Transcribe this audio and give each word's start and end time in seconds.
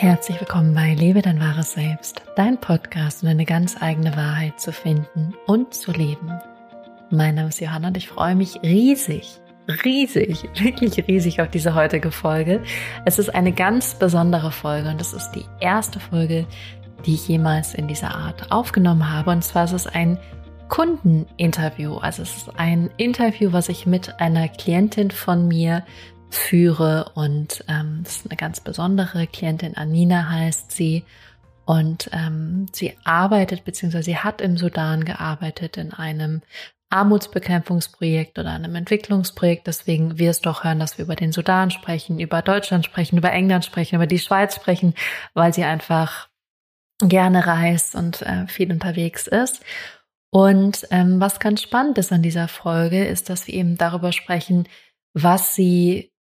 Herzlich 0.00 0.38
willkommen 0.38 0.74
bei 0.74 0.94
Lebe 0.94 1.22
dein 1.22 1.40
wahres 1.40 1.72
Selbst, 1.72 2.22
dein 2.36 2.60
Podcast, 2.60 3.24
um 3.24 3.30
deine 3.30 3.44
ganz 3.44 3.82
eigene 3.82 4.14
Wahrheit 4.16 4.60
zu 4.60 4.70
finden 4.70 5.34
und 5.48 5.74
zu 5.74 5.90
leben. 5.90 6.38
Mein 7.10 7.34
Name 7.34 7.48
ist 7.48 7.60
Johanna 7.60 7.88
und 7.88 7.96
ich 7.96 8.06
freue 8.06 8.36
mich 8.36 8.62
riesig, 8.62 9.40
riesig, 9.84 10.48
wirklich 10.54 11.04
riesig 11.08 11.40
auf 11.40 11.50
diese 11.50 11.74
heutige 11.74 12.12
Folge. 12.12 12.62
Es 13.06 13.18
ist 13.18 13.34
eine 13.34 13.50
ganz 13.50 13.96
besondere 13.96 14.52
Folge 14.52 14.88
und 14.88 15.00
es 15.00 15.12
ist 15.12 15.32
die 15.32 15.46
erste 15.58 15.98
Folge, 15.98 16.46
die 17.04 17.14
ich 17.14 17.26
jemals 17.26 17.74
in 17.74 17.88
dieser 17.88 18.14
Art 18.14 18.52
aufgenommen 18.52 19.12
habe. 19.12 19.32
Und 19.32 19.42
zwar 19.42 19.64
ist 19.64 19.72
es 19.72 19.88
ein 19.88 20.16
Kundeninterview. 20.68 21.96
Also 21.96 22.22
es 22.22 22.36
ist 22.36 22.50
ein 22.56 22.88
Interview, 22.98 23.52
was 23.52 23.68
ich 23.68 23.84
mit 23.84 24.20
einer 24.20 24.46
Klientin 24.46 25.10
von 25.10 25.48
mir 25.48 25.82
führe 26.30 27.12
und 27.14 27.64
ähm, 27.68 28.00
das 28.04 28.18
ist 28.18 28.26
eine 28.26 28.36
ganz 28.36 28.60
besondere 28.60 29.26
Klientin, 29.26 29.76
Anina 29.76 30.28
heißt 30.30 30.72
sie 30.72 31.04
und 31.64 32.10
ähm, 32.12 32.66
sie 32.72 32.96
arbeitet 33.04 33.64
beziehungsweise 33.64 34.04
sie 34.04 34.16
hat 34.16 34.40
im 34.40 34.56
Sudan 34.56 35.04
gearbeitet 35.04 35.76
in 35.76 35.92
einem 35.92 36.42
Armutsbekämpfungsprojekt 36.90 38.38
oder 38.38 38.52
einem 38.52 38.74
Entwicklungsprojekt. 38.74 39.66
Deswegen 39.66 40.18
wirst 40.18 40.46
du 40.46 40.50
auch 40.50 40.64
hören, 40.64 40.78
dass 40.78 40.96
wir 40.96 41.04
über 41.04 41.16
den 41.16 41.32
Sudan 41.32 41.70
sprechen, 41.70 42.18
über 42.18 42.40
Deutschland 42.40 42.84
sprechen, 42.84 43.18
über 43.18 43.32
England 43.32 43.64
sprechen, 43.64 43.96
über 43.96 44.06
die 44.06 44.18
Schweiz 44.18 44.54
sprechen, 44.54 44.94
weil 45.34 45.52
sie 45.52 45.64
einfach 45.64 46.28
gerne 47.00 47.46
reist 47.46 47.94
und 47.94 48.22
äh, 48.22 48.46
viel 48.46 48.72
unterwegs 48.72 49.26
ist. 49.26 49.62
Und 50.30 50.86
ähm, 50.90 51.20
was 51.20 51.40
ganz 51.40 51.62
spannend 51.62 51.98
ist 51.98 52.12
an 52.12 52.22
dieser 52.22 52.48
Folge, 52.48 53.04
ist, 53.04 53.30
dass 53.30 53.46
wir 53.46 53.54
eben 53.54 53.76
darüber 53.76 54.12
sprechen, 54.12 54.68
was 55.14 55.54
sie 55.54 56.12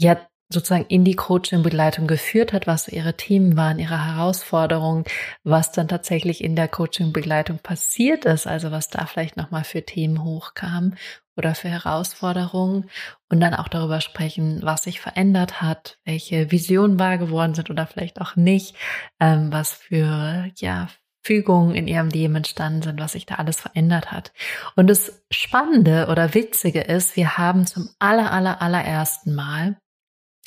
ja 0.00 0.16
sozusagen 0.52 0.86
in 0.88 1.04
die 1.04 1.14
Coaching-Begleitung 1.14 2.08
geführt 2.08 2.52
hat, 2.52 2.66
was 2.66 2.88
ihre 2.88 3.16
Themen 3.16 3.56
waren, 3.56 3.78
ihre 3.78 4.04
Herausforderungen, 4.04 5.04
was 5.44 5.70
dann 5.70 5.86
tatsächlich 5.86 6.42
in 6.42 6.56
der 6.56 6.66
Coaching-Begleitung 6.66 7.60
passiert 7.60 8.24
ist, 8.24 8.48
also 8.48 8.72
was 8.72 8.88
da 8.88 9.06
vielleicht 9.06 9.36
nochmal 9.36 9.62
für 9.62 9.84
Themen 9.84 10.24
hochkam 10.24 10.94
oder 11.36 11.54
für 11.54 11.68
Herausforderungen 11.68 12.90
und 13.28 13.38
dann 13.38 13.54
auch 13.54 13.68
darüber 13.68 14.00
sprechen, 14.00 14.58
was 14.62 14.82
sich 14.82 15.00
verändert 15.00 15.62
hat, 15.62 15.98
welche 16.04 16.50
Visionen 16.50 16.98
wahr 16.98 17.18
geworden 17.18 17.54
sind 17.54 17.70
oder 17.70 17.86
vielleicht 17.86 18.20
auch 18.20 18.34
nicht, 18.34 18.74
ähm, 19.20 19.52
was 19.52 19.74
für, 19.74 20.50
ja, 20.56 20.88
Fügungen 21.22 21.74
in 21.74 21.86
ihrem 21.86 22.08
Leben 22.08 22.34
entstanden 22.34 22.82
sind, 22.82 22.98
was 22.98 23.12
sich 23.12 23.26
da 23.26 23.36
alles 23.36 23.60
verändert 23.60 24.10
hat. 24.10 24.32
Und 24.74 24.88
das 24.88 25.22
Spannende 25.30 26.08
oder 26.10 26.34
Witzige 26.34 26.80
ist, 26.80 27.14
wir 27.14 27.36
haben 27.36 27.66
zum 27.66 27.90
aller, 27.98 28.32
aller, 28.32 28.62
allerersten 28.62 29.34
Mal 29.34 29.76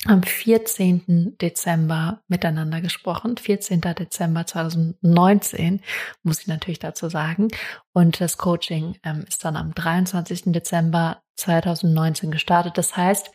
am 0.06 0.22
14. 0.22 1.36
Dezember 1.40 2.22
miteinander 2.28 2.80
gesprochen. 2.80 3.36
14. 3.36 3.80
Dezember 3.80 4.46
2019, 4.46 5.80
muss 6.22 6.40
ich 6.40 6.46
natürlich 6.46 6.78
dazu 6.78 7.08
sagen. 7.08 7.48
Und 7.92 8.20
das 8.20 8.38
Coaching 8.38 8.96
ähm, 9.02 9.24
ist 9.28 9.44
dann 9.44 9.56
am 9.56 9.74
23. 9.74 10.44
Dezember 10.46 11.22
2019 11.36 12.30
gestartet. 12.30 12.78
Das 12.78 12.96
heißt, 12.96 13.30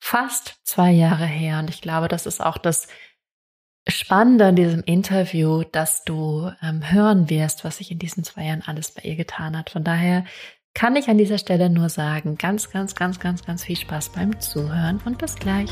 fast 0.00 0.60
zwei 0.64 0.90
Jahre 0.90 1.26
her. 1.26 1.58
Und 1.58 1.70
ich 1.70 1.80
glaube, 1.80 2.08
das 2.08 2.26
ist 2.26 2.40
auch 2.40 2.58
das 2.58 2.88
Spannende 3.88 4.46
an 4.46 4.56
diesem 4.56 4.82
Interview, 4.84 5.64
dass 5.64 6.04
du 6.04 6.52
ähm, 6.62 6.92
hören 6.92 7.28
wirst, 7.28 7.64
was 7.64 7.78
sich 7.78 7.90
in 7.90 7.98
diesen 7.98 8.22
zwei 8.22 8.44
Jahren 8.44 8.62
alles 8.64 8.92
bei 8.92 9.02
ihr 9.02 9.16
getan 9.16 9.58
hat. 9.58 9.70
Von 9.70 9.82
daher 9.82 10.24
kann 10.74 10.96
ich 10.96 11.08
an 11.08 11.18
dieser 11.18 11.38
Stelle 11.38 11.68
nur 11.68 11.88
sagen, 11.88 12.36
ganz, 12.38 12.70
ganz, 12.70 12.94
ganz, 12.94 13.20
ganz, 13.20 13.44
ganz 13.44 13.64
viel 13.64 13.76
Spaß 13.76 14.10
beim 14.10 14.40
Zuhören 14.40 15.00
und 15.04 15.18
bis 15.18 15.36
gleich. 15.36 15.70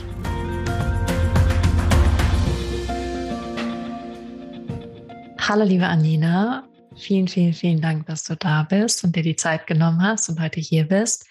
Hallo 5.38 5.64
liebe 5.64 5.86
Anina, 5.86 6.68
vielen, 6.96 7.26
vielen, 7.26 7.54
vielen 7.54 7.80
Dank, 7.80 8.06
dass 8.06 8.24
du 8.24 8.36
da 8.36 8.62
bist 8.62 9.02
und 9.02 9.16
dir 9.16 9.22
die 9.22 9.36
Zeit 9.36 9.66
genommen 9.66 10.02
hast 10.02 10.28
und 10.28 10.40
heute 10.40 10.60
hier 10.60 10.86
bist. 10.86 11.26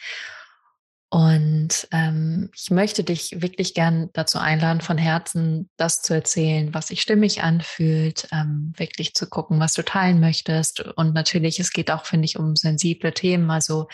Und 1.11 1.87
ähm, 1.91 2.51
ich 2.55 2.69
möchte 2.69 3.03
dich 3.03 3.41
wirklich 3.41 3.73
gern 3.73 4.09
dazu 4.13 4.37
einladen, 4.37 4.81
von 4.81 4.99
Herzen 4.99 5.69
das 5.75 6.03
zu 6.03 6.13
erzählen, 6.13 6.71
was 6.73 6.87
sich 6.87 7.01
stimmig 7.01 7.41
anfühlt, 7.41 8.27
ähm, 8.31 8.73
wirklich 8.77 9.15
zu 9.15 9.27
gucken, 9.27 9.59
was 9.59 9.73
du 9.73 9.83
teilen 9.83 10.19
möchtest. 10.19 10.81
Und 10.81 11.15
natürlich, 11.15 11.59
es 11.59 11.71
geht 11.71 11.89
auch, 11.89 12.05
finde 12.05 12.25
ich, 12.25 12.37
um 12.37 12.55
sensible 12.55 13.11
Themen, 13.11 13.49
also 13.49 13.87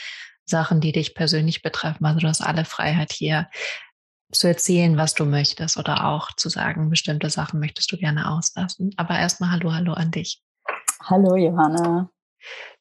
Sachen, 0.45 0.81
die 0.81 0.91
dich 0.91 1.15
persönlich 1.15 1.61
betreffen. 1.61 2.05
Also 2.05 2.19
du 2.19 2.27
hast 2.27 2.41
alle 2.41 2.65
Freiheit 2.65 3.13
hier 3.13 3.47
zu 4.33 4.47
erzählen, 4.47 4.97
was 4.97 5.13
du 5.13 5.23
möchtest 5.23 5.77
oder 5.77 6.05
auch 6.05 6.35
zu 6.35 6.49
sagen, 6.49 6.89
bestimmte 6.89 7.29
Sachen 7.29 7.61
möchtest 7.61 7.91
du 7.93 7.97
gerne 7.97 8.29
auslassen. 8.29 8.93
Aber 8.97 9.17
erstmal 9.17 9.51
Hallo, 9.51 9.73
Hallo 9.73 9.93
an 9.93 10.11
dich. 10.11 10.41
Hallo, 11.01 11.37
Johanna. 11.37 12.09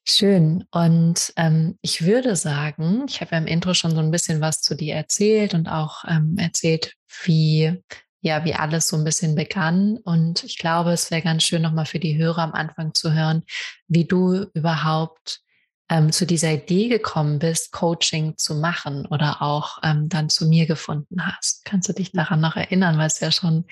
Schön. 0.07 0.65
Und 0.71 1.33
ähm, 1.37 1.79
ich 1.81 2.05
würde 2.05 2.37
sagen, 2.37 3.07
ich 3.09 3.21
habe 3.21 3.33
ja 3.33 3.39
im 3.39 3.47
Intro 3.47 3.73
schon 3.75 3.93
so 3.93 4.01
ein 4.01 4.11
bisschen 4.11 4.41
was 4.41 4.61
zu 4.61 4.75
dir 4.75 4.95
erzählt 4.95 5.55
und 5.55 5.69
auch 5.69 6.05
ähm, 6.07 6.37
erzählt, 6.39 6.95
wie 7.25 7.83
ja, 8.25 8.43
wie 8.47 8.55
alles 8.55 8.89
so 8.89 8.97
ein 8.97 9.05
bisschen 9.05 9.35
begann. 9.35 9.99
Und 9.99 10.45
ich 10.45 10.57
glaube, 10.57 10.93
es 10.93 11.11
wäre 11.11 11.21
ganz 11.21 11.43
schön, 11.43 11.61
nochmal 11.61 11.85
für 11.85 11.99
die 11.99 12.17
Hörer 12.17 12.39
am 12.39 12.55
Anfang 12.55 12.95
zu 12.95 13.13
hören, 13.13 13.43
wie 13.87 14.07
du 14.07 14.47
überhaupt 14.55 15.43
ähm, 15.91 16.11
zu 16.11 16.25
dieser 16.25 16.53
Idee 16.53 16.89
gekommen 16.89 17.39
bist, 17.39 17.71
Coaching 17.73 18.39
zu 18.39 18.55
machen 18.55 19.05
oder 19.07 19.43
auch 19.43 19.79
ähm, 19.83 20.09
dann 20.09 20.31
zu 20.31 20.47
mir 20.47 20.65
gefunden 20.65 21.25
hast. 21.25 21.67
Kannst 21.67 21.87
du 21.91 21.93
dich 21.93 22.13
daran 22.13 22.41
noch 22.41 22.57
erinnern, 22.57 22.97
weil 22.97 23.09
es 23.09 23.21
ja 23.21 23.31
schon 23.31 23.67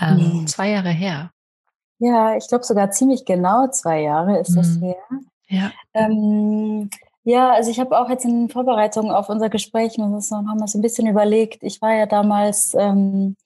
ähm, 0.00 0.46
zwei 0.46 0.70
Jahre 0.70 0.90
her. 0.90 1.32
Ja, 1.98 2.36
ich 2.36 2.48
glaube 2.48 2.64
sogar 2.64 2.90
ziemlich 2.90 3.24
genau 3.24 3.68
zwei 3.68 4.02
Jahre 4.02 4.38
ist 4.38 4.56
das 4.56 4.76
mhm. 4.76 4.82
her. 4.82 4.96
Ja. 5.48 5.72
Ähm, 5.94 6.90
ja, 7.24 7.52
also 7.52 7.70
ich 7.70 7.80
habe 7.80 7.98
auch 7.98 8.08
jetzt 8.08 8.24
in 8.24 8.48
Vorbereitung 8.48 9.10
auf 9.10 9.28
unser 9.28 9.50
Gespräch 9.50 9.98
noch, 9.98 10.06
haben 10.06 10.60
wir 10.60 10.68
so 10.68 10.78
ein 10.78 10.82
bisschen 10.82 11.06
überlegt. 11.06 11.62
Ich 11.62 11.82
war 11.82 11.94
ja 11.94 12.06
damals 12.06 12.74
ähm, 12.78 13.36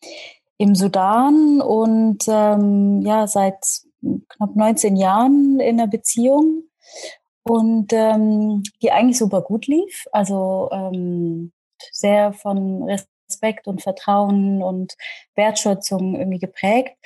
im 0.58 0.74
Sudan 0.74 1.60
und 1.60 2.24
ähm, 2.28 3.02
ja, 3.02 3.26
seit 3.26 3.56
knapp 4.28 4.54
19 4.54 4.96
Jahren 4.96 5.58
in 5.60 5.80
einer 5.80 5.88
Beziehung 5.88 6.64
und 7.44 7.92
ähm, 7.92 8.62
die 8.82 8.92
eigentlich 8.92 9.18
super 9.18 9.42
gut 9.42 9.66
lief. 9.66 10.06
Also 10.12 10.68
ähm, 10.72 11.52
sehr 11.90 12.32
von 12.32 12.84
Respekt 12.84 13.66
und 13.66 13.82
Vertrauen 13.82 14.62
und 14.62 14.94
Wertschätzung 15.34 16.14
irgendwie 16.14 16.38
geprägt. 16.38 16.96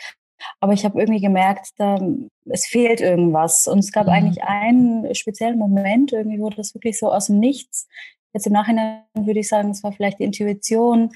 Aber 0.61 0.73
ich 0.73 0.85
habe 0.85 0.99
irgendwie 0.99 1.21
gemerkt, 1.21 1.71
da, 1.79 1.99
es 2.47 2.67
fehlt 2.67 3.01
irgendwas. 3.01 3.67
Und 3.67 3.81
es 3.81 3.93
gab 3.93 4.07
mhm. 4.07 4.13
eigentlich 4.13 4.43
einen 4.45 5.15
speziellen 5.15 5.59
Moment, 5.59 6.13
irgendwie 6.13 6.41
wurde 6.41 6.57
das 6.57 6.75
wirklich 6.75 6.99
so 6.99 7.13
aus 7.13 7.27
dem 7.27 7.39
Nichts. 7.39 7.89
Jetzt 8.33 8.47
im 8.47 8.53
Nachhinein 8.53 9.03
würde 9.15 9.41
ich 9.41 9.49
sagen, 9.49 9.71
es 9.71 9.83
war 9.83 9.93
vielleicht 9.93 10.19
die 10.19 10.25
Intuition, 10.25 11.11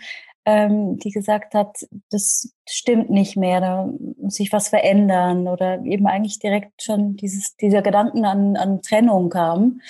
ähm, 0.47 0.99
die 0.99 1.11
gesagt 1.11 1.55
hat, 1.55 1.87
das 2.11 2.53
stimmt 2.69 3.11
nicht 3.11 3.37
mehr, 3.37 3.61
da 3.61 3.91
muss 4.17 4.35
sich 4.35 4.53
was 4.53 4.69
verändern 4.69 5.47
oder 5.47 5.85
eben 5.85 6.07
eigentlich 6.07 6.39
direkt 6.39 6.83
schon 6.83 7.17
dieses, 7.17 7.57
dieser 7.57 7.83
Gedanken 7.83 8.25
an, 8.25 8.57
an 8.57 8.81
Trennung 8.83 9.29
kam. 9.29 9.81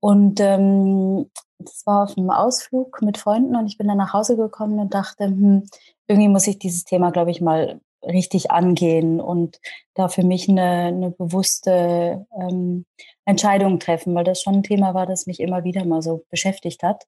Und 0.00 0.40
ähm, 0.40 1.30
das 1.58 1.86
war 1.86 2.04
auf 2.04 2.16
einem 2.16 2.30
Ausflug 2.30 3.02
mit 3.02 3.18
Freunden 3.18 3.56
und 3.56 3.66
ich 3.66 3.78
bin 3.78 3.88
dann 3.88 3.96
nach 3.98 4.12
Hause 4.12 4.36
gekommen 4.36 4.78
und 4.78 4.94
dachte, 4.94 5.24
hm, 5.24 5.64
irgendwie 6.06 6.28
muss 6.28 6.46
ich 6.46 6.58
dieses 6.58 6.84
Thema, 6.84 7.10
glaube 7.10 7.30
ich, 7.30 7.40
mal 7.40 7.80
richtig 8.02 8.50
angehen 8.50 9.20
und 9.20 9.60
da 9.94 10.08
für 10.08 10.22
mich 10.22 10.48
eine, 10.48 10.62
eine 10.62 11.10
bewusste 11.10 12.26
ähm, 12.40 12.86
Entscheidung 13.24 13.78
treffen, 13.78 14.14
weil 14.14 14.24
das 14.24 14.42
schon 14.42 14.56
ein 14.56 14.62
Thema 14.62 14.94
war, 14.94 15.06
das 15.06 15.26
mich 15.26 15.40
immer 15.40 15.64
wieder 15.64 15.84
mal 15.84 16.02
so 16.02 16.24
beschäftigt 16.30 16.82
hat. 16.82 17.04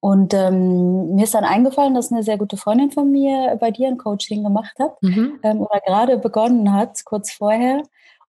Und 0.00 0.34
ähm, 0.34 1.14
mir 1.14 1.24
ist 1.24 1.34
dann 1.34 1.44
eingefallen, 1.44 1.94
dass 1.94 2.12
eine 2.12 2.22
sehr 2.22 2.38
gute 2.38 2.56
Freundin 2.56 2.90
von 2.90 3.10
mir 3.10 3.56
bei 3.60 3.70
dir 3.70 3.88
ein 3.88 3.98
Coaching 3.98 4.44
gemacht 4.44 4.78
hat 4.78 5.02
mhm. 5.02 5.40
ähm, 5.42 5.60
oder 5.60 5.80
gerade 5.80 6.18
begonnen 6.18 6.72
hat, 6.72 7.04
kurz 7.04 7.32
vorher 7.32 7.82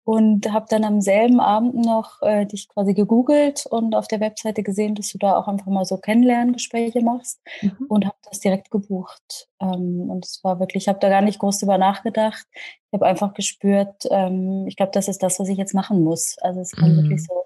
und 0.05 0.53
habe 0.53 0.67
dann 0.69 0.85
am 0.85 1.01
selben 1.01 1.41
Abend 1.41 1.75
noch 1.75 2.21
äh, 2.21 2.45
dich 2.45 2.69
quasi 2.69 2.93
gegoogelt 2.93 3.65
und 3.67 3.95
auf 3.95 4.07
der 4.07 4.21
Webseite 4.21 4.63
gesehen, 4.63 4.95
dass 4.95 5.11
du 5.11 5.19
da 5.19 5.37
auch 5.37 5.49
einfach 5.49 5.67
mal 5.67 5.87
so 5.87 5.97
Kennenlerngespräche 5.97 7.01
machst 7.01 7.41
mhm. 7.63 7.87
und 7.89 8.05
habe 8.05 8.17
das 8.29 8.41
direkt 8.41 8.71
gebucht. 8.71 9.49
Ähm, 9.61 10.11
und 10.11 10.27
es 10.27 10.45
war 10.45 10.61
wirklich, 10.61 10.85
ich 10.85 10.89
habe 10.89 10.99
da 10.99 11.09
gar 11.09 11.23
nicht 11.23 11.39
groß 11.39 11.59
drüber 11.59 11.79
nachgedacht. 11.79 12.47
Ich 12.55 12.93
habe 12.93 13.07
einfach 13.07 13.33
gespürt, 13.33 14.05
ähm, 14.11 14.67
ich 14.69 14.77
glaube, 14.77 14.93
das 14.93 15.09
ist 15.09 15.23
das, 15.23 15.41
was 15.41 15.49
ich 15.49 15.57
jetzt 15.57 15.75
machen 15.75 16.05
muss. 16.05 16.37
Also 16.43 16.61
es 16.61 16.73
war 16.77 16.89
mhm. 16.89 16.97
wirklich 16.97 17.27
so, 17.27 17.43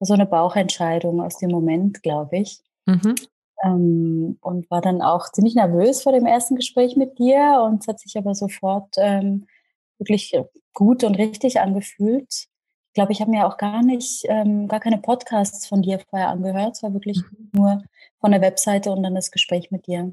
so 0.00 0.14
eine 0.14 0.26
Bauchentscheidung 0.26 1.20
aus 1.22 1.38
dem 1.38 1.52
Moment, 1.52 2.02
glaube 2.02 2.38
ich. 2.38 2.60
Mhm. 2.86 3.14
Ähm, 3.62 4.38
und 4.40 4.68
war 4.68 4.80
dann 4.80 5.00
auch 5.00 5.30
ziemlich 5.30 5.54
nervös 5.54 6.02
vor 6.02 6.12
dem 6.12 6.26
ersten 6.26 6.56
Gespräch 6.56 6.96
mit 6.96 7.20
dir 7.20 7.62
und 7.64 7.82
es 7.82 7.86
hat 7.86 8.00
sich 8.00 8.16
aber 8.18 8.34
sofort 8.34 8.96
ähm, 8.98 9.46
wirklich 10.00 10.36
gut 10.74 11.04
und 11.04 11.14
richtig 11.14 11.60
angefühlt. 11.60 12.48
Ich 12.90 12.94
glaube, 12.94 13.12
ich 13.12 13.20
habe 13.20 13.30
mir 13.30 13.46
auch 13.46 13.56
gar 13.56 13.84
nicht, 13.84 14.24
ähm, 14.28 14.66
gar 14.66 14.80
keine 14.80 14.98
Podcasts 14.98 15.66
von 15.66 15.82
dir 15.82 16.00
vorher 16.00 16.28
angehört. 16.28 16.76
Es 16.76 16.82
war 16.82 16.92
wirklich 16.92 17.18
mhm. 17.18 17.50
nur 17.52 17.82
von 18.20 18.32
der 18.32 18.40
Webseite 18.40 18.90
und 18.90 19.02
dann 19.04 19.14
das 19.14 19.30
Gespräch 19.30 19.70
mit 19.70 19.86
dir. 19.86 20.12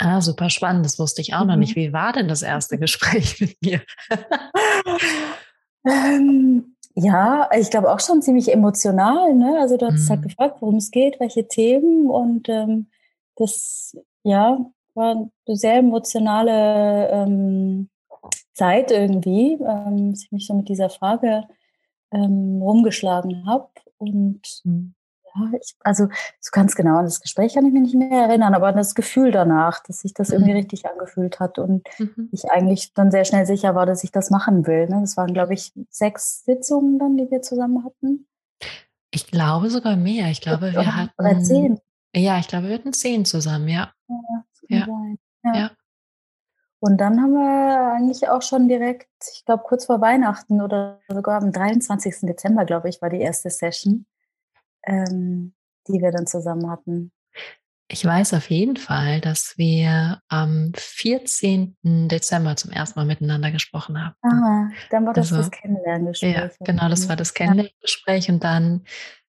Ah, 0.00 0.20
super 0.20 0.50
spannend. 0.50 0.84
Das 0.84 0.98
wusste 0.98 1.20
ich 1.20 1.34
auch 1.34 1.42
mhm. 1.42 1.46
noch 1.48 1.56
nicht. 1.56 1.76
Wie 1.76 1.92
war 1.92 2.12
denn 2.12 2.26
das 2.26 2.42
erste 2.42 2.78
Gespräch 2.78 3.40
mit 3.40 3.56
mir? 3.62 3.82
ähm, 5.86 6.74
ja, 6.94 7.48
ich 7.56 7.70
glaube 7.70 7.92
auch 7.92 8.00
schon 8.00 8.22
ziemlich 8.22 8.52
emotional. 8.52 9.34
Ne? 9.34 9.58
Also 9.60 9.76
du 9.76 9.86
hast 9.86 9.92
halt 9.92 10.02
mhm. 10.02 10.08
halt 10.10 10.22
gefragt, 10.22 10.56
worum 10.60 10.76
es 10.76 10.90
geht, 10.90 11.20
welche 11.20 11.46
Themen 11.46 12.10
und 12.10 12.48
ähm, 12.48 12.88
das, 13.36 13.96
ja, 14.24 14.58
war 14.94 15.12
eine 15.12 15.56
sehr 15.56 15.76
emotionale 15.76 17.08
ähm, 17.10 17.88
Zeit 18.52 18.90
irgendwie, 18.90 19.54
ähm, 19.54 20.10
dass 20.10 20.24
ich 20.24 20.32
mich 20.32 20.46
so 20.46 20.54
mit 20.54 20.68
dieser 20.68 20.90
Frage 20.90 21.44
ähm, 22.12 22.60
rumgeschlagen 22.62 23.46
habe. 23.46 23.68
Und 23.98 24.40
mhm. 24.64 24.94
ja, 25.24 25.50
ich, 25.60 25.74
also 25.80 26.08
so 26.40 26.50
ganz 26.52 26.74
genau 26.74 26.96
an 26.96 27.04
das 27.04 27.20
Gespräch 27.20 27.54
kann 27.54 27.66
ich 27.66 27.72
mich 27.72 27.82
nicht 27.82 27.94
mehr 27.94 28.26
erinnern, 28.28 28.54
aber 28.54 28.68
an 28.68 28.76
das 28.76 28.94
Gefühl 28.94 29.30
danach, 29.30 29.82
dass 29.82 30.00
sich 30.00 30.14
das 30.14 30.28
mhm. 30.28 30.34
irgendwie 30.34 30.52
richtig 30.52 30.86
angefühlt 30.86 31.40
hat 31.40 31.58
und 31.58 31.86
mhm. 31.98 32.28
ich 32.32 32.50
eigentlich 32.50 32.92
dann 32.94 33.10
sehr 33.10 33.24
schnell 33.24 33.46
sicher 33.46 33.74
war, 33.74 33.86
dass 33.86 34.04
ich 34.04 34.12
das 34.12 34.30
machen 34.30 34.66
will. 34.66 34.88
Ne? 34.88 34.98
Das 35.00 35.16
waren, 35.16 35.32
glaube 35.32 35.54
ich, 35.54 35.72
sechs 35.90 36.44
Sitzungen 36.44 36.98
dann, 36.98 37.16
die 37.16 37.30
wir 37.30 37.42
zusammen 37.42 37.84
hatten. 37.84 38.26
Ich 39.12 39.26
glaube 39.26 39.70
sogar 39.70 39.96
mehr. 39.96 40.30
Ich 40.30 40.40
glaube, 40.40 40.72
wir 40.72 40.96
hatten. 40.96 41.12
Oder 41.18 41.40
zehn. 41.40 41.80
Ja, 42.14 42.38
ich 42.38 42.48
glaube, 42.48 42.68
wir 42.68 42.74
hatten 42.74 42.92
zehn 42.92 43.24
zusammen, 43.24 43.68
ja. 43.68 43.92
Ja, 44.68 44.86
ja. 45.42 45.54
ja. 45.54 45.70
Und 46.80 46.98
dann 46.98 47.20
haben 47.20 47.34
wir 47.34 47.92
eigentlich 47.94 48.28
auch 48.28 48.40
schon 48.40 48.66
direkt, 48.66 49.08
ich 49.34 49.44
glaube, 49.44 49.64
kurz 49.66 49.84
vor 49.84 50.00
Weihnachten 50.00 50.62
oder 50.62 51.00
sogar 51.08 51.42
am 51.42 51.52
23. 51.52 52.20
Dezember, 52.22 52.64
glaube 52.64 52.88
ich, 52.88 53.02
war 53.02 53.10
die 53.10 53.20
erste 53.20 53.50
Session, 53.50 54.06
ähm, 54.84 55.52
die 55.88 56.00
wir 56.00 56.10
dann 56.10 56.26
zusammen 56.26 56.70
hatten. 56.70 57.12
Ich 57.92 58.04
weiß 58.04 58.34
auf 58.34 58.48
jeden 58.50 58.76
Fall, 58.76 59.20
dass 59.20 59.58
wir 59.58 60.20
am 60.28 60.70
14. 60.76 61.76
Dezember 61.82 62.54
zum 62.54 62.70
ersten 62.70 62.98
Mal 62.98 63.04
miteinander 63.04 63.50
gesprochen 63.50 64.00
haben. 64.00 64.14
Ah, 64.22 64.70
dann 64.90 65.04
war 65.04 65.12
das 65.12 65.32
also, 65.32 65.38
das 65.38 65.50
Kennenlerngespräch. 65.50 66.34
Ja, 66.34 66.50
genau, 66.60 66.88
das 66.88 67.08
war 67.08 67.16
das 67.16 67.34
Kennenlerngespräch 67.34 68.30
und 68.30 68.44
dann 68.44 68.84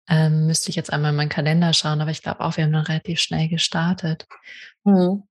ähm, 0.09 0.49
müsste 0.49 0.71
ich 0.71 0.77
jetzt 0.77 0.93
einmal 0.93 1.13
in 1.13 1.17
meinen 1.17 1.29
Kalender 1.29 1.73
schauen, 1.73 2.01
aber 2.01 2.11
ich 2.11 2.23
glaube 2.23 2.41
auch, 2.41 2.57
wir 2.57 2.65
haben 2.65 2.73
dann 2.73 2.85
relativ 2.85 3.21
schnell 3.21 3.49
gestartet. 3.49 4.27
Mhm. 4.85 5.23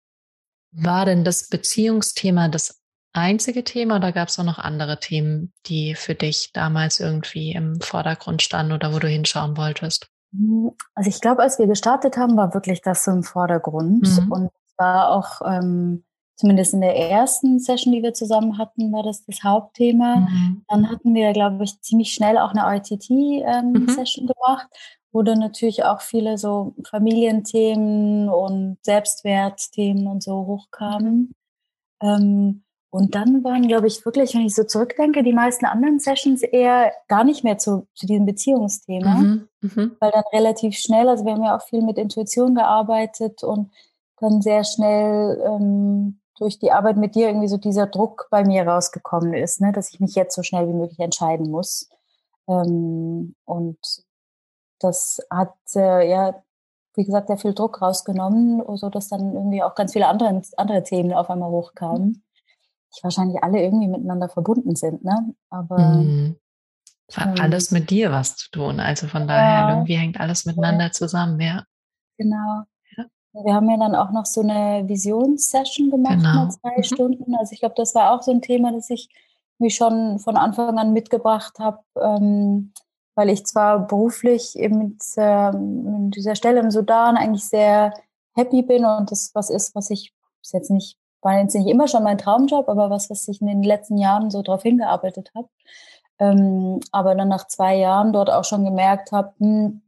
War 0.71 1.05
denn 1.05 1.23
das 1.23 1.49
Beziehungsthema 1.49 2.49
das 2.49 2.81
einzige 3.13 3.63
Thema 3.63 3.97
oder 3.97 4.11
gab 4.11 4.27
es 4.27 4.37
auch 4.39 4.43
noch 4.43 4.59
andere 4.59 4.99
Themen, 4.99 5.51
die 5.65 5.95
für 5.95 6.15
dich 6.15 6.51
damals 6.53 6.99
irgendwie 6.99 7.51
im 7.53 7.81
Vordergrund 7.81 8.41
standen 8.41 8.73
oder 8.73 8.93
wo 8.93 8.99
du 8.99 9.07
hinschauen 9.07 9.57
wolltest? 9.57 10.09
Also 10.93 11.09
ich 11.09 11.21
glaube, 11.21 11.41
als 11.41 11.57
wir 11.57 11.67
gestartet 11.67 12.17
haben, 12.17 12.37
war 12.37 12.53
wirklich 12.53 12.81
das 12.81 13.03
so 13.03 13.11
im 13.11 13.23
Vordergrund. 13.23 14.07
Mhm. 14.07 14.31
Und 14.31 14.51
war 14.77 15.09
auch 15.09 15.41
ähm, 15.45 16.03
zumindest 16.35 16.73
in 16.73 16.81
der 16.81 16.95
ersten 16.95 17.59
Session, 17.59 17.93
die 17.93 18.03
wir 18.03 18.13
zusammen 18.13 18.57
hatten, 18.57 18.91
war 18.91 19.03
das 19.03 19.25
das 19.25 19.43
Hauptthema. 19.43 20.17
Mhm. 20.17 20.63
Dann 20.67 20.89
hatten 20.89 21.13
wir, 21.15 21.33
glaube 21.33 21.63
ich, 21.63 21.81
ziemlich 21.81 22.13
schnell 22.13 22.37
auch 22.37 22.53
eine 22.53 22.77
ITT-Session 22.77 23.45
ähm, 23.47 23.71
mhm. 23.71 24.33
gemacht 24.33 24.67
wo 25.17 25.23
dann 25.23 25.39
natürlich 25.39 25.83
auch 25.83 26.01
viele 26.01 26.37
so 26.37 26.75
Familienthemen 26.87 28.29
und 28.29 28.77
Selbstwertthemen 28.83 30.05
und 30.05 30.21
so 30.21 30.45
hochkamen. 30.45 31.33
Ähm, 32.03 32.61
und 32.91 33.15
dann 33.15 33.43
waren, 33.43 33.67
glaube 33.67 33.87
ich, 33.87 34.05
wirklich, 34.05 34.35
wenn 34.35 34.45
ich 34.45 34.53
so 34.53 34.63
zurückdenke, 34.63 35.23
die 35.23 35.33
meisten 35.33 35.65
anderen 35.65 35.99
Sessions 35.99 36.43
eher 36.43 36.93
gar 37.07 37.23
nicht 37.23 37.43
mehr 37.43 37.57
zu, 37.57 37.87
zu 37.95 38.05
diesem 38.05 38.27
Beziehungsthema, 38.27 39.15
mhm, 39.15 39.47
mh. 39.61 39.89
weil 39.99 40.11
dann 40.11 40.23
relativ 40.31 40.77
schnell, 40.77 41.09
also 41.09 41.25
wir 41.25 41.33
haben 41.33 41.43
ja 41.43 41.57
auch 41.57 41.63
viel 41.63 41.81
mit 41.81 41.97
Intuition 41.97 42.53
gearbeitet 42.53 43.43
und 43.43 43.71
dann 44.19 44.43
sehr 44.43 44.63
schnell 44.65 45.41
ähm, 45.43 46.19
durch 46.37 46.59
die 46.59 46.71
Arbeit 46.71 46.97
mit 46.97 47.15
dir 47.15 47.29
irgendwie 47.29 47.47
so 47.47 47.57
dieser 47.57 47.87
Druck 47.87 48.27
bei 48.29 48.45
mir 48.45 48.67
rausgekommen 48.67 49.33
ist, 49.33 49.61
ne, 49.61 49.71
dass 49.71 49.91
ich 49.91 49.99
mich 49.99 50.13
jetzt 50.13 50.35
so 50.35 50.43
schnell 50.43 50.67
wie 50.67 50.73
möglich 50.73 50.99
entscheiden 50.99 51.49
muss. 51.49 51.89
Ähm, 52.47 53.33
und 53.45 53.79
das 54.79 55.19
hat 55.29 55.55
äh, 55.75 56.09
ja, 56.09 56.43
wie 56.95 57.05
gesagt, 57.05 57.27
sehr 57.27 57.37
viel 57.37 57.53
Druck 57.53 57.81
rausgenommen, 57.81 58.63
so 58.77 58.89
dass 58.89 59.09
dann 59.09 59.33
irgendwie 59.33 59.61
auch 59.61 59.75
ganz 59.75 59.93
viele 59.93 60.07
andere, 60.07 60.41
andere 60.57 60.83
Themen 60.83 61.13
auf 61.13 61.29
einmal 61.29 61.51
hochkamen, 61.51 62.23
die 62.95 63.03
wahrscheinlich 63.03 63.43
alle 63.43 63.61
irgendwie 63.61 63.87
miteinander 63.87 64.29
verbunden 64.29 64.75
sind, 64.75 65.03
ne? 65.03 65.33
Aber 65.49 65.77
mhm. 65.77 66.37
hat 67.13 67.37
ähm, 67.37 67.43
alles 67.43 67.71
mit 67.71 67.89
dir 67.89 68.11
was 68.11 68.35
zu 68.35 68.49
tun. 68.51 68.79
Also 68.79 69.07
von 69.07 69.21
ja, 69.21 69.27
daher 69.27 69.69
irgendwie 69.75 69.95
hängt 69.95 70.19
alles 70.19 70.45
miteinander 70.45 70.91
zusammen, 70.91 71.39
ja. 71.39 71.63
Genau. 72.17 72.63
Ja. 72.95 73.05
Wir 73.43 73.53
haben 73.53 73.69
ja 73.69 73.77
dann 73.77 73.95
auch 73.95 74.11
noch 74.11 74.25
so 74.25 74.41
eine 74.41 74.87
Visionssession 74.87 75.91
gemacht 75.91 76.17
genau. 76.17 76.45
mit 76.45 76.53
zwei 76.53 76.77
mhm. 76.77 76.83
Stunden. 76.83 77.35
Also 77.35 77.53
ich 77.53 77.59
glaube, 77.59 77.75
das 77.77 77.93
war 77.93 78.11
auch 78.11 78.23
so 78.23 78.31
ein 78.31 78.41
Thema, 78.41 78.71
das 78.71 78.89
ich 78.89 79.09
mich 79.59 79.75
schon 79.75 80.19
von 80.19 80.37
Anfang 80.37 80.77
an 80.77 80.93
mitgebracht 80.93 81.59
habe. 81.59 81.79
Ähm, 81.99 82.73
weil 83.17 83.29
ich 83.29 83.47
zwar 83.47 83.87
beruflich 83.87 84.55
eben 84.57 84.77
mit, 84.77 85.03
äh, 85.17 85.51
mit 85.51 86.15
dieser 86.15 86.35
Stelle 86.35 86.59
im 86.59 86.69
Sudan 86.69 87.17
eigentlich 87.17 87.45
sehr 87.45 87.93
happy 88.35 88.61
bin 88.61 88.85
und 88.85 89.09
das 89.09 89.31
was 89.33 89.49
ist, 89.49 89.73
was 89.73 89.89
ich 89.89 90.13
ist 90.43 90.53
jetzt 90.53 90.69
nicht, 90.69 90.99
war 91.21 91.39
jetzt 91.39 91.55
nicht 91.55 91.67
immer 91.67 91.87
schon 91.87 92.03
mein 92.03 92.19
Traumjob, 92.19 92.69
aber 92.69 92.91
was, 92.91 93.09
was 93.09 93.27
ich 93.27 93.41
in 93.41 93.47
den 93.47 93.63
letzten 93.63 93.97
Jahren 93.97 94.29
so 94.29 94.43
drauf 94.43 94.61
hingearbeitet 94.61 95.31
habe. 95.35 95.49
Ähm, 96.19 96.79
aber 96.91 97.15
dann 97.15 97.27
nach 97.27 97.47
zwei 97.47 97.75
Jahren 97.75 98.13
dort 98.13 98.29
auch 98.29 98.43
schon 98.43 98.63
gemerkt 98.63 99.11
habe, 99.11 99.33
hm, 99.39 99.81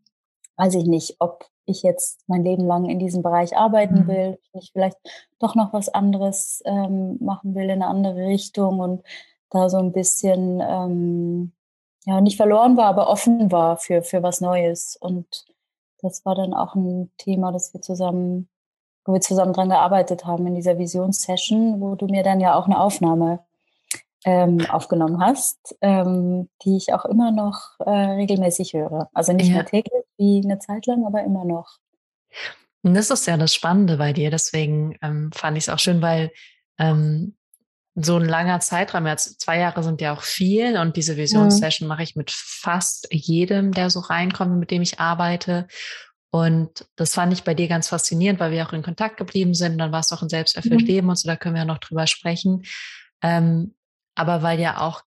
weiß 0.58 0.74
ich 0.74 0.86
nicht, 0.86 1.18
ob 1.20 1.46
ich 1.66 1.84
jetzt 1.84 2.22
mein 2.26 2.44
Leben 2.44 2.66
lang 2.66 2.90
in 2.90 2.98
diesem 2.98 3.22
Bereich 3.22 3.56
arbeiten 3.56 4.06
mhm. 4.06 4.08
will, 4.08 4.40
ich 4.54 4.72
vielleicht 4.74 4.98
doch 5.38 5.54
noch 5.54 5.72
was 5.72 5.88
anderes 5.88 6.64
ähm, 6.66 7.18
machen 7.22 7.54
will 7.54 7.66
in 7.66 7.84
eine 7.84 7.88
andere 7.88 8.26
Richtung 8.26 8.80
und 8.80 9.04
da 9.52 9.70
so 9.70 9.78
ein 9.78 9.92
bisschen 9.92 10.62
ähm, 10.68 11.54
ja, 12.06 12.22
nicht 12.22 12.38
verloren 12.38 12.78
war, 12.78 12.86
aber 12.86 13.10
offen 13.10 13.52
war 13.52 13.78
für, 13.78 14.04
für 14.04 14.24
was 14.24 14.42
Neues. 14.42 14.98
Und 15.00 15.46
das 16.02 16.26
war 16.26 16.36
dann 16.36 16.54
auch 16.54 16.76
ein 16.76 17.12
Thema, 17.18 17.52
das 17.52 17.74
wir 17.74 17.82
zusammen, 17.82 18.50
wo 19.06 19.14
wir 19.14 19.22
zusammen 19.22 19.54
dran 19.54 19.70
gearbeitet 19.70 20.26
haben 20.26 20.48
in 20.48 20.56
dieser 20.56 20.78
Visionssession, 20.78 21.82
wo 21.82 21.96
du 21.96 22.06
mir 22.08 22.24
dann 22.24 22.40
ja 22.40 22.56
auch 22.56 22.66
eine 22.66 22.80
Aufnahme 22.80 23.46
ähm, 24.26 24.66
aufgenommen 24.70 25.22
hast, 25.22 25.78
ähm, 25.82 26.50
die 26.64 26.78
ich 26.78 26.94
auch 26.94 27.06
immer 27.06 27.32
noch 27.32 27.80
äh, 27.80 27.90
regelmäßig 27.90 28.74
höre. 28.74 29.10
Also 29.14 29.34
nicht 29.34 29.48
ja. 29.48 29.56
mehr 29.56 29.66
täglich 29.66 30.04
wie 30.18 30.42
eine 30.44 30.60
Zeit 30.60 30.86
lang, 30.86 31.06
aber 31.06 31.24
immer 31.24 31.46
noch. 31.46 31.78
Und 32.82 32.94
das 32.94 33.10
ist 33.10 33.28
ja 33.28 33.38
das 33.38 33.54
Spannende 33.54 33.98
bei 33.98 34.14
dir. 34.14 34.30
Deswegen 34.32 34.98
ähm, 35.02 35.32
fand 35.34 35.58
ich 35.58 35.66
es 35.66 35.70
auch 35.70 35.80
schön, 35.80 36.02
weil 36.02 36.32
ähm, 36.78 37.36
so 38.02 38.18
ein 38.18 38.26
langer 38.26 38.60
Zeitraum, 38.60 39.08
jetzt 39.08 39.42
zwei 39.42 39.60
Jahre 39.60 39.84
sind 39.84 40.02
ja 40.02 40.14
auch 40.14 40.22
viel 40.22 40.78
und 40.78 40.96
diese 40.96 41.18
Visionssession 41.18 41.88
mhm. 41.88 41.90
mache 41.90 42.04
ich 42.04 42.16
mit 42.16 42.32
fast 42.32 43.08
jedem, 43.12 43.72
der 43.72 43.90
so 43.90 44.00
reinkommt, 44.00 44.60
mit 44.60 44.72
dem 44.72 44.82
ich 44.82 45.00
arbeite. 45.00 45.68
Und 46.32 46.86
das 46.96 47.16
fand 47.16 47.34
ich 47.34 47.44
bei 47.44 47.54
dir 47.54 47.68
ganz 47.68 47.90
faszinierend, 47.90 48.40
weil 48.40 48.52
wir 48.52 48.66
auch 48.66 48.74
in 48.74 48.84
Kontakt 48.84 49.18
geblieben 49.18 49.54
sind. 49.54 49.78
Dann 49.80 49.92
war 49.92 50.02
es 50.02 50.12
auch 50.12 50.22
ein 50.22 50.30
selbsterfüllt 50.30 50.82
mhm. 50.82 50.88
Leben 50.88 51.10
und 51.10 51.18
so, 51.18 51.28
da 51.28 51.36
können 51.36 51.56
wir 51.56 51.62
ja 51.62 51.66
noch 51.66 51.80
drüber 51.80 52.08
sprechen. 52.08 52.64
Ähm, 53.22 53.76
aber 54.16 54.44
weil 54.44 54.60
ja 54.60 54.80
auch 54.80 55.02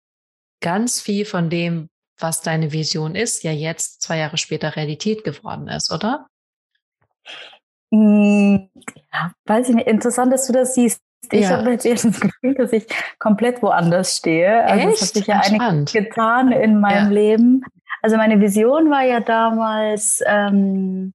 ganz 0.61 1.01
viel 1.01 1.25
von 1.25 1.49
dem, 1.49 1.89
was 2.17 2.41
deine 2.41 2.71
Vision 2.71 3.15
ist, 3.15 3.43
ja 3.43 3.51
jetzt 3.51 4.01
zwei 4.01 4.17
Jahre 4.17 4.37
später 4.37 4.75
Realität 4.75 5.23
geworden 5.23 5.67
ist, 5.67 5.91
oder? 5.91 6.27
Hm, 7.91 8.69
ja, 9.13 9.31
weiß 9.45 9.69
ich 9.69 9.75
nicht. 9.75 9.87
Interessant, 9.87 10.31
dass 10.31 10.47
du 10.47 10.53
das 10.53 10.75
siehst. 10.75 11.01
Ich 11.31 11.41
ja. 11.41 11.57
habe 11.57 11.71
jetzt 11.71 11.85
eher 11.85 11.95
das 11.95 12.19
Gefühl, 12.19 12.55
dass 12.55 12.73
ich 12.73 12.87
komplett 13.19 13.61
woanders 13.61 14.17
stehe. 14.17 14.63
Also 14.65 14.87
Echt? 14.89 15.01
es 15.01 15.07
hat 15.07 15.13
sich 15.15 15.27
ja 15.27 15.41
einiges 15.43 15.93
getan 15.93 16.51
in 16.51 16.79
meinem 16.79 17.11
ja. 17.11 17.13
Leben. 17.13 17.63
Also 18.01 18.17
meine 18.17 18.39
Vision 18.39 18.89
war 18.89 19.03
ja 19.03 19.19
damals 19.19 20.21
ähm, 20.25 21.13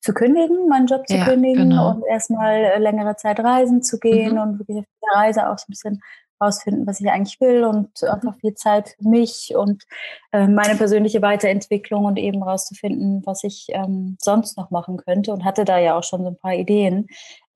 zu 0.00 0.12
kündigen, 0.12 0.68
meinen 0.68 0.86
Job 0.86 1.06
zu 1.06 1.16
ja, 1.16 1.24
kündigen 1.24 1.70
genau. 1.70 1.90
und 1.90 2.04
erstmal 2.06 2.78
längere 2.78 3.16
Zeit 3.16 3.38
reisen 3.40 3.82
zu 3.82 3.98
gehen 3.98 4.34
mhm. 4.34 4.40
und 4.40 4.58
wirklich 4.58 4.78
auf 4.78 4.84
der 5.02 5.20
Reise 5.20 5.48
auch 5.48 5.58
so 5.58 5.64
ein 5.68 5.70
bisschen 5.70 6.02
rausfinden, 6.40 6.86
was 6.86 7.00
ich 7.00 7.10
eigentlich 7.10 7.40
will 7.40 7.64
und 7.64 8.02
einfach 8.04 8.34
viel 8.40 8.54
Zeit 8.54 8.96
für 8.96 9.08
mich 9.08 9.54
und 9.56 9.84
äh, 10.32 10.46
meine 10.46 10.76
persönliche 10.76 11.22
Weiterentwicklung 11.22 12.04
und 12.04 12.18
eben 12.18 12.42
rauszufinden, 12.42 13.22
was 13.24 13.44
ich 13.44 13.66
ähm, 13.70 14.16
sonst 14.20 14.56
noch 14.56 14.70
machen 14.70 14.96
könnte 14.96 15.32
und 15.32 15.44
hatte 15.44 15.64
da 15.64 15.78
ja 15.78 15.96
auch 15.96 16.04
schon 16.04 16.22
so 16.22 16.28
ein 16.28 16.38
paar 16.38 16.54
Ideen, 16.54 17.06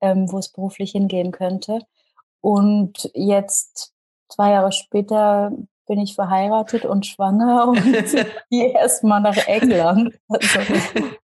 ähm, 0.01 0.31
wo 0.31 0.37
es 0.37 0.49
beruflich 0.49 0.91
hingehen 0.91 1.31
könnte. 1.31 1.79
Und 2.41 3.09
jetzt, 3.13 3.93
zwei 4.29 4.51
Jahre 4.51 4.71
später, 4.71 5.51
bin 5.87 5.99
ich 5.99 6.15
verheiratet 6.15 6.85
und 6.85 7.05
schwanger 7.05 7.67
und 7.67 7.83
gehe 8.49 8.71
erstmal 8.71 9.21
nach 9.21 9.37
England. 9.47 10.15
Also, 10.27 10.59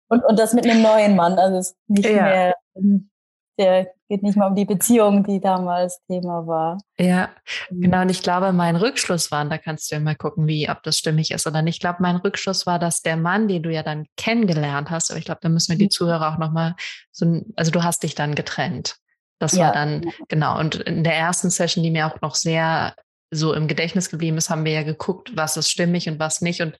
und, 0.08 0.24
und 0.24 0.38
das 0.38 0.52
mit 0.54 0.66
einem 0.66 0.82
neuen 0.82 1.16
Mann. 1.16 1.38
Also 1.38 1.58
es 1.58 1.70
ist 1.70 1.78
nicht 1.88 2.08
ja. 2.08 2.22
mehr 2.22 2.54
ähm, 2.74 3.10
der 3.58 3.92
geht 4.10 4.24
nicht 4.24 4.36
mal 4.36 4.48
um 4.48 4.56
die 4.56 4.64
Beziehung, 4.64 5.22
die 5.22 5.40
damals 5.40 6.00
Thema 6.08 6.44
war. 6.46 6.78
Ja, 6.98 7.30
mhm. 7.70 7.80
genau. 7.82 8.02
Und 8.02 8.10
ich 8.10 8.22
glaube, 8.22 8.52
mein 8.52 8.74
Rückschluss 8.74 9.30
war, 9.30 9.42
und 9.42 9.50
da 9.50 9.56
kannst 9.56 9.90
du 9.90 9.94
ja 9.94 10.00
mal 10.00 10.16
gucken, 10.16 10.48
wie, 10.48 10.68
ob 10.68 10.82
das 10.82 10.98
stimmig 10.98 11.30
ist 11.30 11.46
oder 11.46 11.62
nicht. 11.62 11.76
Ich 11.76 11.80
glaube, 11.80 11.98
mein 12.00 12.16
Rückschluss 12.16 12.66
war, 12.66 12.80
dass 12.80 13.02
der 13.02 13.16
Mann, 13.16 13.46
den 13.46 13.62
du 13.62 13.72
ja 13.72 13.84
dann 13.84 14.06
kennengelernt 14.16 14.90
hast, 14.90 15.10
aber 15.10 15.18
ich 15.18 15.24
glaube, 15.24 15.40
da 15.42 15.48
müssen 15.48 15.70
wir 15.72 15.78
die 15.78 15.84
mhm. 15.84 15.90
Zuhörer 15.90 16.34
auch 16.34 16.38
nochmal 16.38 16.74
so, 17.12 17.40
also 17.54 17.70
du 17.70 17.84
hast 17.84 18.02
dich 18.02 18.16
dann 18.16 18.34
getrennt. 18.34 18.96
Das 19.38 19.52
ja. 19.52 19.66
war 19.66 19.72
dann, 19.72 20.10
genau. 20.28 20.58
Und 20.58 20.74
in 20.74 21.04
der 21.04 21.14
ersten 21.14 21.48
Session, 21.48 21.84
die 21.84 21.90
mir 21.90 22.08
auch 22.08 22.20
noch 22.20 22.34
sehr 22.34 22.94
so 23.30 23.54
im 23.54 23.68
Gedächtnis 23.68 24.10
geblieben 24.10 24.38
ist, 24.38 24.50
haben 24.50 24.64
wir 24.64 24.72
ja 24.72 24.82
geguckt, 24.82 25.36
was 25.36 25.56
ist 25.56 25.70
stimmig 25.70 26.08
und 26.08 26.18
was 26.18 26.40
nicht. 26.40 26.60
Und 26.60 26.76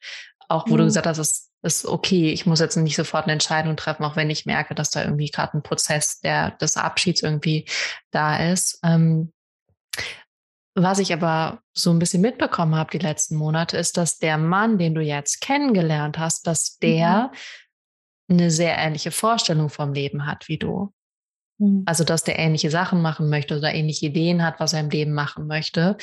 auch, 0.49 0.67
wo 0.67 0.75
mhm. 0.75 0.79
du 0.79 0.85
gesagt 0.87 1.07
hast, 1.07 1.19
es 1.19 1.50
ist 1.63 1.87
okay, 1.87 2.31
ich 2.33 2.47
muss 2.47 2.61
jetzt 2.61 2.77
nicht 2.77 2.97
sofort 2.97 3.25
eine 3.25 3.33
Entscheidung 3.33 3.77
treffen, 3.77 4.05
auch 4.05 4.17
wenn 4.17 4.31
ich 4.31 4.47
merke, 4.47 4.75
dass 4.75 4.91
da 4.91 5.03
irgendwie 5.03 5.31
gerade 5.31 5.59
ein 5.59 5.63
Prozess 5.63 6.21
der, 6.21 6.53
des 6.53 6.77
Abschieds 6.77 7.23
irgendwie 7.23 7.67
da 8.11 8.51
ist. 8.51 8.81
Ähm, 8.83 9.33
was 10.75 10.99
ich 10.99 11.13
aber 11.13 11.61
so 11.73 11.91
ein 11.91 11.99
bisschen 11.99 12.23
mitbekommen 12.23 12.75
habe 12.75 12.91
die 12.91 13.05
letzten 13.05 13.37
Monate, 13.37 13.77
ist, 13.77 13.97
dass 13.97 14.19
der 14.19 14.39
Mann, 14.39 14.79
den 14.79 14.95
du 14.95 15.03
jetzt 15.03 15.41
kennengelernt 15.41 16.19
hast, 16.19 16.47
dass 16.47 16.79
der 16.79 17.31
mhm. 18.29 18.39
eine 18.39 18.51
sehr 18.51 18.79
ähnliche 18.79 19.11
Vorstellung 19.11 19.69
vom 19.69 19.93
Leben 19.93 20.27
hat 20.27 20.49
wie 20.49 20.59
du. 20.59 20.93
Mhm. 21.59 21.83
Also, 21.87 22.05
dass 22.05 22.23
der 22.23 22.39
ähnliche 22.39 22.71
Sachen 22.71 23.03
machen 23.03 23.29
möchte 23.29 23.59
oder 23.59 23.75
ähnliche 23.75 24.07
Ideen 24.07 24.43
hat, 24.45 24.61
was 24.61 24.73
er 24.73 24.81
im 24.81 24.91
Leben 24.91 25.13
machen 25.13 25.47
möchte. 25.47 25.97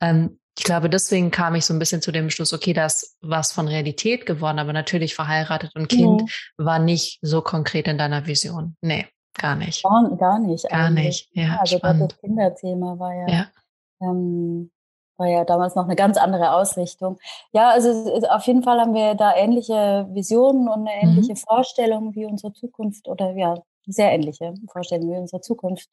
Ähm, 0.00 0.38
ich 0.58 0.64
glaube, 0.64 0.90
deswegen 0.90 1.30
kam 1.30 1.54
ich 1.54 1.64
so 1.64 1.72
ein 1.72 1.78
bisschen 1.78 2.02
zu 2.02 2.12
dem 2.12 2.28
Schluss, 2.30 2.52
okay, 2.52 2.72
das 2.72 3.16
was 3.20 3.52
von 3.52 3.68
Realität 3.68 4.26
geworden, 4.26 4.58
aber 4.58 4.72
natürlich 4.72 5.14
verheiratet 5.14 5.74
und 5.74 5.88
Kind 5.88 6.20
ja. 6.20 6.64
war 6.64 6.78
nicht 6.78 7.18
so 7.22 7.40
konkret 7.40 7.88
in 7.88 7.98
deiner 7.98 8.26
Vision. 8.26 8.76
Nee, 8.82 9.06
gar 9.38 9.56
nicht. 9.56 9.82
Gar, 9.82 10.16
gar 10.16 10.38
nicht. 10.38 10.68
Gar 10.68 10.86
eigentlich. 10.86 11.06
nicht, 11.06 11.30
ja. 11.32 11.56
Also 11.58 11.78
das 11.78 12.18
Kinderthema 12.20 12.98
war 12.98 13.14
ja, 13.14 13.28
ja. 13.28 13.46
Ähm, 14.02 14.70
war 15.16 15.26
ja 15.26 15.44
damals 15.44 15.74
noch 15.74 15.84
eine 15.84 15.96
ganz 15.96 16.16
andere 16.16 16.52
Ausrichtung. 16.52 17.18
Ja, 17.52 17.70
also 17.70 17.90
auf 18.28 18.46
jeden 18.46 18.62
Fall 18.62 18.80
haben 18.80 18.94
wir 18.94 19.14
da 19.14 19.34
ähnliche 19.34 20.06
Visionen 20.10 20.68
und 20.68 20.86
eine 20.86 21.02
ähnliche 21.02 21.32
mhm. 21.32 21.36
Vorstellung, 21.36 22.14
wie 22.14 22.26
unsere 22.26 22.52
Zukunft 22.52 23.08
oder 23.08 23.34
ja, 23.36 23.54
sehr 23.86 24.12
ähnliche 24.12 24.54
Vorstellungen, 24.70 25.12
wie 25.12 25.18
unsere 25.18 25.40
Zukunft 25.40 25.88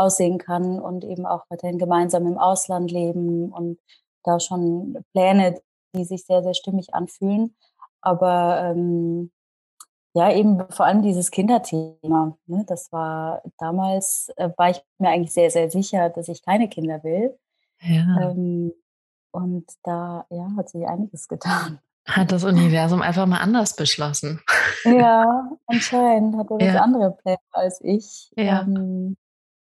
aussehen 0.00 0.38
kann 0.38 0.80
und 0.80 1.04
eben 1.04 1.26
auch 1.26 1.44
weiterhin 1.50 1.78
gemeinsam 1.78 2.26
im 2.26 2.38
Ausland 2.38 2.90
leben 2.90 3.52
und 3.52 3.78
da 4.24 4.40
schon 4.40 5.04
Pläne, 5.12 5.60
die 5.94 6.04
sich 6.04 6.24
sehr, 6.24 6.42
sehr 6.42 6.54
stimmig 6.54 6.94
anfühlen. 6.94 7.54
Aber 8.00 8.62
ähm, 8.62 9.30
ja, 10.14 10.32
eben 10.32 10.64
vor 10.70 10.86
allem 10.86 11.02
dieses 11.02 11.30
Kinderthema. 11.30 12.36
Ne, 12.46 12.64
das 12.66 12.90
war 12.92 13.42
damals, 13.58 14.32
äh, 14.36 14.50
war 14.56 14.70
ich 14.70 14.82
mir 14.98 15.10
eigentlich 15.10 15.32
sehr, 15.32 15.50
sehr 15.50 15.70
sicher, 15.70 16.08
dass 16.08 16.28
ich 16.28 16.42
keine 16.42 16.68
Kinder 16.68 17.04
will. 17.04 17.38
Ja. 17.80 18.30
Ähm, 18.30 18.72
und 19.32 19.66
da 19.84 20.26
ja, 20.30 20.48
hat 20.56 20.70
sich 20.70 20.86
einiges 20.86 21.28
getan. 21.28 21.78
Hat 22.08 22.32
das 22.32 22.44
Universum 22.44 23.02
einfach 23.02 23.26
mal 23.26 23.38
anders 23.38 23.76
beschlossen. 23.76 24.40
Ja, 24.84 25.50
anscheinend 25.66 26.36
hat 26.36 26.50
er 26.50 26.60
ja. 26.74 26.80
andere 26.80 27.12
Pläne 27.12 27.38
als 27.52 27.80
ich. 27.82 28.32
Ja. 28.34 28.62
Ähm, 28.62 29.16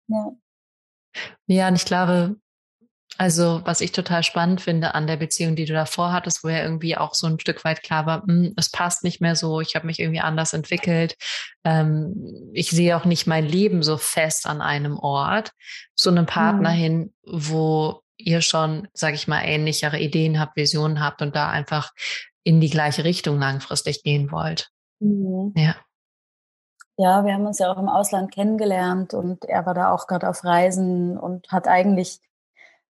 ja. 0.08 0.32
Ja, 1.48 1.68
und 1.68 1.76
ich 1.76 1.86
glaube, 1.86 2.36
also 3.18 3.62
was 3.64 3.82
ich 3.82 3.92
total 3.92 4.24
spannend 4.24 4.62
finde 4.62 4.94
an 4.94 5.08
der 5.08 5.18
Beziehung, 5.18 5.56
die 5.56 5.66
du 5.66 5.74
davor 5.74 6.14
hattest, 6.14 6.44
wo 6.44 6.50
ja 6.50 6.62
irgendwie 6.62 6.96
auch 6.98 7.16
so 7.16 7.26
ein 7.26 7.40
Stück 7.40 7.64
weit 7.66 7.82
klar 7.82 8.06
war, 8.06 8.24
hm, 8.24 8.54
es 8.58 8.70
passt 8.70 9.04
nicht 9.04 9.22
mehr 9.22 9.36
so, 9.36 9.60
ich 9.60 9.76
habe 9.76 9.88
mich 9.88 10.00
irgendwie 10.00 10.20
anders 10.20 10.54
entwickelt, 10.54 11.16
ähm, 11.64 12.52
ich 12.54 12.70
sehe 12.70 12.96
auch 12.96 13.06
nicht 13.06 13.26
mein 13.26 13.46
Leben 13.46 13.82
so 13.82 13.98
fest 13.98 14.46
an 14.46 14.62
einem 14.62 14.98
Ort, 14.98 15.52
zu 15.96 16.10
einem 16.10 16.28
Partner 16.28 16.72
mhm. 16.72 16.76
hin, 16.76 17.14
wo 17.24 18.02
ihr 18.18 18.42
schon, 18.42 18.88
sage 18.94 19.16
ich 19.16 19.28
mal, 19.28 19.44
ähnlichere 19.44 20.00
Ideen 20.00 20.40
habt, 20.40 20.56
Visionen 20.56 21.00
habt 21.00 21.22
und 21.22 21.36
da 21.36 21.50
einfach 21.50 21.92
in 22.44 22.62
die 22.62 22.70
gleiche 22.70 23.04
Richtung 23.04 23.40
langfristig 23.40 24.04
gehen 24.04 24.32
wollt. 24.32 24.70
Mhm. 25.00 25.54
Ja. 25.56 25.76
Ja, 26.98 27.24
wir 27.24 27.34
haben 27.34 27.46
uns 27.46 27.60
ja 27.60 27.72
auch 27.72 27.78
im 27.78 27.90
Ausland 27.90 28.32
kennengelernt 28.32 29.14
und 29.14 29.46
er 29.46 29.66
war 29.68 29.76
da 29.76 29.92
auch 29.92 30.08
gerade 30.08 30.28
auf 30.28 30.44
Reisen 30.44 31.18
und 31.18 31.52
hat 31.52 31.68
eigentlich 31.68 32.22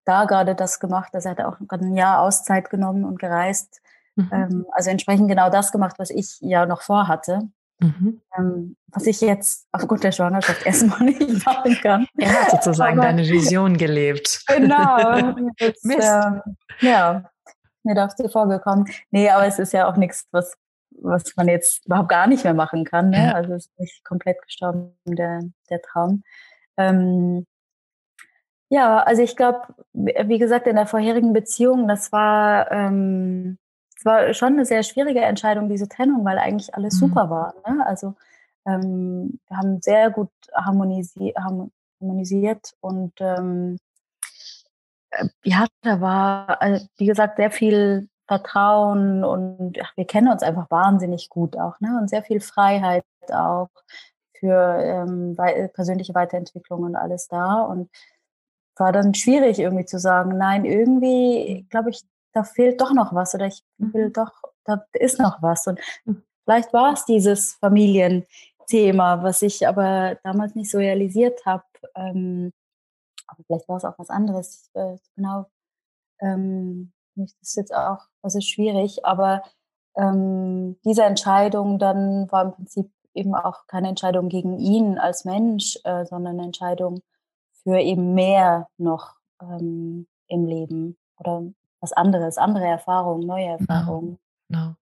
da 0.06 0.24
gerade 0.24 0.56
das 0.56 0.80
gemacht. 0.80 1.14
Also 1.14 1.28
er 1.30 1.36
hat 1.36 1.46
auch 1.46 1.58
gerade 1.68 1.86
ein 1.86 1.96
Jahr 1.96 2.22
Auszeit 2.22 2.70
genommen 2.70 3.04
und 3.04 3.20
gereist. 3.20 3.82
Mhm. 4.16 4.30
Ähm, 4.32 4.66
also 4.72 4.90
entsprechend 4.90 5.28
genau 5.28 5.50
das 5.50 5.74
gemacht, 5.74 5.96
was 6.00 6.10
ich 6.10 6.38
ja 6.40 6.66
noch 6.66 6.82
vorhatte. 6.82 7.50
Mhm. 7.80 8.22
Ähm, 8.36 8.76
was 8.88 9.06
ich 9.06 9.22
jetzt 9.22 9.68
aufgrund 9.74 10.04
der 10.04 10.14
Schwangerschaft 10.14 10.66
erstmal 10.66 11.02
nicht 11.02 11.46
machen 11.46 11.78
kann. 11.82 12.08
Er 12.18 12.32
hat 12.32 12.52
sozusagen 12.52 13.00
Aber, 13.00 13.08
deine 13.08 13.28
Vision 13.28 13.78
gelebt. 13.78 14.44
Genau. 14.48 15.18
Jetzt, 15.60 15.86
ähm, 15.86 16.42
ja, 16.80 17.30
mir 17.84 17.96
dachte 17.96 18.30
vorgekommen. 18.30 18.88
Nee, 19.12 19.30
aber 19.30 19.46
es 19.46 19.60
ist 19.60 19.74
ja 19.74 19.88
auch 19.88 19.98
nichts, 19.98 20.26
was 20.32 20.56
was 21.02 21.36
man 21.36 21.48
jetzt 21.48 21.86
überhaupt 21.86 22.10
gar 22.10 22.28
nicht 22.28 22.44
mehr 22.44 22.54
machen 22.54 22.84
kann. 22.84 23.10
Ne? 23.10 23.28
Ja. 23.28 23.34
Also 23.34 23.54
es 23.54 23.66
ist 23.68 23.80
nicht 23.80 24.04
komplett 24.04 24.42
gestorben, 24.42 24.94
der, 25.06 25.42
der 25.70 25.82
Traum. 25.82 26.24
Ähm, 26.78 27.46
ja, 28.70 29.02
also 29.04 29.22
ich 29.22 29.36
glaube, 29.36 29.62
wie 29.94 30.40
gesagt, 30.40 30.68
in 30.68 30.76
der 30.76 30.88
vorherigen 30.88 31.32
Beziehung, 31.34 31.88
das 31.88 32.12
war, 32.12 32.72
ähm, 32.72 33.58
das 33.96 34.06
war 34.06 34.34
schon 34.34 34.54
eine 34.54 34.66
sehr 34.66 34.84
schwierige 34.84 35.22
Entscheidung, 35.22 35.70
diese 35.70 35.88
Trennung, 35.88 36.26
weil 36.26 36.38
eigentlich 36.38 36.76
alles 36.76 36.96
mhm. 36.96 37.08
super 37.08 37.30
war. 37.30 37.54
Ne? 37.68 37.86
Also 37.86 38.16
ähm, 38.66 39.40
wir 39.48 39.58
haben 39.58 39.82
sehr 39.82 40.10
gut 40.12 40.30
harmonisi 40.54 41.34
harmonisiert 41.38 42.76
und 42.82 43.14
ähm, 43.20 43.78
äh, 45.12 45.28
ja, 45.44 45.66
da 45.82 46.02
war, 46.02 46.62
also, 46.62 46.86
wie 46.98 47.06
gesagt, 47.06 47.38
sehr 47.38 47.52
viel 47.52 48.10
Vertrauen 48.28 49.24
und 49.24 49.78
ach, 49.82 49.96
wir 49.96 50.06
kennen 50.06 50.32
uns 50.32 50.44
einfach 50.44 50.70
wahnsinnig 50.70 51.30
gut 51.30 51.58
auch, 51.58 51.80
ne? 51.80 51.98
Und 52.00 52.10
sehr 52.10 52.24
viel 52.24 52.42
Freiheit 52.42 53.06
auch 53.32 53.70
für 54.40 54.78
ähm, 54.80 55.36
persönliche 55.74 56.14
Weiterentwicklung 56.14 56.84
und 56.84 56.96
alles 56.96 57.28
da. 57.28 57.62
Und 57.62 57.90
war 58.80 58.92
dann 58.92 59.14
schwierig 59.14 59.60
irgendwie 59.60 59.86
zu 59.86 60.00
sagen, 60.00 60.38
nein, 60.38 60.66
irgendwie 60.66 61.66
glaube 61.70 61.90
ich, 61.90 62.04
da 62.34 62.44
fehlt 62.44 62.82
doch 62.82 62.94
noch 62.94 63.14
was 63.14 63.34
oder 63.34 63.48
ich 63.48 63.64
will 63.78 64.10
mhm. 64.10 64.14
doch, 64.14 64.32
da 64.66 64.86
ist 64.94 65.20
noch 65.20 65.42
was. 65.42 65.68
Und 65.68 65.80
mhm. 66.06 66.24
vielleicht 66.44 66.74
war 66.74 66.94
es 66.94 67.06
dieses 67.06 67.54
Familienthema, 67.56 69.24
was 69.24 69.42
ich 69.42 69.68
aber 69.68 70.18
damals 70.24 70.56
nicht 70.56 70.70
so 70.70 70.78
realisiert 70.78 71.46
habe. 71.46 71.64
Ähm, 71.96 72.52
aber 73.28 73.44
vielleicht 73.46 73.70
war 73.70 73.78
es 73.78 73.86
auch 73.86 73.98
was 73.98 74.10
anderes. 74.10 74.70
Ich, 74.74 74.80
äh, 74.80 74.98
genau. 75.16 75.46
Ähm, 76.20 76.92
das 77.18 77.36
ist 77.42 77.56
jetzt 77.56 77.74
auch, 77.74 78.00
das 78.22 78.36
ist 78.36 78.50
schwierig, 78.50 79.06
aber 79.06 79.44
ähm, 79.98 80.78
diese 80.86 81.04
Entscheidung 81.04 81.80
dann 81.80 82.32
war 82.32 82.46
im 82.46 82.52
Prinzip 82.54 82.92
eben 83.14 83.36
auch 83.36 83.66
keine 83.68 83.90
Entscheidung 83.90 84.30
gegen 84.30 84.60
ihn 84.60 84.98
als 84.98 85.26
Mensch, 85.26 85.78
äh, 85.84 86.06
sondern 86.06 86.36
eine 86.36 86.46
Entscheidung 86.46 87.02
für 87.64 87.80
eben 87.80 88.14
mehr 88.14 88.68
noch 88.78 89.16
ähm, 89.42 90.08
im 90.28 90.46
Leben 90.46 90.98
oder 91.18 91.44
was 91.80 91.94
anderes, 91.94 92.38
andere 92.38 92.66
Erfahrungen, 92.66 93.26
neue 93.26 93.58
genau, 93.58 93.60
Erfahrungen. 93.60 94.20
Genau. 94.50 94.62
genau. 94.62 94.76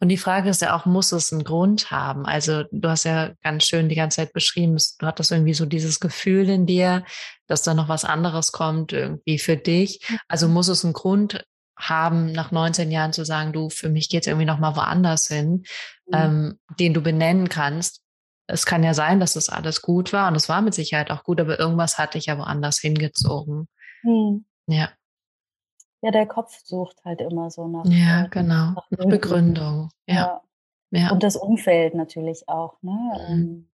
Und 0.00 0.08
die 0.08 0.18
Frage 0.18 0.50
ist 0.50 0.60
ja 0.60 0.76
auch, 0.76 0.84
muss 0.84 1.12
es 1.12 1.32
einen 1.32 1.44
Grund 1.44 1.90
haben? 1.90 2.26
Also 2.26 2.64
du 2.70 2.88
hast 2.88 3.04
ja 3.04 3.30
ganz 3.42 3.64
schön 3.64 3.88
die 3.88 3.94
ganze 3.94 4.16
Zeit 4.16 4.32
beschrieben, 4.32 4.76
du 4.98 5.06
hattest 5.06 5.32
irgendwie 5.32 5.54
so 5.54 5.66
dieses 5.66 6.00
Gefühl 6.00 6.48
in 6.48 6.66
dir, 6.66 7.04
dass 7.46 7.62
da 7.62 7.72
noch 7.74 7.88
was 7.88 8.04
anderes 8.04 8.52
kommt 8.52 8.92
irgendwie 8.92 9.38
für 9.38 9.56
dich. 9.56 10.06
Also 10.28 10.48
muss 10.48 10.68
es 10.68 10.84
einen 10.84 10.92
Grund 10.92 11.44
haben, 11.76 12.32
nach 12.32 12.52
19 12.52 12.90
Jahren 12.90 13.12
zu 13.12 13.24
sagen, 13.24 13.52
du, 13.52 13.70
für 13.70 13.88
mich 13.88 14.08
geht 14.08 14.22
es 14.22 14.26
irgendwie 14.26 14.46
noch 14.46 14.58
mal 14.58 14.76
woanders 14.76 15.26
hin, 15.26 15.64
mhm. 16.06 16.14
ähm, 16.14 16.58
den 16.78 16.94
du 16.94 17.02
benennen 17.02 17.48
kannst. 17.48 18.02
Es 18.46 18.66
kann 18.66 18.82
ja 18.82 18.94
sein, 18.94 19.20
dass 19.20 19.34
das 19.34 19.48
alles 19.48 19.82
gut 19.82 20.12
war 20.12 20.28
und 20.28 20.34
es 20.34 20.48
war 20.48 20.60
mit 20.62 20.74
Sicherheit 20.74 21.10
auch 21.10 21.24
gut, 21.24 21.40
aber 21.40 21.58
irgendwas 21.58 21.98
hat 21.98 22.14
dich 22.14 22.26
ja 22.26 22.38
woanders 22.38 22.78
hingezogen. 22.78 23.68
Mhm. 24.02 24.44
Ja. 24.66 24.90
Ja, 26.02 26.10
der 26.10 26.26
Kopf 26.26 26.58
sucht 26.64 26.96
halt 27.04 27.20
immer 27.20 27.50
so 27.50 27.68
nach. 27.68 27.84
Ja, 27.84 28.26
genau. 28.26 28.72
Nach, 28.72 28.90
nach 28.90 29.06
Begründung. 29.06 29.90
Ja. 30.06 30.42
ja. 30.90 31.00
ja. 31.00 31.10
Und 31.12 31.22
das 31.22 31.36
Umfeld 31.36 31.94
natürlich 31.94 32.48
auch. 32.48 32.82
Ne? 32.82 32.90
Mhm. 33.28 33.32
Ähm, 33.32 33.68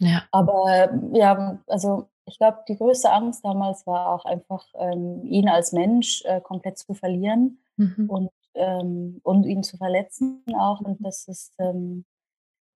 ja. 0.00 0.24
Aber 0.30 0.90
ja, 1.14 1.62
also 1.66 2.10
ich 2.26 2.38
glaube, 2.38 2.58
die 2.68 2.76
größte 2.76 3.10
Angst 3.10 3.44
damals 3.44 3.86
war 3.86 4.14
auch 4.14 4.24
einfach, 4.24 4.66
ähm, 4.78 5.22
ihn 5.24 5.48
als 5.48 5.72
Mensch 5.72 6.22
äh, 6.24 6.40
komplett 6.40 6.78
zu 6.78 6.94
verlieren 6.94 7.58
mhm. 7.76 8.08
und, 8.08 8.30
ähm, 8.54 9.20
und 9.22 9.44
ihn 9.44 9.62
zu 9.62 9.76
verletzen 9.76 10.42
auch. 10.58 10.80
Und 10.80 11.04
das 11.04 11.28
ist, 11.28 11.52
ähm, 11.58 12.04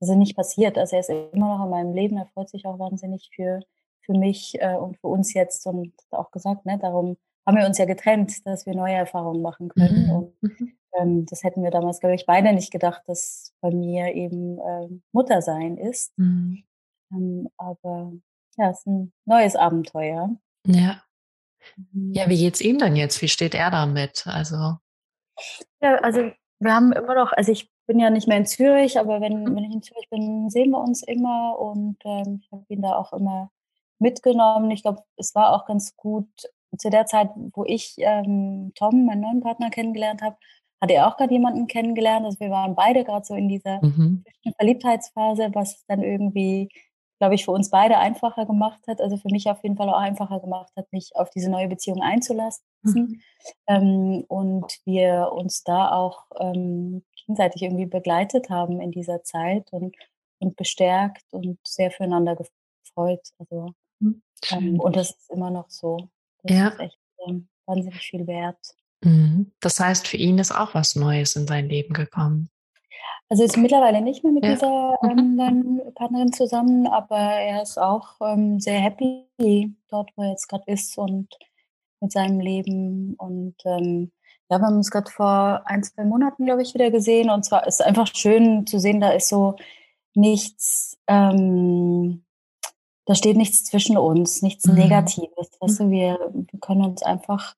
das 0.01 0.11
ist 0.11 0.17
nicht 0.17 0.37
passiert. 0.37 0.77
Also 0.79 0.97
er 0.97 1.01
ist 1.01 1.11
immer 1.11 1.57
noch 1.57 1.65
in 1.65 1.71
meinem 1.71 1.95
Leben, 1.95 2.17
er 2.17 2.27
freut 2.27 2.49
sich 2.49 2.67
auch 2.67 2.79
wahnsinnig 2.79 3.31
für, 3.35 3.61
für 4.03 4.13
mich 4.13 4.55
äh, 4.61 4.77
und 4.77 4.99
für 4.99 5.09
uns 5.09 5.35
jetzt 5.35 5.67
und 5.67 5.93
auch 6.11 6.31
gesagt, 6.31 6.67
ne, 6.67 6.79
darum 6.79 7.17
haben 7.47 7.57
wir 7.57 7.67
uns 7.67 7.79
ja 7.79 7.87
getrennt, 7.87 8.47
dass 8.47 8.67
wir 8.67 8.75
neue 8.75 8.95
Erfahrungen 8.95 9.41
machen 9.41 9.71
können. 9.71 10.07
Mhm. 10.07 10.11
Und 10.11 10.43
mhm. 10.43 10.73
ähm, 10.99 11.27
das 11.27 11.43
hätten 11.43 11.63
wir 11.63 11.71
damals, 11.71 12.01
glaube 12.01 12.15
ich, 12.15 12.27
beide 12.27 12.53
nicht 12.53 12.71
gedacht, 12.71 13.03
dass 13.07 13.55
bei 13.63 13.71
mir 13.71 14.15
eben 14.15 14.59
äh, 14.59 14.89
Mutter 15.13 15.41
sein 15.41 15.79
ist. 15.79 16.17
Mhm. 16.19 16.65
Ähm, 17.11 17.49
aber 17.57 18.13
ja, 18.59 18.71
ist 18.71 18.87
ein 18.87 19.13
neues 19.25 19.57
Abenteuer. 19.57 20.31
Ja. 20.67 21.03
Mhm. 21.77 22.13
Ja, 22.13 22.29
wie 22.29 22.37
geht's 22.39 22.61
ihm 22.61 22.79
dann 22.79 22.97
jetzt? 22.97 23.23
Wie 23.23 23.29
steht 23.29 23.55
er 23.55 23.71
damit? 23.71 24.27
Also. 24.27 24.77
Ja, 25.81 25.97
also 26.03 26.31
wir 26.59 26.75
haben 26.75 26.93
immer 26.93 27.15
noch, 27.15 27.33
also 27.33 27.53
ich 27.53 27.71
bin 27.87 27.99
ja 27.99 28.11
nicht 28.11 28.29
mehr 28.29 28.39
in 28.39 28.47
Zürich, 28.47 28.99
aber 28.99 29.21
wenn, 29.21 29.45
mhm. 29.45 29.57
wenn 29.57 29.65
ich 29.65 29.73
in 29.73 29.83
Zürich 29.83 30.09
bin, 30.11 30.51
sehen 30.51 30.71
wir 30.71 30.81
uns 30.81 31.03
immer 31.03 31.59
und 31.59 31.97
ähm, 32.05 32.41
ich 32.43 32.53
habe 32.53 32.65
ihn 32.69 32.83
da 32.83 32.97
auch 32.97 33.13
immer 33.13 33.51
mitgenommen. 33.99 34.71
Ich 34.71 34.83
glaube, 34.83 35.03
es 35.17 35.35
war 35.35 35.55
auch 35.55 35.67
ganz 35.67 35.97
gut 35.97 36.29
zu 36.77 36.91
der 36.91 37.07
Zeit, 37.07 37.31
wo 37.55 37.65
ich 37.65 37.95
ähm, 37.99 38.73
Tom, 38.75 39.07
meinen 39.07 39.23
neuen 39.23 39.41
Partner, 39.41 39.71
kennengelernt 39.71 40.23
habe, 40.23 40.37
hatte 40.81 40.95
er 40.95 41.09
auch 41.09 41.17
gerade 41.17 41.33
jemanden 41.33 41.67
kennengelernt. 41.67 42.27
Also 42.27 42.39
wir 42.41 42.51
waren 42.51 42.75
beide 42.75 43.05
gerade 43.05 43.25
so 43.25 43.35
in 43.35 43.49
dieser 43.49 43.85
mhm. 43.85 44.25
Verliebtheitsphase, 44.57 45.51
was 45.55 45.85
dann 45.87 46.03
irgendwie, 46.03 46.69
glaube 47.19 47.35
ich, 47.35 47.45
für 47.45 47.51
uns 47.51 47.71
beide 47.71 47.99
einfacher 47.99 48.47
gemacht 48.47 48.81
hat. 48.87 49.01
Also 49.01 49.17
für 49.17 49.29
mich 49.31 49.49
auf 49.49 49.63
jeden 49.63 49.77
Fall 49.77 49.89
auch 49.89 49.99
einfacher 49.99 50.41
gemacht 50.41 50.73
hat, 50.77 50.93
mich 50.93 51.11
auf 51.15 51.31
diese 51.31 51.51
neue 51.51 51.69
Beziehung 51.69 52.03
einzulassen. 52.03 52.65
Mhm. 52.83 53.21
Ähm, 53.67 54.25
und 54.29 54.79
wir 54.85 55.31
uns 55.33 55.65
da 55.65 55.93
auch 55.93 56.27
ähm, 56.39 57.05
gegenseitig 57.17 57.63
irgendwie 57.63 57.87
begleitet 57.87 58.51
haben 58.51 58.81
in 58.81 58.93
dieser 58.93 59.23
Zeit 59.23 59.73
und, 59.73 59.97
und 60.39 60.57
bestärkt 60.57 61.25
und 61.33 61.59
sehr 61.67 61.91
füreinander 61.91 62.37
gefreut. 62.37 63.29
Also, 63.39 63.73
hm, 64.01 64.23
ähm, 64.51 64.81
und 64.81 64.97
das 64.97 65.11
ist 65.11 65.31
immer 65.31 65.51
noch 65.51 65.69
so. 65.71 66.09
Das 66.43 66.57
ja. 66.57 66.69
ist 66.69 66.81
echt 66.81 66.99
ähm, 67.27 67.49
wahnsinnig 67.67 68.01
viel 68.01 68.27
wert. 68.27 68.59
Mhm. 69.03 69.53
Das 69.61 69.81
heißt, 69.81 70.07
für 70.07 70.17
ihn 70.17 70.39
ist 70.39 70.53
auch 70.53 70.75
was 70.75 70.97
Neues 70.97 71.37
in 71.37 71.47
sein 71.47 71.69
Leben 71.69 71.95
gekommen. 71.95 72.51
Also 73.31 73.45
ist 73.45 73.59
mittlerweile 73.59 74.01
nicht 74.01 74.25
mehr 74.25 74.33
mit 74.33 74.45
ja. 74.45 74.53
dieser 74.53 74.99
mhm. 75.03 75.41
ähm, 75.41 75.83
Partnerin 75.95 76.33
zusammen, 76.33 76.87
aber 76.87 77.19
er 77.19 77.63
ist 77.63 77.79
auch 77.79 78.15
ähm, 78.23 78.59
sehr 78.59 78.81
happy 78.81 79.75
dort, 79.91 80.11
wo 80.17 80.23
er 80.23 80.31
jetzt 80.31 80.49
gerade 80.49 80.65
ist 80.67 80.97
und 80.97 81.29
mit 82.01 82.13
seinem 82.13 82.41
Leben. 82.41 83.15
Und 83.19 83.57
ähm, 83.67 84.13
ja, 84.49 84.59
wir 84.59 84.67
haben 84.67 84.77
uns 84.77 84.91
gerade 84.91 85.11
vor 85.11 85.63
ein, 85.67 85.83
zwei 85.83 86.05
Monaten, 86.05 86.47
glaube 86.47 86.63
ich, 86.63 86.73
wieder 86.73 86.91
gesehen. 86.91 87.29
Und 87.29 87.45
zwar 87.45 87.67
ist 87.67 87.81
es 87.81 87.87
einfach 87.87 88.07
schön 88.15 88.67
zu 88.67 88.79
sehen, 88.79 89.01
da 89.01 89.11
ist 89.11 89.29
so 89.29 89.57
nichts, 90.15 90.99
ähm, 91.07 92.25
da 93.05 93.15
steht 93.15 93.37
nichts 93.37 93.65
zwischen 93.65 93.99
uns, 93.99 94.41
nichts 94.41 94.67
mhm. 94.67 94.75
Negatives. 94.75 95.51
Weißt 95.61 95.81
du, 95.81 95.91
wir, 95.91 96.19
wir 96.33 96.61
können 96.61 96.85
uns 96.85 97.03
einfach 97.03 97.57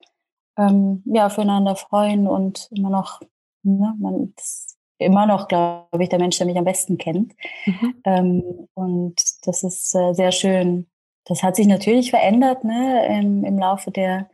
ähm, 0.56 1.02
ja, 1.06 1.30
füreinander 1.30 1.76
freuen 1.76 2.26
und 2.26 2.68
immer 2.72 2.90
noch, 2.90 3.20
ne, 3.62 3.94
man 3.98 4.32
ist 4.36 4.69
immer 5.00 5.26
noch, 5.26 5.48
glaube 5.48 6.02
ich, 6.02 6.08
der 6.08 6.18
Mensch, 6.18 6.38
der 6.38 6.46
mich 6.46 6.56
am 6.56 6.64
besten 6.64 6.98
kennt. 6.98 7.34
Mhm. 7.66 7.94
Ähm, 8.04 8.68
und 8.74 9.16
das 9.46 9.62
ist 9.62 9.94
äh, 9.94 10.12
sehr 10.12 10.32
schön. 10.32 10.86
Das 11.24 11.42
hat 11.42 11.56
sich 11.56 11.66
natürlich 11.66 12.10
verändert 12.10 12.64
ne, 12.64 13.06
im, 13.18 13.44
im 13.44 13.58
Laufe 13.58 13.90
der, 13.90 14.30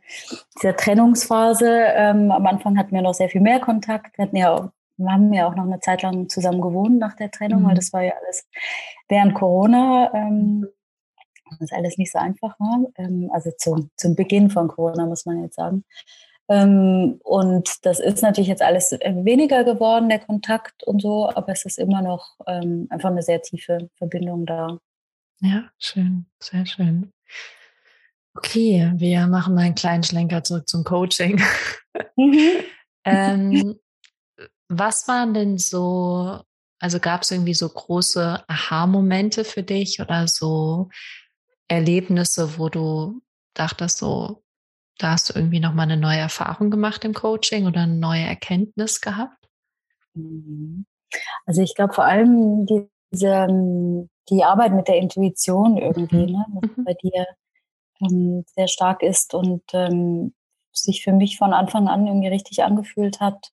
dieser 0.57 0.75
Trennungsphase. 0.75 1.69
Ähm, 1.69 2.31
am 2.31 2.45
Anfang 2.47 2.77
hatten 2.77 2.95
wir 2.95 3.01
noch 3.01 3.13
sehr 3.13 3.29
viel 3.29 3.41
mehr 3.41 3.59
Kontakt. 3.59 4.17
Wir, 4.17 4.25
hatten 4.25 4.35
ja 4.35 4.55
auch, 4.55 4.69
wir 4.97 5.11
haben 5.11 5.33
ja 5.33 5.47
auch 5.47 5.55
noch 5.55 5.65
eine 5.65 5.79
Zeit 5.79 6.01
lang 6.01 6.29
zusammen 6.29 6.61
gewohnt 6.61 6.97
nach 6.97 7.15
der 7.15 7.31
Trennung, 7.31 7.61
mhm. 7.61 7.67
weil 7.67 7.75
das 7.75 7.93
war 7.93 8.01
ja 8.01 8.13
alles 8.23 8.47
während 9.09 9.35
Corona. 9.35 10.11
Ähm, 10.13 10.67
das 11.49 11.61
ist 11.61 11.73
alles 11.73 11.97
nicht 11.97 12.11
so 12.11 12.19
einfach 12.19 12.59
war. 12.59 12.87
Ähm, 12.97 13.29
also 13.31 13.51
zum, 13.57 13.89
zum 13.95 14.15
Beginn 14.15 14.49
von 14.49 14.67
Corona, 14.67 15.05
muss 15.05 15.25
man 15.25 15.41
jetzt 15.43 15.55
sagen. 15.55 15.83
Ähm, 16.49 17.19
und 17.23 17.85
das 17.85 17.99
ist 17.99 18.21
natürlich 18.21 18.47
jetzt 18.47 18.61
alles 18.61 18.93
äh, 18.93 19.13
weniger 19.23 19.63
geworden, 19.63 20.09
der 20.09 20.19
Kontakt 20.19 20.83
und 20.83 21.01
so, 21.01 21.29
aber 21.29 21.51
es 21.51 21.65
ist 21.65 21.77
immer 21.77 22.01
noch 22.01 22.37
ähm, 22.47 22.87
einfach 22.89 23.09
eine 23.09 23.21
sehr 23.21 23.41
tiefe 23.41 23.89
Verbindung 23.97 24.45
da. 24.45 24.79
Ja, 25.41 25.69
schön, 25.77 26.25
sehr 26.41 26.65
schön. 26.65 27.11
Okay, 28.35 28.91
wir 28.95 29.27
machen 29.27 29.55
mal 29.55 29.61
einen 29.61 29.75
kleinen 29.75 30.03
Schlenker 30.03 30.43
zurück 30.43 30.69
zum 30.69 30.83
Coaching. 30.83 31.41
Mhm. 32.15 32.63
ähm, 33.05 33.79
was 34.69 35.07
waren 35.07 35.33
denn 35.33 35.57
so, 35.57 36.41
also 36.79 36.99
gab 36.99 37.23
es 37.23 37.31
irgendwie 37.31 37.55
so 37.55 37.67
große 37.67 38.43
Aha-Momente 38.47 39.43
für 39.43 39.63
dich 39.63 39.99
oder 39.99 40.27
so 40.27 40.89
Erlebnisse, 41.67 42.57
wo 42.57 42.69
du 42.69 43.21
dachtest, 43.53 43.97
so, 43.97 44.43
da 44.97 45.11
hast 45.11 45.29
du 45.29 45.33
irgendwie 45.37 45.59
nochmal 45.59 45.85
eine 45.85 45.97
neue 45.97 46.17
Erfahrung 46.17 46.71
gemacht 46.71 47.05
im 47.05 47.13
Coaching 47.13 47.67
oder 47.67 47.81
eine 47.81 47.95
neue 47.95 48.23
Erkenntnis 48.23 49.01
gehabt? 49.01 49.47
Mhm. 50.13 50.85
Also 51.45 51.61
ich 51.61 51.75
glaube 51.75 51.93
vor 51.93 52.05
allem 52.05 52.65
diese, 52.65 53.47
die 54.29 54.43
Arbeit 54.43 54.73
mit 54.73 54.87
der 54.87 54.97
Intuition 54.97 55.77
irgendwie, 55.77 56.27
mhm. 56.27 56.31
ne, 56.31 56.45
mhm. 56.61 56.83
bei 56.83 56.93
dir 56.93 57.25
ähm, 58.01 58.43
sehr 58.55 58.67
stark 58.67 59.01
ist 59.03 59.33
und 59.33 59.63
ähm, 59.73 60.33
sich 60.71 61.03
für 61.03 61.13
mich 61.13 61.37
von 61.37 61.53
Anfang 61.53 61.87
an 61.87 62.05
irgendwie 62.05 62.27
richtig 62.27 62.63
angefühlt 62.63 63.19
hat 63.19 63.51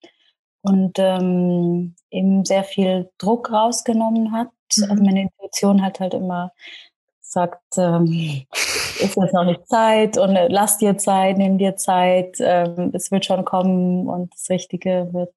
und 0.63 0.99
ähm, 0.99 1.95
eben 2.11 2.45
sehr 2.45 2.65
viel 2.65 3.11
Druck 3.19 3.51
rausgenommen 3.51 4.33
hat. 4.33 4.49
Mhm. 4.77 4.91
Also 4.91 5.03
meine 5.03 5.23
Intuition 5.23 5.83
hat 5.83 6.01
halt 6.01 6.15
immer 6.15 6.53
sagt, 7.35 7.61
ähm, 7.77 8.47
ist 9.01 9.17
jetzt 9.17 9.35
noch 9.35 9.45
nicht 9.45 9.67
Zeit 9.69 10.17
und 10.19 10.37
äh, 10.37 10.49
lass 10.49 10.79
dir 10.79 10.97
Zeit, 10.97 11.39
nimm 11.39 11.59
dir 11.59 11.77
Zeit, 11.77 12.37
ähm, 12.41 12.91
es 12.95 13.11
wird 13.11 13.25
schon 13.25 13.45
kommen 13.45 14.09
und 14.09 14.33
das 14.33 14.49
Richtige 14.51 15.09
wird, 15.13 15.35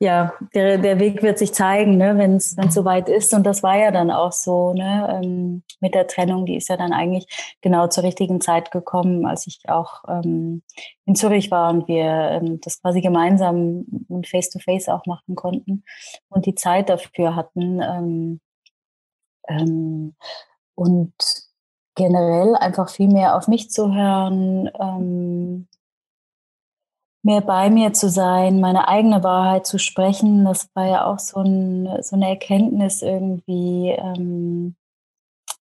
ja, 0.00 0.32
der, 0.54 0.78
der 0.78 0.98
Weg 0.98 1.22
wird 1.22 1.38
sich 1.38 1.52
zeigen, 1.54 1.96
ne, 1.96 2.18
wenn 2.18 2.36
es 2.36 2.56
soweit 2.70 3.08
ist. 3.08 3.32
Und 3.34 3.44
das 3.44 3.62
war 3.62 3.78
ja 3.78 3.92
dann 3.92 4.10
auch 4.10 4.32
so, 4.32 4.72
ne, 4.72 5.20
ähm, 5.22 5.62
mit 5.80 5.94
der 5.94 6.08
Trennung, 6.08 6.44
die 6.44 6.56
ist 6.56 6.68
ja 6.68 6.76
dann 6.76 6.92
eigentlich 6.92 7.26
genau 7.60 7.86
zur 7.86 8.02
richtigen 8.02 8.40
Zeit 8.40 8.72
gekommen, 8.72 9.26
als 9.26 9.46
ich 9.46 9.60
auch 9.68 10.02
ähm, 10.08 10.62
in 11.06 11.14
Zürich 11.14 11.52
war 11.52 11.70
und 11.70 11.86
wir 11.86 12.04
ähm, 12.04 12.60
das 12.62 12.80
quasi 12.80 13.00
gemeinsam 13.00 13.84
face-to-face 14.24 14.88
-face 14.88 14.92
auch 14.92 15.06
machen 15.06 15.36
konnten 15.36 15.84
und 16.28 16.46
die 16.46 16.56
Zeit 16.56 16.88
dafür 16.88 17.36
hatten. 17.36 17.80
Ähm, 17.80 18.40
ähm, 19.48 20.14
und 20.74 21.12
generell 21.94 22.56
einfach 22.56 22.90
viel 22.90 23.08
mehr 23.08 23.36
auf 23.36 23.48
mich 23.48 23.70
zu 23.70 23.94
hören, 23.94 24.70
ähm, 24.80 25.68
mehr 27.22 27.40
bei 27.40 27.70
mir 27.70 27.92
zu 27.92 28.08
sein, 28.08 28.60
meine 28.60 28.88
eigene 28.88 29.22
Wahrheit 29.22 29.66
zu 29.66 29.78
sprechen. 29.78 30.44
Das 30.44 30.68
war 30.74 30.86
ja 30.86 31.06
auch 31.06 31.18
so, 31.18 31.40
ein, 31.40 32.02
so 32.02 32.16
eine 32.16 32.28
Erkenntnis 32.28 33.02
irgendwie, 33.02 33.90
ähm, 33.90 34.74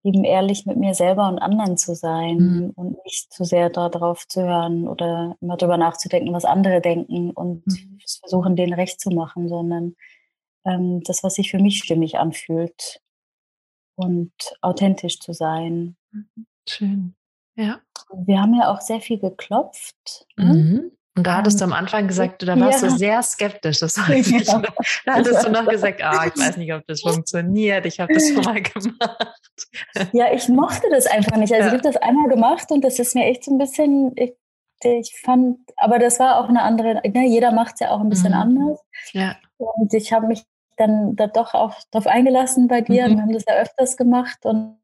eben 0.03 0.23
ehrlich 0.23 0.65
mit 0.65 0.77
mir 0.77 0.93
selber 0.93 1.27
und 1.27 1.39
anderen 1.39 1.77
zu 1.77 1.95
sein 1.95 2.38
mhm. 2.38 2.71
und 2.75 3.03
nicht 3.05 3.34
zu 3.34 3.43
sehr 3.43 3.69
darauf 3.69 4.27
zu 4.27 4.43
hören 4.43 4.88
oder 4.88 5.36
immer 5.41 5.58
darüber 5.58 5.77
nachzudenken, 5.77 6.34
was 6.34 6.45
andere 6.45 6.79
denken 6.79 7.31
und 7.31 7.65
mhm. 7.67 7.99
versuchen, 8.19 8.55
denen 8.55 8.73
recht 8.73 8.99
zu 9.01 9.10
machen, 9.10 9.49
sondern 9.49 9.95
ähm, 10.63 11.01
das, 11.03 11.23
was 11.23 11.36
sich 11.36 11.51
für 11.51 11.60
mich 11.60 11.79
stimmig 11.79 12.17
anfühlt 12.17 13.01
und 13.95 14.31
authentisch 14.62 15.19
zu 15.19 15.34
sein. 15.34 15.95
Mhm. 16.12 16.45
Schön. 16.67 17.15
Ja. 17.55 17.79
Wir 18.13 18.41
haben 18.41 18.53
ja 18.53 18.69
auch 18.69 18.81
sehr 18.81 19.01
viel 19.01 19.19
geklopft. 19.19 20.27
Ne? 20.38 20.53
Mhm. 20.53 20.91
Und 21.17 21.25
da 21.25 21.38
hattest 21.38 21.62
du 21.62 21.63
am 21.63 21.71
Anfang 21.71 22.10
gesagt, 22.10 22.45
da 22.45 22.60
warst 22.60 22.84
ja. 22.84 22.89
du 22.89 22.95
sehr 22.97 23.23
skeptisch. 23.23 23.79
Das 23.79 23.97
ich. 24.10 24.27
Ja. 24.27 24.62
Da 25.05 25.13
hattest 25.13 25.45
du 25.45 25.51
noch 25.51 25.65
gesagt, 25.65 26.03
ah, 26.03 26.25
ich 26.27 26.38
weiß 26.38 26.58
nicht, 26.58 26.73
ob 26.73 26.86
das 26.88 27.01
funktioniert. 27.03 27.86
Ich 27.86 27.99
habe 27.99 28.13
das 28.13 28.27
schon 28.27 28.43
mal 28.43 28.62
gemacht. 28.62 29.39
Ja, 30.12 30.34
ich 30.34 30.49
mochte 30.49 30.88
das 30.91 31.08
einfach 31.08 31.38
nicht. 31.38 31.53
Also 31.53 31.62
ja. 31.62 31.67
ich 31.67 31.73
habe 31.73 31.93
das 31.93 31.97
einmal 31.97 32.27
gemacht 32.27 32.69
und 32.71 32.84
das 32.84 32.99
ist 32.99 33.15
mir 33.15 33.25
echt 33.25 33.45
so 33.45 33.51
ein 33.51 33.58
bisschen, 33.58 34.12
ich, 34.17 34.34
ich 34.84 35.15
fand, 35.23 35.60
aber 35.77 35.99
das 35.99 36.19
war 36.19 36.38
auch 36.38 36.49
eine 36.49 36.62
andere, 36.62 36.95
ne, 36.95 37.27
jeder 37.27 37.53
macht 37.53 37.75
es 37.75 37.79
ja 37.79 37.91
auch 37.91 38.01
ein 38.01 38.10
bisschen 38.10 38.34
mhm. 38.34 38.39
anders. 38.39 38.79
Ja. 39.13 39.38
Und 39.58 39.93
ich 39.93 40.12
habe 40.12 40.27
mich 40.27 40.43
dann 40.78 41.16
da 41.16 41.28
doch 41.28 41.54
auch 41.54 41.76
darauf 41.92 42.08
eingelassen 42.08 42.68
bei 42.68 42.82
dir. 42.82 43.08
Mhm. 43.08 43.16
Wir 43.16 43.22
haben 43.22 43.34
das 43.34 43.46
ja 43.48 43.56
öfters 43.56 43.98
gemacht 43.98 44.40
und 44.44 44.78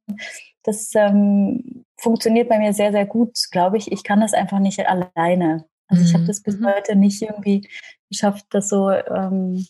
das 0.64 0.92
ähm, 0.96 1.86
funktioniert 1.98 2.50
bei 2.50 2.60
mir 2.60 2.74
sehr, 2.74 2.92
sehr 2.92 3.06
gut, 3.06 3.38
glaube 3.52 3.78
ich. 3.78 3.92
Ich 3.92 4.04
kann 4.04 4.22
das 4.22 4.34
einfach 4.34 4.60
nicht 4.60 4.86
alleine. 4.86 5.66
Also 5.88 6.02
mhm. 6.02 6.08
ich 6.08 6.14
habe 6.14 6.26
das 6.26 6.42
bis 6.42 6.58
mhm. 6.58 6.68
heute 6.68 6.96
nicht 6.96 7.22
irgendwie 7.22 7.68
geschafft, 8.10 8.46
das 8.52 8.70
so 8.70 8.90
ähm, 8.90 9.66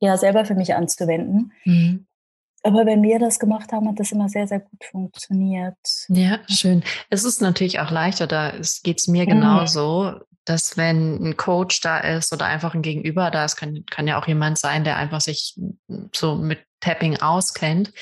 ja 0.00 0.16
selber 0.16 0.44
für 0.44 0.54
mich 0.54 0.74
anzuwenden. 0.74 1.52
Mhm. 1.64 2.06
Aber 2.62 2.86
wenn 2.86 3.02
wir 3.02 3.18
das 3.18 3.38
gemacht 3.38 3.72
haben, 3.72 3.88
hat 3.88 4.00
das 4.00 4.10
immer 4.10 4.28
sehr, 4.28 4.48
sehr 4.48 4.60
gut 4.60 4.82
funktioniert. 4.84 5.76
Ja, 6.08 6.40
schön. 6.48 6.82
Es 7.08 7.24
ist 7.24 7.40
natürlich 7.40 7.78
auch 7.78 7.90
leichter, 7.90 8.26
da 8.26 8.52
geht 8.82 8.98
es 8.98 9.08
mir 9.08 9.24
mhm. 9.24 9.28
genauso, 9.28 10.20
dass 10.48 10.76
wenn 10.76 11.22
ein 11.22 11.36
Coach 11.36 11.80
da 11.80 11.98
ist 11.98 12.32
oder 12.32 12.46
einfach 12.46 12.74
ein 12.74 12.82
Gegenüber 12.82 13.30
da 13.30 13.44
ist, 13.44 13.56
kann, 13.56 13.84
kann 13.90 14.06
ja 14.06 14.20
auch 14.20 14.26
jemand 14.26 14.58
sein, 14.58 14.84
der 14.84 14.96
einfach 14.96 15.20
sich 15.20 15.58
so 16.14 16.36
mit 16.36 16.60
Tapping 16.80 17.18
auskennt, 17.18 17.92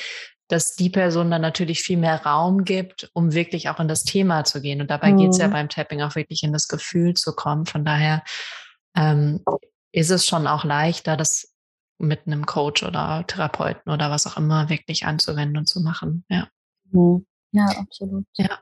dass 0.49 0.77
die 0.77 0.91
Person 0.91 1.31
dann 1.31 1.43
natürlich 1.43 1.83
viel 1.83 1.97
mehr 1.97 2.25
Raum 2.25 2.65
gibt, 2.65 3.11
um 3.15 3.33
wirklich 3.33 3.69
auch 3.69 3.81
in 3.81 3.89
das 3.89 4.05
Thema 4.05 4.45
zu 4.45 4.61
gehen. 4.61 4.81
Und 4.81 4.91
dabei 4.91 5.13
mhm. 5.13 5.19
geht 5.19 5.31
es 5.31 5.39
ja 5.39 5.49
beim 5.49 5.69
Tapping 5.69 6.03
auch 6.03 6.15
wirklich 6.15 6.43
in 6.43 6.53
das 6.53 6.69
Gefühl 6.69 7.15
zu 7.15 7.35
kommen. 7.35 7.67
Von 7.67 7.85
daher 7.85 8.23
ähm, 8.97 9.45
ist 9.93 10.11
es 10.11 10.27
schon 10.27 10.47
auch 10.47 10.65
leichter, 10.65 11.17
das 11.17 11.53
mit 11.99 12.27
einem 12.27 12.47
Coach 12.47 12.83
oder 12.83 13.25
Therapeuten 13.27 13.91
oder 13.91 14.11
was 14.11 14.27
auch 14.27 14.37
immer 14.37 14.69
wirklich 14.69 15.07
anzuwenden 15.07 15.57
und 15.57 15.69
zu 15.69 15.81
machen. 15.81 16.25
Ja, 16.29 16.49
mhm. 16.91 17.27
ja 17.53 17.67
absolut. 17.67 18.27
Ja. 18.37 18.61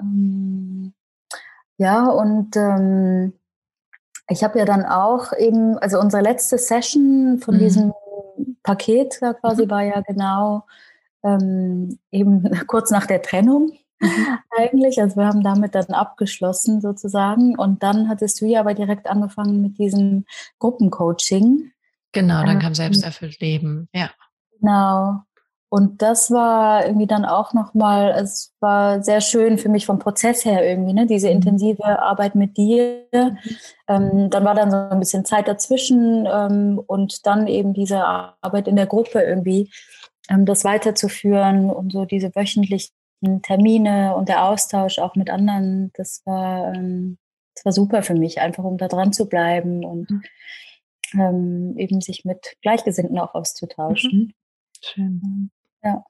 Ähm, 0.00 0.94
ja, 1.78 2.06
und 2.08 2.56
ähm, 2.56 3.32
ich 4.28 4.42
habe 4.42 4.58
ja 4.58 4.64
dann 4.64 4.84
auch 4.84 5.32
eben, 5.38 5.78
also 5.78 6.00
unsere 6.00 6.22
letzte 6.22 6.58
Session 6.58 7.38
von 7.38 7.56
mhm. 7.56 7.58
diesem 7.58 7.92
Paket 8.62 9.18
da 9.20 9.32
quasi 9.32 9.66
mhm. 9.66 9.70
war 9.70 9.82
ja 9.82 10.00
genau 10.00 10.64
ähm, 11.22 11.98
eben 12.10 12.42
kurz 12.66 12.90
nach 12.90 13.06
der 13.06 13.22
Trennung 13.22 13.72
mhm. 14.00 14.38
eigentlich. 14.58 15.00
Also 15.00 15.16
wir 15.16 15.26
haben 15.26 15.42
damit 15.42 15.74
dann 15.74 15.86
abgeschlossen 15.86 16.80
sozusagen. 16.80 17.56
Und 17.56 17.82
dann 17.82 18.08
hattest 18.08 18.40
du 18.40 18.46
ja 18.46 18.60
aber 18.60 18.74
direkt 18.74 19.06
angefangen 19.06 19.60
mit 19.62 19.78
diesem 19.78 20.24
Gruppencoaching. 20.58 21.72
Genau, 22.12 22.40
dann 22.40 22.56
ähm, 22.56 22.58
kam 22.60 22.74
Selbsterfüllt 22.74 23.40
Leben, 23.40 23.88
ja. 23.92 24.10
Genau. 24.58 25.22
Und 25.68 26.00
das 26.00 26.30
war 26.30 26.86
irgendwie 26.86 27.08
dann 27.08 27.24
auch 27.24 27.52
nochmal, 27.52 28.10
es 28.10 28.54
war 28.60 29.02
sehr 29.02 29.20
schön 29.20 29.58
für 29.58 29.68
mich 29.68 29.84
vom 29.84 29.98
Prozess 29.98 30.44
her 30.44 30.64
irgendwie, 30.64 30.92
ne? 30.92 31.06
diese 31.06 31.26
mhm. 31.28 31.36
intensive 31.36 31.84
Arbeit 32.00 32.34
mit 32.34 32.56
dir. 32.56 33.06
Ähm, 33.88 34.30
dann 34.30 34.44
war 34.44 34.54
dann 34.54 34.70
so 34.70 34.76
ein 34.76 35.00
bisschen 35.00 35.24
Zeit 35.24 35.48
dazwischen 35.48 36.26
ähm, 36.26 36.80
und 36.86 37.26
dann 37.26 37.46
eben 37.48 37.72
diese 37.72 38.04
Arbeit 38.04 38.68
in 38.68 38.76
der 38.76 38.86
Gruppe 38.86 39.20
irgendwie, 39.20 39.70
ähm, 40.28 40.46
das 40.46 40.64
weiterzuführen 40.64 41.70
und 41.70 41.92
so 41.92 42.04
diese 42.04 42.34
wöchentlichen 42.34 42.92
Termine 43.42 44.14
und 44.14 44.28
der 44.28 44.44
Austausch 44.44 44.98
auch 44.98 45.16
mit 45.16 45.30
anderen, 45.30 45.90
das 45.94 46.22
war, 46.24 46.74
ähm, 46.74 47.18
das 47.54 47.64
war 47.64 47.72
super 47.72 48.02
für 48.02 48.14
mich, 48.14 48.40
einfach 48.40 48.64
um 48.64 48.76
da 48.76 48.88
dran 48.88 49.12
zu 49.12 49.28
bleiben 49.28 49.84
und 49.84 50.10
mhm. 50.10 50.22
ähm, 51.14 51.74
eben 51.76 52.00
sich 52.00 52.24
mit 52.24 52.56
Gleichgesinnten 52.62 53.18
auch 53.18 53.34
auszutauschen. 53.34 54.10
Mhm. 54.12 54.34
Schön. 54.82 55.50
Ja. 55.82 56.04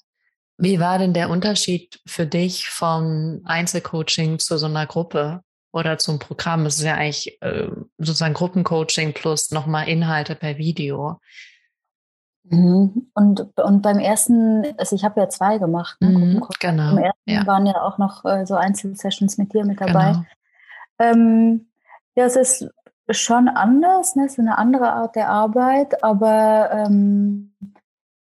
Wie 0.59 0.81
war 0.81 0.99
denn 0.99 1.13
der 1.13 1.29
Unterschied 1.29 2.01
für 2.07 2.27
dich 2.27 2.69
vom 2.69 3.43
Einzelcoaching 3.45 4.39
zu 4.39 4.57
so 4.57 4.67
einer 4.67 4.87
Gruppe 4.87 5.43
oder 5.73 5.99
zum 5.99 6.19
Programm? 6.19 6.65
Es 6.65 6.79
ist 6.79 6.85
ja 6.85 6.95
eigentlich 6.95 7.41
äh, 7.43 7.69
sozusagen 7.99 8.35
Gruppencoaching 8.35 9.13
plus 9.13 9.51
nochmal 9.51 9.89
Inhalte 9.89 10.35
per 10.35 10.57
Video. 10.57 11.21
Mhm. 12.45 13.11
Und, 13.13 13.59
und 13.59 13.83
beim 13.83 13.99
ersten, 13.99 14.65
also 14.79 14.97
ich 14.97 15.05
habe 15.05 15.21
ja 15.21 15.29
zwei 15.29 15.59
gemacht. 15.59 16.01
Ne, 16.01 16.09
mhm, 16.09 16.47
genau. 16.61 16.95
Beim 16.95 17.05
ersten 17.05 17.31
ja. 17.31 17.47
waren 17.47 17.67
ja 17.67 17.83
auch 17.83 17.99
noch 17.99 18.25
äh, 18.25 18.47
so 18.47 18.55
Einzelsessions 18.55 19.37
mit 19.37 19.53
dir 19.53 19.65
mit 19.65 19.81
dabei. 19.81 20.13
Genau. 20.13 20.25
Ähm, 20.99 21.67
ja, 22.15 22.25
es 22.25 22.37
ist 22.37 22.71
schon 23.11 23.49
anders, 23.49 24.17
ne? 24.17 24.25
es 24.25 24.33
ist 24.33 24.39
eine 24.39 24.59
andere 24.59 24.93
Art 24.93 25.17
der 25.17 25.29
Arbeit, 25.29 26.03
aber 26.03 26.71
ähm, 26.73 27.55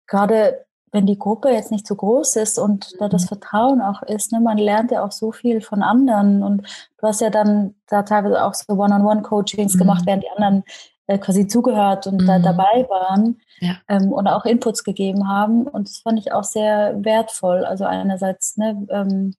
gerade 0.08 0.66
wenn 0.92 1.06
die 1.06 1.18
Gruppe 1.18 1.50
jetzt 1.50 1.72
nicht 1.72 1.88
so 1.88 1.96
groß 1.96 2.36
ist 2.36 2.60
und 2.60 3.00
da 3.00 3.08
das 3.08 3.24
mhm. 3.24 3.28
Vertrauen 3.28 3.82
auch 3.82 4.04
ist, 4.04 4.32
ne, 4.32 4.40
man 4.42 4.58
lernt 4.58 4.92
ja 4.92 5.04
auch 5.04 5.12
so 5.12 5.32
viel 5.32 5.62
von 5.62 5.82
anderen 5.82 6.44
und 6.44 6.62
du 6.98 7.08
hast 7.08 7.22
ja 7.22 7.30
dann 7.30 7.76
da 7.88 8.04
teilweise 8.04 8.44
auch 8.44 8.54
so 8.54 8.74
One-on-One-Coachings 8.74 9.76
mhm. 9.76 9.80
gemacht, 9.80 10.04
während 10.06 10.24
die 10.24 10.30
anderen 10.36 10.64
äh, 11.08 11.18
quasi 11.18 11.48
zugehört 11.48 12.08
und 12.08 12.22
mhm. 12.22 12.28
da 12.28 12.40
dabei 12.40 12.88
waren 12.90 13.40
ja. 13.60 13.76
ähm, 13.88 14.12
und 14.12 14.28
auch 14.28 14.46
Inputs 14.46 14.84
gegeben 14.84 15.28
haben 15.28 15.66
und 15.68 15.88
das 15.88 16.00
fand 16.00 16.20
ich 16.20 16.34
auch 16.34 16.44
sehr 16.44 17.04
wertvoll. 17.04 17.66
Also 17.66 17.86
einerseits, 17.86 18.58
ne, 18.58 18.86
ähm, 18.90 19.34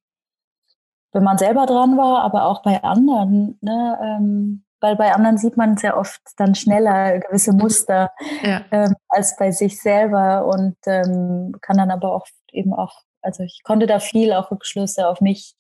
wenn 1.13 1.25
man 1.25 1.37
selber 1.37 1.67
dran 1.67 1.99
war, 1.99 2.23
aber 2.23 2.47
auch 2.47 2.63
bei 2.63 2.83
anderen, 2.83 3.59
ne, 3.61 3.99
ähm, 4.03 4.65
weil 4.83 4.97
bei 4.97 5.15
anderen 5.15 5.39
sieht 5.39 5.57
man 5.57 5.77
sehr 5.77 5.97
oft 5.97 6.21
dann 6.37 6.55
schneller 6.55 7.21
gewisse 7.21 7.53
mhm. 7.53 7.59
Muster 7.61 8.11
ja. 8.43 8.63
ähm, 8.71 8.95
als 9.09 9.37
bei 9.37 9.53
sich 9.53 9.81
selber 9.81 10.47
und 10.47 10.77
ähm, 10.87 11.55
kann 11.61 11.79
dann 11.79 11.91
aber 11.91 12.15
auch 12.15 12.27
eben 12.51 12.75
auch, 12.75 13.03
also 13.23 13.43
ich 13.45 13.63
konnte 13.63 13.87
da 13.87 14.01
viel 14.01 14.33
auch 14.33 14.51
Rückschlüsse 14.51 15.09
auf 15.09 15.21
mich 15.21 15.55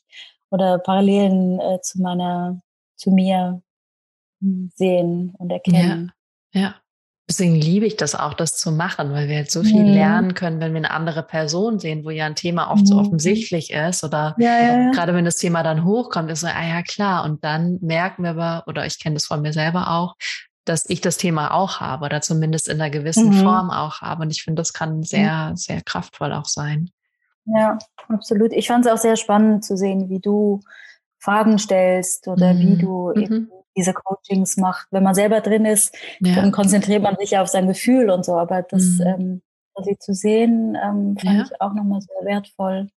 oder 0.50 0.78
Parallelen 0.78 1.60
äh, 1.60 1.80
zu 1.80 2.00
meiner, 2.02 2.60
zu 2.96 3.10
mir 3.10 3.62
hm, 4.40 4.70
sehen 4.74 5.34
und 5.38 5.50
erkennen. 5.50 6.12
Ja, 6.52 6.60
ja. 6.60 6.74
Deswegen 7.32 7.54
liebe 7.54 7.86
ich 7.86 7.96
das 7.96 8.14
auch, 8.14 8.34
das 8.34 8.58
zu 8.58 8.70
machen, 8.70 9.14
weil 9.14 9.26
wir 9.26 9.36
jetzt 9.36 9.52
so 9.52 9.62
viel 9.62 9.84
mhm. 9.84 9.94
lernen 9.94 10.34
können, 10.34 10.60
wenn 10.60 10.74
wir 10.74 10.80
eine 10.80 10.90
andere 10.90 11.22
Person 11.22 11.78
sehen, 11.78 12.04
wo 12.04 12.10
ja 12.10 12.26
ein 12.26 12.34
Thema 12.34 12.70
oft 12.70 12.82
mhm. 12.82 12.86
so 12.86 12.98
offensichtlich 12.98 13.72
ist 13.72 14.04
oder 14.04 14.34
ja, 14.36 14.60
ja, 14.60 14.80
ja. 14.82 14.90
gerade 14.90 15.14
wenn 15.14 15.24
das 15.24 15.36
Thema 15.36 15.62
dann 15.62 15.82
hochkommt, 15.82 16.30
ist 16.30 16.40
so, 16.40 16.46
ah 16.48 16.62
ja 16.62 16.82
klar, 16.82 17.24
und 17.24 17.42
dann 17.42 17.78
merken 17.80 18.24
wir 18.24 18.32
aber, 18.32 18.64
oder 18.66 18.84
ich 18.84 19.02
kenne 19.02 19.14
das 19.14 19.24
von 19.24 19.40
mir 19.40 19.54
selber 19.54 19.92
auch, 19.92 20.16
dass 20.66 20.84
ich 20.90 21.00
das 21.00 21.16
Thema 21.16 21.54
auch 21.54 21.80
habe 21.80 22.04
oder 22.04 22.20
zumindest 22.20 22.68
in 22.68 22.78
einer 22.78 22.90
gewissen 22.90 23.30
mhm. 23.30 23.42
Form 23.42 23.70
auch 23.70 24.02
habe. 24.02 24.24
Und 24.24 24.30
ich 24.30 24.42
finde, 24.42 24.60
das 24.60 24.74
kann 24.74 25.02
sehr, 25.02 25.52
sehr 25.54 25.80
kraftvoll 25.80 26.34
auch 26.34 26.44
sein. 26.44 26.90
Ja, 27.46 27.78
absolut. 28.08 28.52
Ich 28.52 28.68
fand 28.68 28.84
es 28.84 28.92
auch 28.92 28.98
sehr 28.98 29.16
spannend 29.16 29.64
zu 29.64 29.78
sehen, 29.78 30.10
wie 30.10 30.20
du 30.20 30.60
Fragen 31.18 31.58
stellst 31.58 32.28
oder 32.28 32.58
wie 32.58 32.74
mhm. 32.74 32.78
du 32.78 33.12
eben 33.14 33.34
mhm 33.34 33.61
diese 33.76 33.92
Coachings 33.92 34.56
macht. 34.56 34.88
Wenn 34.90 35.02
man 35.02 35.14
selber 35.14 35.40
drin 35.40 35.64
ist, 35.64 35.94
ja. 36.20 36.34
dann 36.34 36.52
konzentriert 36.52 37.02
man 37.02 37.16
sich 37.16 37.32
ja 37.32 37.42
auf 37.42 37.48
sein 37.48 37.68
Gefühl 37.68 38.10
und 38.10 38.24
so. 38.24 38.34
Aber 38.36 38.62
das 38.62 38.82
mhm. 38.82 39.06
ähm, 39.06 39.42
quasi 39.74 39.96
zu 39.98 40.14
sehen, 40.14 40.76
ähm, 40.82 41.16
fand 41.18 41.38
ja. 41.38 41.44
ich 41.44 41.60
auch 41.60 41.74
nochmal 41.74 42.00
sehr 42.00 42.24
wertvoll. 42.24 42.88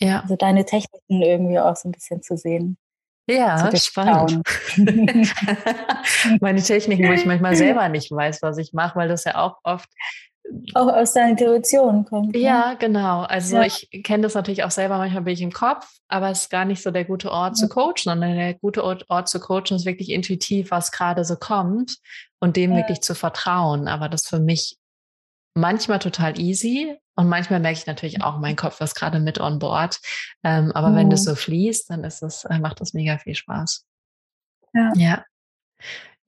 Ja. 0.00 0.20
Also 0.20 0.36
deine 0.36 0.64
Techniken 0.64 1.22
irgendwie 1.22 1.58
auch 1.58 1.76
so 1.76 1.88
ein 1.88 1.92
bisschen 1.92 2.22
zu 2.22 2.36
sehen. 2.36 2.76
Ja, 3.28 3.74
spannend. 3.76 4.40
Meine 6.40 6.62
Techniken, 6.62 7.08
wo 7.08 7.12
ich 7.12 7.24
manchmal 7.26 7.56
selber 7.56 7.88
nicht 7.88 8.10
weiß, 8.12 8.40
was 8.42 8.56
ich 8.58 8.72
mache, 8.72 8.96
weil 8.96 9.08
das 9.08 9.24
ja 9.24 9.34
auch 9.36 9.58
oft 9.64 9.88
auch 10.74 10.88
aus 10.88 11.12
deiner 11.12 11.30
Intuition 11.30 12.04
kommt. 12.04 12.34
Ne? 12.34 12.40
Ja, 12.40 12.74
genau. 12.74 13.22
Also 13.22 13.56
ja. 13.56 13.62
ich 13.62 13.88
kenne 14.04 14.24
das 14.24 14.34
natürlich 14.34 14.64
auch 14.64 14.70
selber, 14.70 14.98
manchmal 14.98 15.22
bin 15.22 15.34
ich 15.34 15.42
im 15.42 15.52
Kopf, 15.52 15.86
aber 16.08 16.30
es 16.30 16.42
ist 16.42 16.50
gar 16.50 16.64
nicht 16.64 16.82
so 16.82 16.90
der 16.90 17.04
gute 17.04 17.30
Ort 17.30 17.58
ja. 17.58 17.66
zu 17.66 17.68
coachen, 17.68 17.94
sondern 18.04 18.36
der 18.36 18.54
gute 18.54 18.84
Ort, 18.84 19.28
zu 19.28 19.40
coachen 19.40 19.76
ist 19.76 19.86
wirklich 19.86 20.10
intuitiv, 20.10 20.70
was 20.70 20.92
gerade 20.92 21.24
so 21.24 21.36
kommt 21.36 21.96
und 22.40 22.56
dem 22.56 22.72
ja. 22.72 22.78
wirklich 22.78 23.00
zu 23.00 23.14
vertrauen. 23.14 23.88
Aber 23.88 24.08
das 24.08 24.26
für 24.26 24.40
mich 24.40 24.76
manchmal 25.54 25.98
total 25.98 26.38
easy 26.38 26.96
und 27.16 27.28
manchmal 27.28 27.60
merke 27.60 27.78
ich 27.78 27.86
natürlich 27.86 28.22
auch, 28.22 28.38
mein 28.38 28.56
Kopf 28.56 28.80
ist 28.80 28.94
gerade 28.94 29.20
mit 29.20 29.40
on 29.40 29.58
board. 29.58 30.00
Ähm, 30.44 30.70
aber 30.72 30.90
mhm. 30.90 30.96
wenn 30.96 31.10
das 31.10 31.24
so 31.24 31.34
fließt, 31.34 31.90
dann 31.90 32.04
ist 32.04 32.22
es, 32.22 32.44
äh, 32.44 32.58
macht 32.58 32.80
das 32.80 32.92
mega 32.92 33.18
viel 33.18 33.34
Spaß. 33.34 33.86
Ja. 34.74 34.92
ja. 34.96 35.24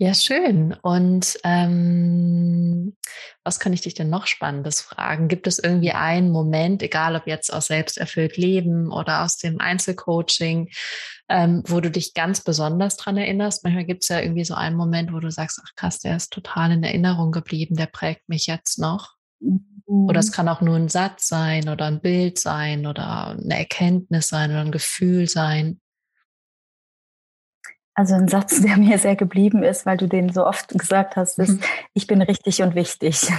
Ja, 0.00 0.14
schön. 0.14 0.76
Und 0.82 1.38
ähm, 1.42 2.96
was 3.42 3.58
kann 3.58 3.72
ich 3.72 3.80
dich 3.80 3.94
denn 3.94 4.08
noch 4.08 4.28
Spannendes 4.28 4.80
fragen? 4.80 5.26
Gibt 5.26 5.48
es 5.48 5.58
irgendwie 5.58 5.90
einen 5.90 6.30
Moment, 6.30 6.84
egal 6.84 7.16
ob 7.16 7.26
jetzt 7.26 7.52
aus 7.52 7.66
selbsterfüllt 7.66 8.36
Leben 8.36 8.92
oder 8.92 9.24
aus 9.24 9.38
dem 9.38 9.60
Einzelcoaching, 9.60 10.70
ähm, 11.28 11.64
wo 11.66 11.80
du 11.80 11.90
dich 11.90 12.14
ganz 12.14 12.42
besonders 12.44 12.96
dran 12.96 13.16
erinnerst? 13.16 13.64
Manchmal 13.64 13.86
gibt 13.86 14.04
es 14.04 14.08
ja 14.08 14.20
irgendwie 14.20 14.44
so 14.44 14.54
einen 14.54 14.76
Moment, 14.76 15.12
wo 15.12 15.18
du 15.18 15.32
sagst, 15.32 15.60
ach 15.64 15.74
krass, 15.74 15.98
der 15.98 16.14
ist 16.14 16.32
total 16.32 16.70
in 16.70 16.84
Erinnerung 16.84 17.32
geblieben, 17.32 17.74
der 17.74 17.86
prägt 17.86 18.28
mich 18.28 18.46
jetzt 18.46 18.78
noch. 18.78 19.16
Mhm. 19.40 19.64
Oder 19.88 20.20
es 20.20 20.30
kann 20.30 20.48
auch 20.48 20.60
nur 20.60 20.76
ein 20.76 20.88
Satz 20.88 21.26
sein 21.26 21.68
oder 21.68 21.86
ein 21.86 22.00
Bild 22.00 22.38
sein 22.38 22.86
oder 22.86 23.30
eine 23.30 23.58
Erkenntnis 23.58 24.28
sein 24.28 24.50
oder 24.50 24.60
ein 24.60 24.70
Gefühl 24.70 25.28
sein. 25.28 25.80
Also 27.98 28.14
ein 28.14 28.28
Satz, 28.28 28.62
der 28.62 28.76
mir 28.76 28.96
sehr 28.96 29.16
geblieben 29.16 29.64
ist, 29.64 29.84
weil 29.84 29.96
du 29.96 30.06
den 30.06 30.32
so 30.32 30.46
oft 30.46 30.68
gesagt 30.68 31.16
hast, 31.16 31.36
ist, 31.40 31.54
mhm. 31.54 31.60
ich 31.94 32.06
bin 32.06 32.22
richtig 32.22 32.62
und 32.62 32.76
wichtig. 32.76 33.18
so. 33.18 33.32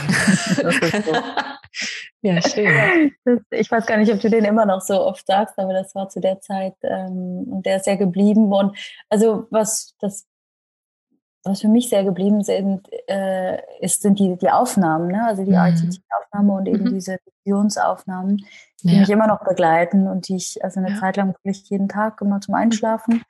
ja, 2.21 2.41
schön. 2.41 3.13
Das, 3.23 3.39
ich 3.51 3.71
weiß 3.71 3.85
gar 3.85 3.95
nicht, 3.95 4.11
ob 4.11 4.19
du 4.19 4.29
den 4.29 4.43
immer 4.43 4.65
noch 4.65 4.81
so 4.81 5.01
oft 5.01 5.25
sagst, 5.25 5.57
aber 5.57 5.71
das 5.71 5.95
war 5.95 6.09
zu 6.09 6.19
der 6.19 6.41
Zeit 6.41 6.73
ähm, 6.83 7.45
und 7.49 7.65
der 7.65 7.77
ist 7.77 7.85
sehr 7.85 7.95
geblieben. 7.95 8.51
Und 8.51 8.77
also 9.07 9.47
was 9.49 9.95
das 10.01 10.27
was 11.45 11.61
für 11.61 11.69
mich 11.69 11.87
sehr 11.87 12.03
geblieben 12.03 12.43
sind, 12.43 12.85
äh, 13.07 13.59
ist, 13.79 14.01
sind 14.01 14.19
die, 14.19 14.35
die 14.35 14.49
Aufnahmen, 14.49 15.07
ne? 15.07 15.25
also 15.25 15.45
die 15.45 15.51
mhm. 15.51 15.55
RTT-Aufnahme 15.55 16.51
und 16.51 16.67
eben 16.67 16.83
mhm. 16.83 16.95
diese 16.95 17.17
Visionsaufnahmen, 17.45 18.45
die 18.83 18.93
ja. 18.93 18.99
mich 18.99 19.09
immer 19.09 19.27
noch 19.27 19.45
begleiten 19.45 20.05
und 20.09 20.27
die 20.27 20.35
ich 20.35 20.61
also 20.61 20.81
eine 20.81 20.89
ja. 20.89 20.99
Zeit 20.99 21.15
lang 21.15 21.29
wirklich 21.29 21.69
jeden 21.69 21.87
Tag 21.87 22.19
immer 22.19 22.41
zum 22.41 22.55
Einschlafen 22.55 23.23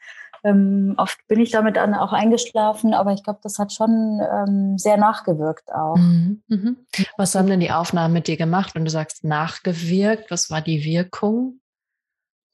ähm, 0.43 0.95
oft 0.97 1.19
bin 1.27 1.39
ich 1.39 1.51
damit 1.51 1.75
dann 1.75 1.93
auch 1.93 2.13
eingeschlafen, 2.13 2.93
aber 2.93 3.13
ich 3.13 3.23
glaube, 3.23 3.39
das 3.43 3.59
hat 3.59 3.73
schon 3.73 4.21
ähm, 4.21 4.77
sehr 4.77 4.97
nachgewirkt 4.97 5.73
auch. 5.73 5.95
Mhm. 5.95 6.41
Mhm. 6.47 6.77
Was 7.17 7.35
haben 7.35 7.47
denn 7.47 7.59
die 7.59 7.71
Aufnahmen 7.71 8.13
mit 8.13 8.27
dir 8.27 8.37
gemacht, 8.37 8.75
wenn 8.75 8.85
du 8.85 8.91
sagst 8.91 9.23
nachgewirkt? 9.23 10.31
Was 10.31 10.49
war 10.49 10.61
die 10.61 10.83
Wirkung? 10.83 11.59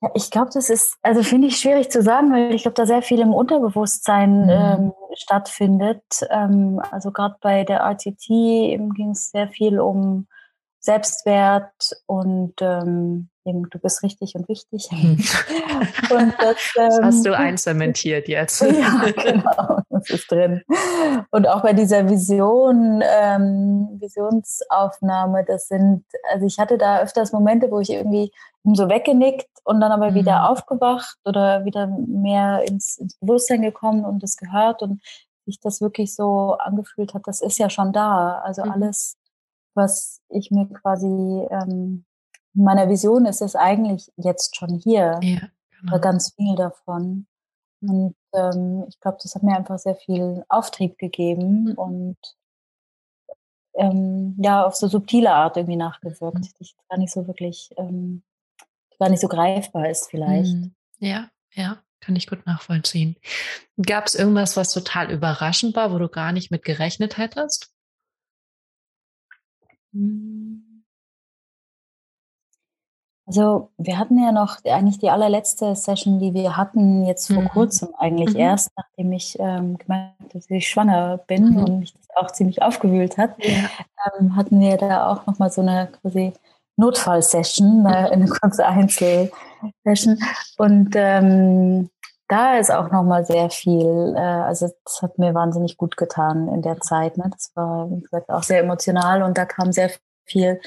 Ja, 0.02 0.10
ich 0.14 0.30
glaube, 0.30 0.52
das 0.54 0.70
ist, 0.70 0.98
also 1.02 1.24
finde 1.24 1.48
ich 1.48 1.58
schwierig 1.58 1.90
zu 1.90 2.02
sagen, 2.02 2.32
weil 2.32 2.54
ich 2.54 2.64
glaube, 2.64 2.76
da 2.76 2.86
sehr 2.86 3.02
viel 3.02 3.20
im 3.20 3.34
Unterbewusstsein 3.34 4.44
mhm. 4.44 4.50
ähm, 4.50 4.94
stattfindet. 5.16 6.04
Ähm, 6.30 6.82
also 6.92 7.12
gerade 7.12 7.36
bei 7.42 7.64
der 7.64 7.80
RTT 7.80 8.28
ging 8.28 9.12
es 9.12 9.32
sehr 9.32 9.48
viel 9.48 9.80
um 9.80 10.28
Selbstwert 10.80 11.92
und 12.06 12.54
ähm, 12.62 13.30
eben, 13.46 13.70
du 13.70 13.80
bist 13.80 14.04
richtig 14.04 14.36
und 14.36 14.48
wichtig. 14.50 14.90
Hm. 14.96 15.18
und 16.12 16.34
das, 16.40 16.74
ähm, 16.78 16.90
das, 16.90 17.02
hast 17.02 17.26
du 17.26 17.30
ähm, 17.30 17.36
einzementiert 17.36 18.28
jetzt. 18.28 18.62
ja, 18.62 19.12
genau, 19.12 19.80
das 19.90 20.10
ist 20.10 20.32
drin. 20.32 20.62
Und 21.32 21.48
auch 21.48 21.62
bei 21.62 21.74
dieser 21.74 22.08
Vision, 22.10 23.04
ähm, 23.04 23.98
Visionsaufnahme, 24.00 25.44
das 25.46 25.68
sind, 25.68 26.06
also 26.32 26.46
ich 26.46 26.58
hatte 26.60 26.78
da 26.78 27.02
öfters 27.02 27.34
Momente, 27.34 27.70
wo 27.72 27.80
ich 27.80 27.90
irgendwie 27.90 28.32
so 28.64 28.90
weggenickt 28.90 29.50
und 29.64 29.82
dann 29.82 29.92
aber 29.92 30.12
mhm. 30.12 30.16
wieder 30.16 30.50
aufgewacht 30.50 31.18
oder 31.26 31.66
wieder 31.66 31.88
mehr 31.88 32.64
ins, 32.68 32.98
ins 32.98 33.18
Bewusstsein 33.20 33.62
gekommen 33.62 34.06
und 34.06 34.24
das 34.24 34.38
gehört 34.38 34.82
und 34.82 35.02
sich 35.46 35.60
das 35.60 35.82
wirklich 35.82 36.16
so 36.16 36.56
angefühlt 36.58 37.14
hat, 37.14 37.24
das 37.26 37.42
ist 37.42 37.60
ja 37.60 37.70
schon 37.70 37.92
da. 37.92 38.40
Also 38.44 38.64
mhm. 38.64 38.72
alles 38.72 39.18
was 39.76 40.22
ich 40.30 40.52
mir 40.52 40.68
quasi 40.68 41.06
ähm, 41.06 42.06
meiner 42.56 42.90
Vision 42.90 43.26
ist 43.26 43.42
es 43.42 43.56
eigentlich 43.56 44.12
jetzt 44.18 44.56
schon 44.56 44.80
hier. 44.80 45.20
Ja, 45.22 45.50
genau. 45.80 46.00
Ganz 46.00 46.34
viel 46.36 46.56
davon. 46.56 47.28
Mhm. 47.82 47.90
Und 47.90 48.16
ähm, 48.34 48.86
ich 48.88 49.00
glaube, 49.00 49.18
das 49.22 49.36
hat 49.36 49.44
mir 49.44 49.56
einfach 49.56 49.80
sehr 49.80 49.96
viel 49.96 50.44
Auftrieb 50.50 50.98
gegeben 50.98 51.66
mhm. 51.66 51.74
und 51.74 52.18
ähm, 53.76 54.36
ja, 54.42 54.66
auf 54.66 54.76
so 54.76 54.88
subtile 54.88 55.32
Art 55.32 55.58
irgendwie 55.58 55.76
nachgewirkt, 55.76 56.38
mhm. 56.38 56.50
die 56.60 56.70
gar 56.90 56.98
nicht 56.98 57.12
so 57.12 57.28
wirklich, 57.28 57.72
ähm, 57.78 58.24
gar 59.00 59.10
nicht 59.10 59.20
so 59.20 59.28
greifbar 59.28 59.90
ist 59.90 60.10
vielleicht. 60.10 60.54
Mhm. 60.54 60.76
Ja, 61.00 61.30
ja, 61.52 61.84
kann 62.00 62.16
ich 62.16 62.28
gut 62.28 62.46
nachvollziehen. 62.46 63.18
Gab 63.82 64.06
es 64.06 64.16
irgendwas, 64.16 64.56
was 64.56 64.72
total 64.72 65.12
überraschend 65.12 65.76
war, 65.76 65.92
wo 65.92 65.98
du 65.98 66.08
gar 66.08 66.32
nicht 66.32 66.52
mit 66.52 66.64
gerechnet 66.64 67.18
hättest? 67.18 67.74
Mhm. 69.92 70.65
Also 73.28 73.72
wir 73.78 73.98
hatten 73.98 74.24
ja 74.24 74.32
noch 74.32 74.58
eigentlich 74.66 75.00
die 75.00 75.10
allerletzte 75.10 75.76
Session, 75.76 76.20
die 76.20 76.34
wir 76.34 76.58
hatten, 76.58 77.06
jetzt 77.06 77.28
vor 77.28 77.42
mhm. 77.42 77.50
kurzem 77.50 77.90
eigentlich 77.98 78.36
mhm. 78.36 78.40
erst, 78.40 78.70
nachdem 78.78 79.12
ich 79.14 79.38
ähm, 79.40 79.78
gemerkt 79.78 80.20
habe, 80.20 80.30
dass 80.34 80.50
ich 80.50 80.70
schwanger 80.70 81.18
bin 81.26 81.52
mhm. 81.52 81.58
und 81.58 81.80
mich 81.80 81.94
das 81.94 82.08
auch 82.16 82.32
ziemlich 82.32 82.62
aufgewühlt 82.62 83.18
hat, 83.18 83.32
ja. 83.44 83.70
ähm, 84.20 84.36
hatten 84.36 84.60
wir 84.60 84.78
da 84.78 85.08
auch 85.12 85.26
nochmal 85.26 85.50
so 85.50 85.62
eine 85.62 85.90
quasi 86.02 86.34
Notfallsession, 86.78 87.86
äh, 87.86 88.10
eine 88.12 88.28
kurze 88.28 88.66
Einzelsession. 88.66 90.20
Und 90.58 90.92
ähm, 90.96 91.90
da 92.28 92.58
ist 92.58 92.72
auch 92.72 92.92
nochmal 92.92 93.26
sehr 93.26 93.50
viel, 93.50 94.14
äh, 94.16 94.20
also 94.20 94.70
das 94.84 95.02
hat 95.02 95.18
mir 95.18 95.34
wahnsinnig 95.34 95.78
gut 95.78 95.98
getan 95.98 96.48
in 96.50 96.62
der 96.62 96.80
Zeit. 96.82 97.18
Ne? 97.18 97.30
Das 97.32 97.52
war, 97.56 97.90
wie 97.90 98.02
gesagt, 98.02 98.30
auch 98.30 98.44
sehr 98.44 98.60
emotional 98.60 99.24
und 99.24 99.38
da 99.38 99.46
kam 99.46 99.72
sehr 99.72 99.90
viel 100.26 100.60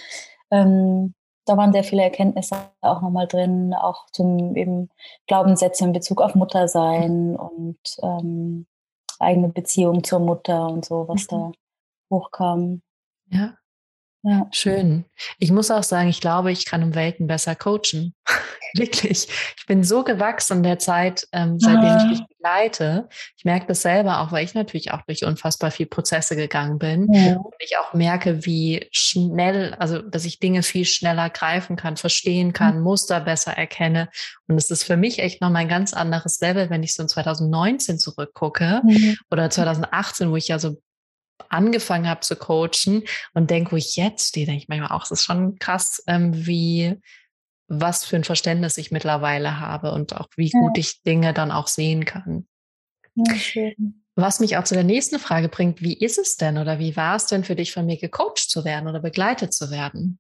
ähm, 0.51 1.15
da 1.49 1.57
waren 1.57 1.73
sehr 1.73 1.85
viele 1.85 2.03
Erkenntnisse 2.03 2.57
auch 2.81 3.01
nochmal 3.01 3.27
drin, 3.27 3.75
auch 3.75 4.07
zum 4.13 4.55
eben 4.57 4.91
Glaubenssätze 5.27 5.85
in 5.85 5.93
Bezug 5.93 6.21
auf 6.21 6.35
Muttersein 6.35 7.37
und 7.37 7.79
ähm, 8.03 8.67
eigene 9.19 9.49
Beziehung 9.49 10.05
zur 10.05 10.21
Mutter 10.21 10.69
und 10.69 10.85
so, 10.85 11.09
was 11.09 11.23
mhm. 11.25 11.29
da 11.31 11.53
hochkam. 12.11 12.83
Ja. 13.31 13.55
Ja. 14.23 14.49
Schön. 14.51 15.05
Ich 15.39 15.53
muss 15.53 15.71
auch 15.71 15.85
sagen, 15.85 16.09
ich 16.09 16.21
glaube, 16.21 16.51
ich 16.51 16.67
kann 16.67 16.83
um 16.83 16.95
Welten 16.95 17.29
besser 17.29 17.55
coachen. 17.55 18.15
Wirklich. 18.77 19.29
Ich 19.59 19.67
bin 19.67 19.85
so 19.85 20.05
gewachsen 20.05 20.59
in 20.59 20.63
der 20.63 20.79
Zeit, 20.79 21.27
ähm, 21.33 21.59
seitdem 21.59 21.85
ah. 21.85 21.97
ich 21.97 22.19
dich 22.19 22.27
begleite. 22.29 23.09
Ich 23.37 23.45
merke 23.45 23.67
das 23.67 23.83
selber 23.83 24.21
auch, 24.21 24.33
weil 24.33 24.45
ich 24.45 24.55
natürlich 24.55 24.93
auch 24.93 25.03
durch 25.03 25.25
unfassbar 25.25 25.71
viel 25.71 25.87
Prozesse 25.87 26.37
gegangen 26.37 26.79
bin. 26.79 27.13
Ja. 27.13 27.37
Und 27.37 27.55
ich 27.59 27.77
auch 27.79 27.95
merke, 27.95 28.45
wie 28.47 28.87
schnell, 28.91 29.75
also 29.75 30.01
dass 30.01 30.25
ich 30.25 30.39
Dinge 30.39 30.63
viel 30.63 30.85
schneller 30.85 31.31
greifen 31.31 31.77
kann, 31.77 31.97
verstehen 31.97 32.53
kann, 32.53 32.79
mhm. 32.79 32.83
Muster 32.83 33.21
besser 33.21 33.53
erkenne. 33.53 34.09
Und 34.47 34.57
es 34.57 34.71
ist 34.71 34.85
für 34.85 34.97
mich 34.97 35.19
echt 35.19 35.41
nochmal 35.41 35.63
ein 35.63 35.69
ganz 35.69 35.95
anderes 35.95 36.41
Level, 36.41 36.71
wenn 36.71 36.83
ich 36.83 36.95
so 36.95 37.03
in 37.03 37.09
2019 37.09 37.99
zurückgucke 37.99 38.83
mhm. 38.85 39.17
oder 39.31 39.51
2018, 39.51 40.31
wo 40.31 40.37
ich 40.37 40.49
ja 40.49 40.59
so 40.59 40.81
angefangen 41.49 42.09
habe 42.09 42.21
zu 42.21 42.37
coachen 42.37 43.05
und 43.35 43.51
denke, 43.51 43.73
wo 43.73 43.77
ich 43.77 43.97
jetzt 43.97 44.29
stehe, 44.29 44.47
denke 44.47 44.63
ich 44.63 44.69
manchmal 44.69 44.91
auch, 44.91 45.05
es 45.05 45.11
ist 45.11 45.25
schon 45.25 45.59
krass, 45.59 46.03
ähm, 46.07 46.47
wie 46.47 47.01
was 47.69 48.05
für 48.05 48.17
ein 48.17 48.25
Verständnis 48.25 48.79
ich 48.79 48.91
mittlerweile 48.91 49.61
habe 49.61 49.93
und 49.93 50.17
auch 50.17 50.29
wie 50.37 50.51
ja. 50.53 50.59
gut 50.61 50.79
ich 50.79 51.03
Dinge 51.03 51.33
dann 51.33 51.53
auch 51.53 51.69
sehen 51.69 52.05
kann. 52.05 52.47
Ja. 53.15 53.71
Was 54.15 54.41
mich 54.41 54.57
auch 54.57 54.65
zu 54.65 54.75
der 54.75 54.85
nächsten 54.85 55.19
Frage 55.19 55.49
bringt, 55.49 55.81
wie 55.81 55.97
ist 55.97 56.19
es 56.19 56.37
denn 56.37 56.59
oder 56.59 56.79
wie 56.79 56.97
war 56.97 57.17
es 57.17 57.27
denn 57.27 57.45
für 57.45 57.55
dich, 57.55 57.73
von 57.73 57.87
mir 57.87 57.99
gecoacht 57.99 58.51
zu 58.51 58.65
werden 58.65 58.89
oder 58.89 59.01
begleitet 59.01 59.55
zu 59.55 59.71
werden? 59.71 60.19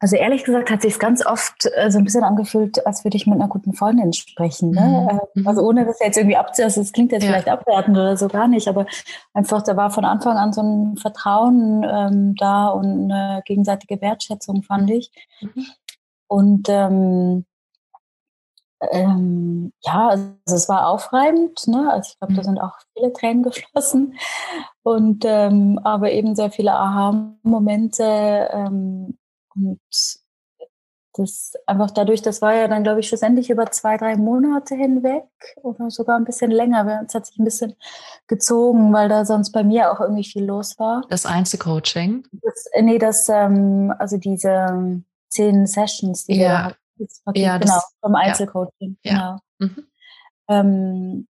Also 0.00 0.16
ehrlich 0.16 0.44
gesagt 0.44 0.70
hat 0.70 0.82
sich 0.82 0.98
ganz 0.98 1.24
oft 1.24 1.68
äh, 1.74 1.90
so 1.90 1.98
ein 1.98 2.04
bisschen 2.04 2.22
angefühlt, 2.22 2.86
als 2.86 3.04
würde 3.04 3.16
ich 3.16 3.26
mit 3.26 3.36
einer 3.36 3.48
guten 3.48 3.72
Freundin 3.72 4.12
sprechen. 4.12 4.70
Ne? 4.70 5.08
Mhm. 5.34 5.42
Äh, 5.44 5.48
also 5.48 5.62
ohne 5.62 5.84
das 5.84 5.98
jetzt 6.00 6.16
irgendwie 6.16 6.36
abzuhören, 6.36 6.72
das 6.74 6.92
klingt 6.92 7.12
jetzt 7.12 7.24
ja. 7.24 7.30
vielleicht 7.30 7.48
abwertend 7.48 7.96
oder 7.96 8.16
so 8.16 8.28
gar 8.28 8.48
nicht, 8.48 8.68
aber 8.68 8.86
einfach, 9.34 9.62
da 9.62 9.76
war 9.76 9.90
von 9.90 10.04
Anfang 10.04 10.36
an 10.36 10.52
so 10.52 10.62
ein 10.62 10.96
Vertrauen 10.96 11.84
ähm, 11.84 12.34
da 12.36 12.68
und 12.68 13.10
eine 13.10 13.42
gegenseitige 13.44 14.00
Wertschätzung, 14.00 14.62
fand 14.62 14.90
ich. 14.90 15.10
Mhm. 15.40 15.66
Und 16.28 16.68
ähm, 16.68 17.44
ähm, 18.92 19.72
ja, 19.82 20.08
also 20.08 20.30
es 20.46 20.68
war 20.68 20.86
aufreibend, 20.88 21.66
ne? 21.66 21.90
Also 21.92 22.10
ich 22.12 22.18
glaube, 22.18 22.34
da 22.34 22.42
mhm. 22.42 22.44
sind 22.44 22.58
auch 22.60 22.78
viele 22.94 23.12
Tränen 23.12 23.42
geflossen 23.42 24.18
und 24.82 25.24
ähm, 25.26 25.80
aber 25.82 26.12
eben 26.12 26.36
sehr 26.36 26.50
viele 26.50 26.72
Aha-Momente 26.74 28.48
ähm, 28.52 29.18
und 29.54 29.80
das 31.18 31.54
einfach 31.66 31.90
dadurch, 31.90 32.22
das 32.22 32.40
war 32.42 32.54
ja 32.54 32.68
dann, 32.68 32.84
glaube 32.84 33.00
ich, 33.00 33.08
schlussendlich 33.08 33.50
über 33.50 33.70
zwei, 33.72 33.96
drei 33.96 34.16
Monate 34.16 34.76
hinweg 34.76 35.24
oder 35.56 35.90
sogar 35.90 36.16
ein 36.16 36.24
bisschen 36.24 36.52
länger. 36.52 37.04
Es 37.06 37.14
hat 37.14 37.26
sich 37.26 37.38
ein 37.38 37.44
bisschen 37.44 37.74
gezogen, 38.28 38.92
weil 38.92 39.08
da 39.08 39.24
sonst 39.24 39.50
bei 39.50 39.64
mir 39.64 39.90
auch 39.90 40.00
irgendwie 40.00 40.24
viel 40.24 40.44
los 40.44 40.78
war. 40.78 41.02
Das 41.08 41.26
Einzelcoaching? 41.26 42.24
Das, 42.30 42.66
äh, 42.72 42.82
nee, 42.82 42.98
das, 42.98 43.28
ähm, 43.28 43.92
also 43.98 44.16
diese 44.16 45.02
zehn 45.28 45.66
Sessions, 45.66 46.24
die 46.24 46.36
ja. 46.36 46.74
wir 46.98 47.34
ja, 47.34 47.58
genau, 47.58 47.80
vom 48.00 48.14
Einzelcoaching. 48.14 48.98
Ja. 49.02 49.40
Genau. 49.58 49.70
Mhm. 49.72 49.86
Ähm, 50.48 51.28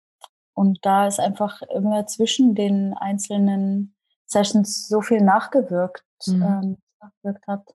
und 0.54 0.84
da 0.84 1.06
ist 1.06 1.20
einfach 1.20 1.62
immer 1.74 2.06
zwischen 2.06 2.54
den 2.54 2.94
einzelnen 2.94 3.94
Sessions 4.26 4.88
so 4.88 5.00
viel 5.00 5.20
nachgewirkt, 5.20 6.04
mhm. 6.26 6.42
ähm, 6.42 6.78
nachgewirkt 7.00 7.46
hat. 7.46 7.74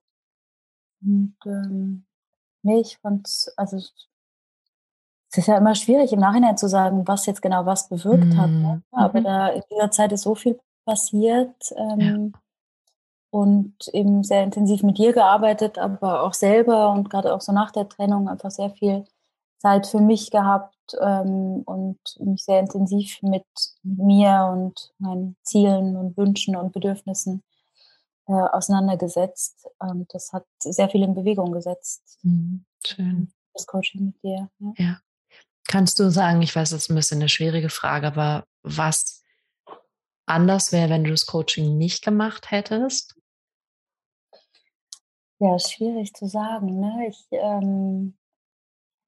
Und 1.00 1.36
ähm, 1.46 2.06
nee, 2.62 2.80
ich 2.80 2.98
fand's, 2.98 3.52
also 3.56 3.76
es 3.76 3.92
ist 5.36 5.46
ja 5.46 5.58
immer 5.58 5.74
schwierig 5.74 6.12
im 6.12 6.20
Nachhinein 6.20 6.56
zu 6.56 6.68
sagen, 6.68 7.06
was 7.06 7.26
jetzt 7.26 7.42
genau 7.42 7.66
was 7.66 7.88
bewirkt 7.88 8.24
mhm. 8.24 8.36
hat. 8.40 8.50
Ne? 8.50 8.82
Mhm. 8.90 8.98
Aber 8.98 9.20
da 9.20 9.48
in 9.48 9.62
dieser 9.70 9.90
Zeit 9.90 10.12
ist 10.12 10.22
so 10.22 10.34
viel 10.34 10.58
passiert 10.84 11.72
ähm, 11.76 12.32
ja. 12.32 12.40
Und 13.30 13.74
eben 13.92 14.24
sehr 14.24 14.42
intensiv 14.42 14.82
mit 14.82 14.98
dir 14.98 15.12
gearbeitet, 15.12 15.78
aber 15.78 16.22
auch 16.22 16.34
selber 16.34 16.90
und 16.92 17.10
gerade 17.10 17.34
auch 17.34 17.40
so 17.40 17.52
nach 17.52 17.70
der 17.70 17.88
Trennung 17.88 18.28
einfach 18.28 18.50
sehr 18.50 18.70
viel 18.70 19.04
Zeit 19.58 19.86
für 19.86 20.00
mich 20.00 20.30
gehabt 20.30 20.74
ähm, 21.00 21.62
und 21.66 21.98
mich 22.20 22.44
sehr 22.44 22.60
intensiv 22.60 23.20
mit 23.22 23.44
mir 23.82 24.48
und 24.52 24.92
meinen 24.98 25.36
Zielen 25.42 25.96
und 25.96 26.16
Wünschen 26.16 26.56
und 26.56 26.72
Bedürfnissen 26.72 27.42
äh, 28.26 28.32
auseinandergesetzt. 28.32 29.66
Und 29.78 30.12
das 30.14 30.32
hat 30.32 30.46
sehr 30.58 30.88
viel 30.88 31.02
in 31.02 31.14
Bewegung 31.14 31.52
gesetzt. 31.52 32.18
Mhm, 32.22 32.64
schön. 32.86 33.32
Das 33.52 33.66
Coaching 33.66 34.06
mit 34.06 34.22
dir. 34.22 34.48
Ja. 34.60 34.72
ja. 34.76 34.98
Kannst 35.66 35.98
du 35.98 36.10
sagen, 36.10 36.40
ich 36.40 36.54
weiß, 36.54 36.70
das 36.70 36.84
ist 36.84 36.90
ein 36.90 36.94
bisschen 36.94 37.18
eine 37.18 37.28
schwierige 37.28 37.68
Frage, 37.68 38.06
aber 38.06 38.44
was 38.62 39.22
anders 40.24 40.72
wäre, 40.72 40.90
wenn 40.90 41.04
du 41.04 41.10
das 41.10 41.26
Coaching 41.26 41.76
nicht 41.76 42.02
gemacht 42.02 42.50
hättest? 42.50 43.17
Ja, 45.40 45.58
schwierig 45.58 46.14
zu 46.14 46.26
sagen. 46.26 46.80
Ne? 46.80 47.08
Ich 47.08 47.26
ähm, 47.30 48.14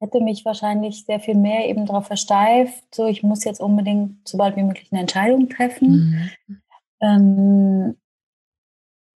hätte 0.01 0.21
mich 0.21 0.45
wahrscheinlich 0.45 1.05
sehr 1.05 1.21
viel 1.21 1.35
mehr 1.35 1.69
eben 1.69 1.87
darauf 1.87 2.07
versteift, 2.07 2.95
so 2.95 3.07
ich 3.07 3.23
muss 3.23 3.45
jetzt 3.45 3.61
unbedingt 3.61 4.27
so 4.27 4.39
bald 4.39 4.57
wie 4.57 4.63
möglich 4.63 4.89
eine 4.91 5.03
Entscheidung 5.03 5.49
treffen. 5.49 6.31
Mhm. 6.47 6.63
Ähm, 7.01 7.97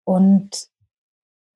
und 0.05 0.67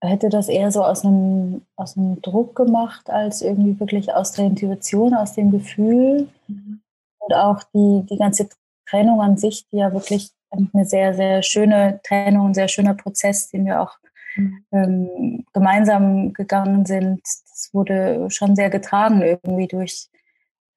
hätte 0.02 0.30
das 0.30 0.48
eher 0.48 0.72
so 0.72 0.84
aus 0.84 1.04
einem, 1.06 1.62
aus 1.76 1.98
einem 1.98 2.22
Druck 2.22 2.56
gemacht, 2.56 3.10
als 3.10 3.42
irgendwie 3.42 3.80
wirklich 3.80 4.14
aus 4.14 4.32
der 4.32 4.46
Intuition, 4.46 5.14
aus 5.14 5.34
dem 5.34 5.52
Gefühl. 5.52 6.30
Mhm. 6.48 6.82
Und 7.20 7.34
auch 7.34 7.64
die, 7.74 8.06
die 8.10 8.18
ganze 8.18 8.50
Trennung 8.88 9.22
an 9.22 9.38
sich, 9.38 9.68
die 9.68 9.78
ja 9.78 9.92
wirklich 9.94 10.32
eine 10.52 10.86
sehr, 10.86 11.14
sehr 11.14 11.44
schöne 11.44 12.00
Trennung, 12.04 12.48
ein 12.48 12.54
sehr 12.54 12.70
schöner 12.70 12.96
Prozess, 12.96 13.50
den 13.50 13.66
wir 13.66 13.82
auch 13.82 13.98
mhm. 14.36 14.66
ähm, 14.72 15.46
gemeinsam 15.54 16.34
gegangen 16.34 16.86
sind. 16.86 17.22
Das 17.24 17.70
wurde 17.74 18.30
schon 18.30 18.56
sehr 18.56 18.70
getragen 18.70 19.22
irgendwie 19.22 19.68
durch, 19.68 20.10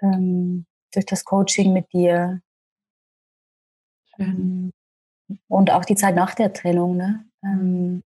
ähm, 0.00 0.66
durch 0.92 1.06
das 1.06 1.24
Coaching 1.24 1.72
mit 1.72 1.92
dir. 1.92 2.40
Schön. 4.16 4.72
Und 5.48 5.70
auch 5.70 5.84
die 5.84 5.94
Zeit 5.94 6.14
nach 6.14 6.34
der 6.34 6.52
Trennung. 6.52 6.96
Ne? 6.96 7.24
ähm, 7.44 8.02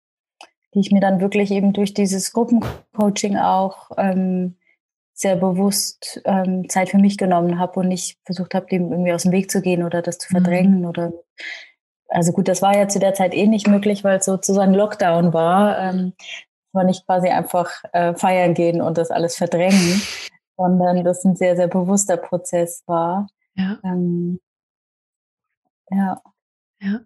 die 0.74 0.80
ich 0.80 0.92
mir 0.92 1.00
dann 1.00 1.20
wirklich 1.20 1.50
eben 1.50 1.72
durch 1.72 1.94
dieses 1.94 2.32
Gruppencoaching 2.32 3.37
auch 3.37 3.90
ähm, 3.96 4.56
sehr 5.14 5.37
bewusst 5.37 6.20
ähm, 6.24 6.68
Zeit 6.68 6.90
für 6.90 6.98
mich 6.98 7.16
genommen 7.16 7.59
habe 7.59 7.80
und 7.80 7.88
nicht 7.88 8.18
versucht 8.24 8.54
habe, 8.54 8.66
dem 8.66 8.90
irgendwie 8.90 9.12
aus 9.12 9.22
dem 9.22 9.32
Weg 9.32 9.50
zu 9.50 9.62
gehen 9.62 9.82
oder 9.82 10.02
das 10.02 10.18
zu 10.18 10.28
verdrängen 10.28 10.80
mhm. 10.80 10.87
oder 10.87 11.12
also 12.16 12.33
gut, 12.33 12.48
das 12.48 12.62
war 12.62 12.74
ja 12.74 12.88
zu 12.88 12.98
der 12.98 13.12
Zeit 13.12 13.35
eh 13.35 13.46
nicht 13.46 13.68
möglich, 13.68 14.02
weil 14.02 14.16
es 14.16 14.24
sozusagen 14.24 14.72
Lockdown 14.72 15.35
war. 15.35 15.79
Ähm, 15.79 16.14
war 16.72 16.85
nicht 16.85 17.05
quasi 17.05 17.29
einfach 17.29 17.70
äh, 17.92 18.14
feiern 18.14 18.55
gehen 18.55 18.81
und 18.81 18.96
das 18.96 19.11
alles 19.11 19.37
verdrängen, 19.37 20.00
sondern 20.57 21.05
das 21.05 21.26
ein 21.26 21.37
sehr, 21.37 21.57
sehr 21.57 21.68
bewusster 21.68 22.16
Prozess 22.16 22.83
war. 22.87 23.29
Ja. 23.55 23.79
Ähm, 23.85 24.40
ja. 25.90 26.22
Ja. 26.81 27.00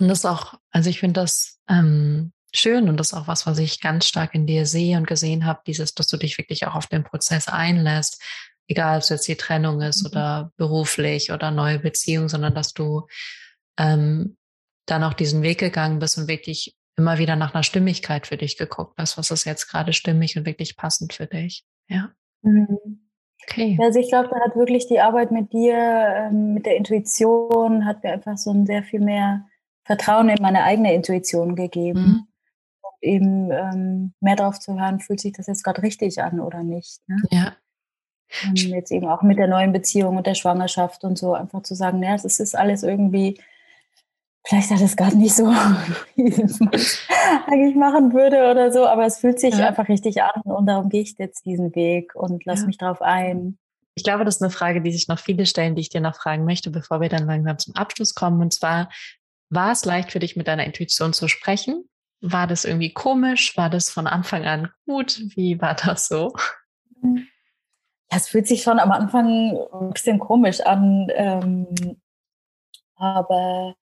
Und 0.00 0.08
das 0.08 0.24
auch, 0.24 0.54
also 0.72 0.90
ich 0.90 0.98
finde 0.98 1.20
das 1.20 1.60
ähm, 1.68 2.32
schön 2.52 2.88
und 2.88 2.96
das 2.96 3.12
ist 3.12 3.14
auch 3.14 3.28
was, 3.28 3.46
was 3.46 3.58
ich 3.58 3.80
ganz 3.80 4.06
stark 4.06 4.34
in 4.34 4.48
dir 4.48 4.66
sehe 4.66 4.96
und 4.96 5.06
gesehen 5.06 5.46
habe, 5.46 5.60
dieses, 5.64 5.94
dass 5.94 6.08
du 6.08 6.16
dich 6.16 6.38
wirklich 6.38 6.66
auch 6.66 6.74
auf 6.74 6.88
den 6.88 7.04
Prozess 7.04 7.46
einlässt, 7.46 8.20
egal 8.68 8.96
ob 8.96 9.02
es 9.02 9.08
jetzt 9.08 9.26
die 9.26 9.36
Trennung 9.36 9.80
ist 9.80 10.02
mhm. 10.02 10.10
oder 10.10 10.52
beruflich 10.56 11.32
oder 11.32 11.50
neue 11.50 11.78
Beziehung, 11.80 12.28
sondern 12.28 12.54
dass 12.54 12.74
du 12.74 13.06
ähm, 13.78 14.36
dann 14.86 15.02
auch 15.02 15.14
diesen 15.14 15.42
Weg 15.42 15.58
gegangen 15.58 15.98
bist 15.98 16.18
und 16.18 16.28
wirklich 16.28 16.76
immer 16.96 17.18
wieder 17.18 17.36
nach 17.36 17.54
einer 17.54 17.62
Stimmigkeit 17.62 18.26
für 18.26 18.36
dich 18.36 18.56
geguckt 18.56 18.94
hast, 18.98 19.18
was 19.18 19.30
ist 19.30 19.44
jetzt 19.44 19.68
gerade 19.68 19.92
stimmig 19.92 20.36
und 20.36 20.46
wirklich 20.46 20.76
passend 20.76 21.12
für 21.12 21.26
dich. 21.26 21.64
Ja. 21.88 22.10
Mhm. 22.42 23.00
Okay. 23.44 23.78
Also 23.80 23.98
ich 23.98 24.08
glaube, 24.08 24.28
da 24.28 24.40
hat 24.40 24.56
wirklich 24.56 24.88
die 24.88 25.00
Arbeit 25.00 25.30
mit 25.30 25.52
dir, 25.52 25.76
ähm, 25.76 26.54
mit 26.54 26.66
der 26.66 26.76
Intuition, 26.76 27.86
hat 27.86 28.02
mir 28.02 28.12
einfach 28.12 28.36
so 28.36 28.50
ein 28.50 28.66
sehr 28.66 28.82
viel 28.82 29.00
mehr 29.00 29.46
Vertrauen 29.84 30.28
in 30.28 30.42
meine 30.42 30.64
eigene 30.64 30.92
Intuition 30.92 31.54
gegeben. 31.56 32.00
Mhm. 32.00 32.26
Und 32.82 33.02
eben 33.02 33.50
ähm, 33.52 34.12
mehr 34.20 34.36
darauf 34.36 34.58
zu 34.58 34.78
hören, 34.78 35.00
fühlt 35.00 35.20
sich 35.20 35.32
das 35.32 35.46
jetzt 35.46 35.62
gerade 35.62 35.82
richtig 35.82 36.20
an 36.20 36.40
oder 36.40 36.62
nicht. 36.62 37.00
Ne? 37.06 37.16
Ja. 37.30 37.56
Und 38.44 38.64
ähm, 38.64 38.70
jetzt 38.70 38.90
eben 38.90 39.08
auch 39.08 39.22
mit 39.22 39.38
der 39.38 39.48
neuen 39.48 39.72
Beziehung 39.72 40.16
und 40.16 40.26
der 40.26 40.34
Schwangerschaft 40.34 41.04
und 41.04 41.16
so 41.16 41.34
einfach 41.34 41.62
zu 41.62 41.74
sagen, 41.74 42.02
ja, 42.02 42.14
es 42.14 42.24
ist 42.24 42.56
alles 42.56 42.82
irgendwie 42.82 43.38
vielleicht 44.48 44.70
hat 44.70 44.80
es 44.80 44.96
gar 44.96 45.14
nicht 45.14 45.34
so, 45.34 45.46
wie 46.16 46.28
ich 46.28 46.38
es 46.38 46.58
eigentlich 47.46 47.76
machen 47.76 48.12
würde 48.12 48.50
oder 48.50 48.72
so, 48.72 48.86
aber 48.86 49.04
es 49.04 49.18
fühlt 49.18 49.38
sich 49.38 49.54
ja. 49.56 49.68
einfach 49.68 49.88
richtig 49.88 50.22
an 50.22 50.40
und 50.42 50.66
darum 50.66 50.88
gehe 50.88 51.02
ich 51.02 51.16
jetzt 51.18 51.44
diesen 51.44 51.74
Weg 51.74 52.14
und 52.14 52.44
lass 52.44 52.60
ja. 52.60 52.66
mich 52.66 52.78
drauf 52.78 53.02
ein. 53.02 53.58
Ich 53.94 54.04
glaube, 54.04 54.24
das 54.24 54.36
ist 54.36 54.42
eine 54.42 54.50
Frage, 54.50 54.80
die 54.80 54.92
sich 54.92 55.08
noch 55.08 55.18
viele 55.18 55.44
stellen, 55.44 55.74
die 55.74 55.80
ich 55.80 55.90
dir 55.90 56.00
noch 56.00 56.16
fragen 56.16 56.44
möchte, 56.44 56.70
bevor 56.70 57.00
wir 57.00 57.08
dann 57.08 57.26
langsam 57.26 57.58
zum 57.58 57.74
Abschluss 57.74 58.14
kommen. 58.14 58.40
Und 58.40 58.54
zwar, 58.54 58.90
war 59.50 59.72
es 59.72 59.84
leicht 59.84 60.12
für 60.12 60.20
dich, 60.20 60.36
mit 60.36 60.46
deiner 60.46 60.64
Intuition 60.64 61.12
zu 61.12 61.26
sprechen? 61.26 61.84
War 62.20 62.46
das 62.46 62.64
irgendwie 62.64 62.92
komisch? 62.92 63.56
War 63.56 63.70
das 63.70 63.90
von 63.90 64.06
Anfang 64.06 64.44
an 64.44 64.68
gut? 64.86 65.20
Wie 65.34 65.60
war 65.60 65.74
das 65.74 66.06
so? 66.06 66.32
Ja, 68.10 68.16
es 68.16 68.28
fühlt 68.28 68.46
sich 68.46 68.62
schon 68.62 68.78
am 68.78 68.92
Anfang 68.92 69.56
ein 69.72 69.92
bisschen 69.92 70.18
komisch 70.18 70.60
an. 70.60 71.08
Ähm, 71.14 71.66
aber 72.96 73.74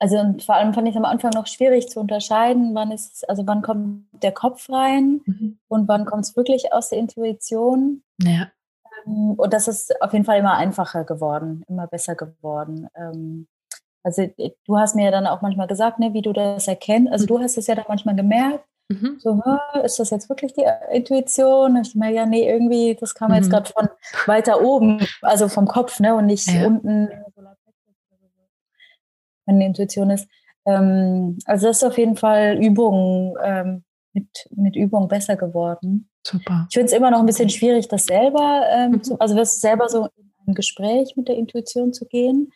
also 0.00 0.18
und 0.18 0.42
vor 0.42 0.54
allem 0.54 0.72
fand 0.72 0.88
ich 0.88 0.94
es 0.94 0.98
am 0.98 1.04
Anfang 1.04 1.30
noch 1.34 1.46
schwierig 1.46 1.88
zu 1.88 2.00
unterscheiden, 2.00 2.74
wann 2.74 2.90
ist, 2.90 3.28
also 3.28 3.46
wann 3.46 3.60
kommt 3.60 4.06
der 4.22 4.32
Kopf 4.32 4.70
rein 4.70 5.20
mhm. 5.26 5.58
und 5.68 5.88
wann 5.88 6.06
kommt 6.06 6.24
es 6.24 6.36
wirklich 6.36 6.72
aus 6.72 6.88
der 6.88 6.98
Intuition. 6.98 8.02
Ja. 8.22 8.50
Ähm, 9.06 9.34
und 9.36 9.52
das 9.52 9.68
ist 9.68 10.00
auf 10.00 10.14
jeden 10.14 10.24
Fall 10.24 10.38
immer 10.38 10.56
einfacher 10.56 11.04
geworden, 11.04 11.64
immer 11.68 11.86
besser 11.86 12.14
geworden. 12.14 12.88
Ähm, 12.96 13.46
also 14.02 14.26
du 14.66 14.78
hast 14.78 14.96
mir 14.96 15.04
ja 15.04 15.10
dann 15.10 15.26
auch 15.26 15.42
manchmal 15.42 15.66
gesagt, 15.66 15.98
ne, 15.98 16.14
wie 16.14 16.22
du 16.22 16.32
das 16.32 16.66
erkennst. 16.66 17.12
Also 17.12 17.24
mhm. 17.24 17.28
du 17.28 17.38
hast 17.40 17.58
es 17.58 17.66
ja 17.66 17.74
dann 17.74 17.84
manchmal 17.86 18.16
gemerkt. 18.16 18.64
Mhm. 18.90 19.18
So, 19.20 19.40
ist 19.84 20.00
das 20.00 20.10
jetzt 20.10 20.28
wirklich 20.28 20.52
die 20.52 20.66
Intuition? 20.90 21.76
Ich 21.76 21.94
meine, 21.94 22.16
ja, 22.16 22.26
nee, 22.26 22.50
irgendwie, 22.50 22.96
das 22.98 23.14
kam 23.14 23.30
mhm. 23.30 23.36
jetzt 23.36 23.50
gerade 23.50 23.70
von 23.72 23.88
weiter 24.26 24.60
oben, 24.62 25.06
also 25.22 25.48
vom 25.48 25.66
Kopf, 25.66 26.00
ne, 26.00 26.14
und 26.14 26.26
nicht 26.26 26.48
ja. 26.48 26.66
unten 26.66 27.08
meine 29.46 29.66
Intuition 29.66 30.10
ist. 30.10 30.28
Ähm, 30.66 31.38
also 31.44 31.68
das 31.68 31.78
ist 31.78 31.84
auf 31.84 31.98
jeden 31.98 32.16
Fall 32.16 32.58
Übung, 32.62 33.36
ähm, 33.42 33.84
mit, 34.12 34.26
mit 34.50 34.76
Übung 34.76 35.06
besser 35.06 35.36
geworden. 35.36 36.08
Super. 36.26 36.66
Ich 36.68 36.74
finde 36.74 36.86
es 36.86 36.92
immer 36.92 37.10
noch 37.10 37.20
ein 37.20 37.26
bisschen 37.26 37.48
schwierig, 37.48 37.88
das 37.88 38.04
selber, 38.04 38.64
ähm, 38.70 38.92
mhm. 38.92 39.02
zu, 39.02 39.18
also 39.20 39.36
das 39.36 39.60
selber 39.60 39.88
so 39.88 40.06
in 40.16 40.30
ein 40.48 40.54
Gespräch 40.54 41.14
mit 41.16 41.28
der 41.28 41.36
Intuition 41.36 41.92
zu 41.92 42.06
gehen. 42.06 42.52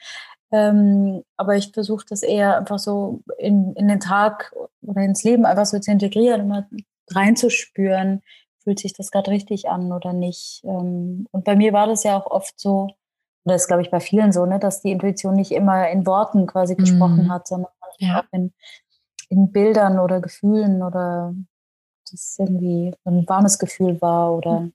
Ähm, 0.55 1.25
aber 1.37 1.57
ich 1.57 1.73
versuche 1.73 2.07
das 2.09 2.23
eher 2.23 2.57
einfach 2.59 2.79
so 2.79 3.23
in, 3.39 3.75
in 3.75 3.89
den 3.89 3.99
Tag 3.99 4.55
oder 4.83 5.03
ins 5.03 5.25
Leben 5.25 5.47
einfach 5.47 5.67
so 5.67 5.81
zu 5.81 5.91
integrieren, 5.91 6.43
immer 6.43 6.69
reinzuspüren, 7.11 8.23
fühlt 8.63 8.79
sich 8.79 8.93
das 8.93 9.11
gerade 9.11 9.33
richtig 9.33 9.69
an 9.69 9.91
oder 9.91 10.13
nicht. 10.13 10.63
Ähm, 10.65 11.27
und 11.33 11.45
bei 11.45 11.57
mir 11.57 11.73
war 11.73 11.89
das 11.89 12.05
ja 12.05 12.17
auch 12.17 12.27
oft 12.27 12.55
so, 12.61 12.89
das 13.45 13.63
ist, 13.63 13.67
glaube 13.67 13.83
ich, 13.83 13.91
bei 13.91 13.99
vielen 13.99 14.31
so, 14.31 14.47
ne, 14.47 14.61
dass 14.61 14.81
die 14.81 14.93
Intuition 14.93 15.35
nicht 15.35 15.51
immer 15.51 15.89
in 15.91 16.07
Worten 16.07 16.47
quasi 16.47 16.77
gesprochen 16.77 17.25
mhm. 17.25 17.33
hat, 17.33 17.49
sondern 17.49 17.73
ja. 17.99 18.21
auch 18.21 18.25
in, 18.31 18.53
in 19.29 19.51
Bildern 19.51 19.99
oder 19.99 20.21
Gefühlen 20.21 20.85
oder 20.85 21.35
das 22.09 22.37
irgendwie 22.39 22.95
ein 23.05 23.29
warmes 23.29 23.59
Gefühl 23.59 24.01
war 24.01 24.33
oder 24.33 24.61
mhm. 24.61 24.73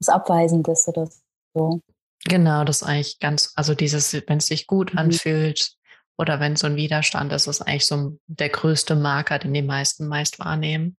was 0.00 0.08
Abweisendes 0.08 0.88
oder 0.88 1.06
so. 1.52 1.82
Genau, 2.24 2.64
das 2.64 2.82
ist 2.82 2.88
eigentlich 2.88 3.18
ganz, 3.20 3.52
also 3.54 3.74
dieses, 3.74 4.12
wenn 4.26 4.38
es 4.38 4.46
sich 4.46 4.66
gut 4.66 4.92
mhm. 4.92 4.98
anfühlt 4.98 5.72
oder 6.16 6.40
wenn 6.40 6.56
so 6.56 6.66
ein 6.66 6.76
Widerstand 6.76 7.32
ist, 7.32 7.46
ist 7.46 7.62
eigentlich 7.62 7.86
so 7.86 8.18
der 8.26 8.48
größte 8.48 8.96
Marker, 8.96 9.38
den 9.38 9.54
die 9.54 9.62
meisten 9.62 10.08
meist 10.08 10.38
wahrnehmen. 10.38 10.96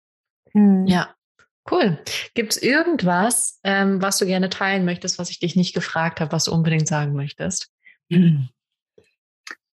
Mhm. 0.53 0.87
Ja, 0.87 1.13
Cool. 1.69 1.99
Gibt 2.33 2.53
es 2.53 2.61
irgendwas, 2.61 3.59
ähm, 3.63 4.01
was 4.01 4.17
du 4.17 4.25
gerne 4.25 4.49
teilen 4.49 4.85
möchtest, 4.85 5.19
was 5.19 5.29
ich 5.29 5.39
dich 5.39 5.55
nicht 5.55 5.73
gefragt 5.73 6.19
habe, 6.19 6.31
was 6.31 6.45
du 6.45 6.53
unbedingt 6.53 6.87
sagen 6.87 7.13
möchtest? 7.13 7.71
Hm. 8.11 8.49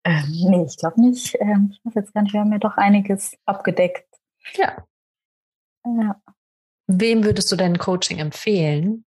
Ähm, 0.06 0.26
nee, 0.28 0.66
ich 0.68 0.76
glaube 0.76 1.00
nicht. 1.00 1.34
Ähm, 1.40 1.70
ich 1.72 1.80
weiß 1.82 1.94
jetzt 1.94 2.12
gar 2.12 2.20
nicht, 2.20 2.34
wir 2.34 2.40
haben 2.40 2.52
ja 2.52 2.58
doch 2.58 2.76
einiges 2.76 3.38
abgedeckt. 3.46 4.06
Ja. 4.52 4.84
ja. 5.86 6.20
Wem 6.86 7.24
würdest 7.24 7.50
du 7.50 7.56
dein 7.56 7.78
Coaching 7.78 8.18
empfehlen? 8.18 9.06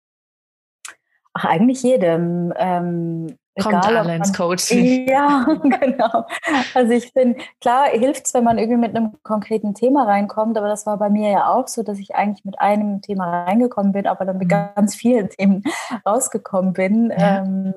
Ach, 1.39 1.45
eigentlich 1.45 1.85
jedem. 1.85 2.53
Ähm, 2.57 3.39
Kommt 3.61 3.85
egal, 3.85 3.97
alle 3.97 4.17
ins 4.17 4.33
Coaching. 4.33 5.09
Ja, 5.09 5.47
genau. 5.63 6.27
Also 6.75 6.93
ich 6.93 7.13
bin, 7.13 7.37
klar 7.61 7.87
hilft 7.87 8.27
es, 8.27 8.35
wenn 8.35 8.43
man 8.43 8.59
irgendwie 8.59 8.81
mit 8.81 8.97
einem 8.97 9.13
konkreten 9.23 9.73
Thema 9.75 10.05
reinkommt, 10.05 10.59
aber 10.59 10.67
das 10.67 10.85
war 10.85 10.99
bei 10.99 11.11
mir 11.11 11.31
ja 11.31 11.53
auch 11.53 11.69
so, 11.69 11.85
dass 11.85 11.99
ich 11.99 12.17
eigentlich 12.17 12.45
mit 12.45 12.59
einem 12.61 13.03
Thema 13.03 13.45
reingekommen 13.45 13.93
bin, 13.93 14.09
aber 14.09 14.25
dann 14.25 14.39
mit 14.39 14.49
mhm. 14.49 14.71
ganz 14.75 14.97
vielen 14.97 15.29
Themen 15.39 15.63
rausgekommen 16.05 16.73
bin. 16.73 17.11
Ja. 17.11 17.39
Ähm, 17.39 17.75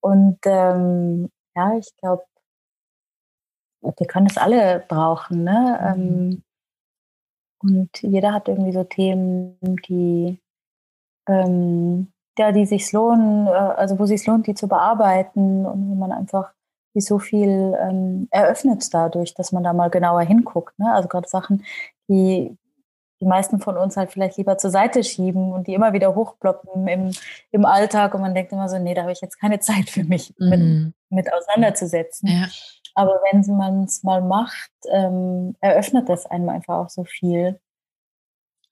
und 0.00 0.38
ähm, 0.44 1.30
ja, 1.56 1.76
ich 1.78 1.88
glaube, 1.96 2.24
wir 3.80 4.06
können 4.06 4.26
es 4.26 4.36
alle 4.36 4.84
brauchen. 4.88 5.42
Ne? 5.44 5.94
Mhm. 5.96 6.02
Ähm, 6.02 6.42
und 7.62 8.02
jeder 8.02 8.34
hat 8.34 8.48
irgendwie 8.48 8.72
so 8.72 8.84
Themen, 8.84 9.56
die 9.88 10.38
ähm, 11.26 12.12
ja, 12.38 12.52
die 12.52 12.66
sich 12.66 12.92
lohnen, 12.92 13.46
äh, 13.46 13.50
also 13.50 13.98
wo 13.98 14.06
sich 14.06 14.26
lohnt, 14.26 14.46
die 14.46 14.54
zu 14.54 14.68
bearbeiten 14.68 15.66
und 15.66 15.90
wo 15.90 15.94
man 15.94 16.12
einfach 16.12 16.52
wie 16.94 17.00
so 17.00 17.18
viel 17.18 17.76
ähm, 17.80 18.28
eröffnet 18.30 18.92
dadurch, 18.92 19.34
dass 19.34 19.52
man 19.52 19.64
da 19.64 19.72
mal 19.72 19.88
genauer 19.88 20.22
hinguckt. 20.22 20.78
Ne? 20.78 20.92
Also 20.92 21.08
gerade 21.08 21.28
Sachen, 21.28 21.64
die 22.08 22.56
die 23.22 23.28
meisten 23.28 23.60
von 23.60 23.76
uns 23.76 23.96
halt 23.96 24.10
vielleicht 24.10 24.36
lieber 24.36 24.58
zur 24.58 24.70
Seite 24.72 25.04
schieben 25.04 25.52
und 25.52 25.68
die 25.68 25.74
immer 25.74 25.92
wieder 25.92 26.16
hochploppen 26.16 26.88
im, 26.88 27.12
im 27.52 27.64
Alltag 27.64 28.14
und 28.14 28.20
man 28.20 28.34
denkt 28.34 28.50
immer 28.50 28.68
so, 28.68 28.80
nee, 28.80 28.94
da 28.94 29.02
habe 29.02 29.12
ich 29.12 29.20
jetzt 29.20 29.38
keine 29.40 29.60
Zeit 29.60 29.88
für 29.88 30.02
mich 30.02 30.34
mhm. 30.38 30.48
mit, 31.08 31.24
mit, 31.26 31.32
auseinanderzusetzen. 31.32 32.28
Ja. 32.28 32.48
Aber 32.96 33.20
wenn 33.30 33.56
man 33.56 33.84
es 33.84 34.02
mal 34.02 34.20
macht, 34.22 34.72
ähm, 34.90 35.54
eröffnet 35.60 36.08
das 36.08 36.26
einem 36.26 36.48
einfach 36.48 36.78
auch 36.78 36.90
so 36.90 37.04
viel. 37.04 37.60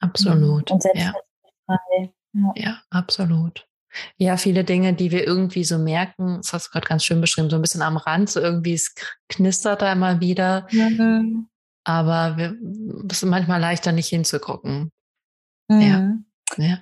Absolut. 0.01 0.69
Und 0.73 0.83
setzt 0.83 0.97
ja. 0.97 1.15
frei. 1.67 2.13
Ja. 2.33 2.53
ja, 2.55 2.83
absolut. 2.91 3.67
Ja, 4.17 4.37
viele 4.37 4.63
Dinge, 4.65 4.95
die 4.95 5.11
wir 5.11 5.27
irgendwie 5.27 5.65
so 5.65 5.79
merken, 5.79 6.37
das 6.37 6.53
hast 6.53 6.69
du 6.69 6.71
gerade 6.71 6.87
ganz 6.87 7.05
schön 7.05 7.21
beschrieben, 7.21 7.51
so 7.51 7.57
ein 7.57 7.63
bisschen 7.63 7.83
am 7.83 7.97
Rand, 7.97 8.31
so 8.31 8.41
irgendwie 8.41 8.75
es 8.75 8.95
knistert 9.29 9.83
da 9.83 9.93
immer 9.93 10.21
wieder. 10.21 10.69
Mhm. 10.71 11.49
Aber 11.85 12.37
wir, 12.37 12.57
es 13.11 13.23
ist 13.23 13.29
manchmal 13.29 13.61
leichter, 13.61 13.91
nicht 13.91 14.09
hinzugucken. 14.09 14.93
Mhm. 15.69 15.81
Ja. 15.81 16.65
ja. 16.65 16.79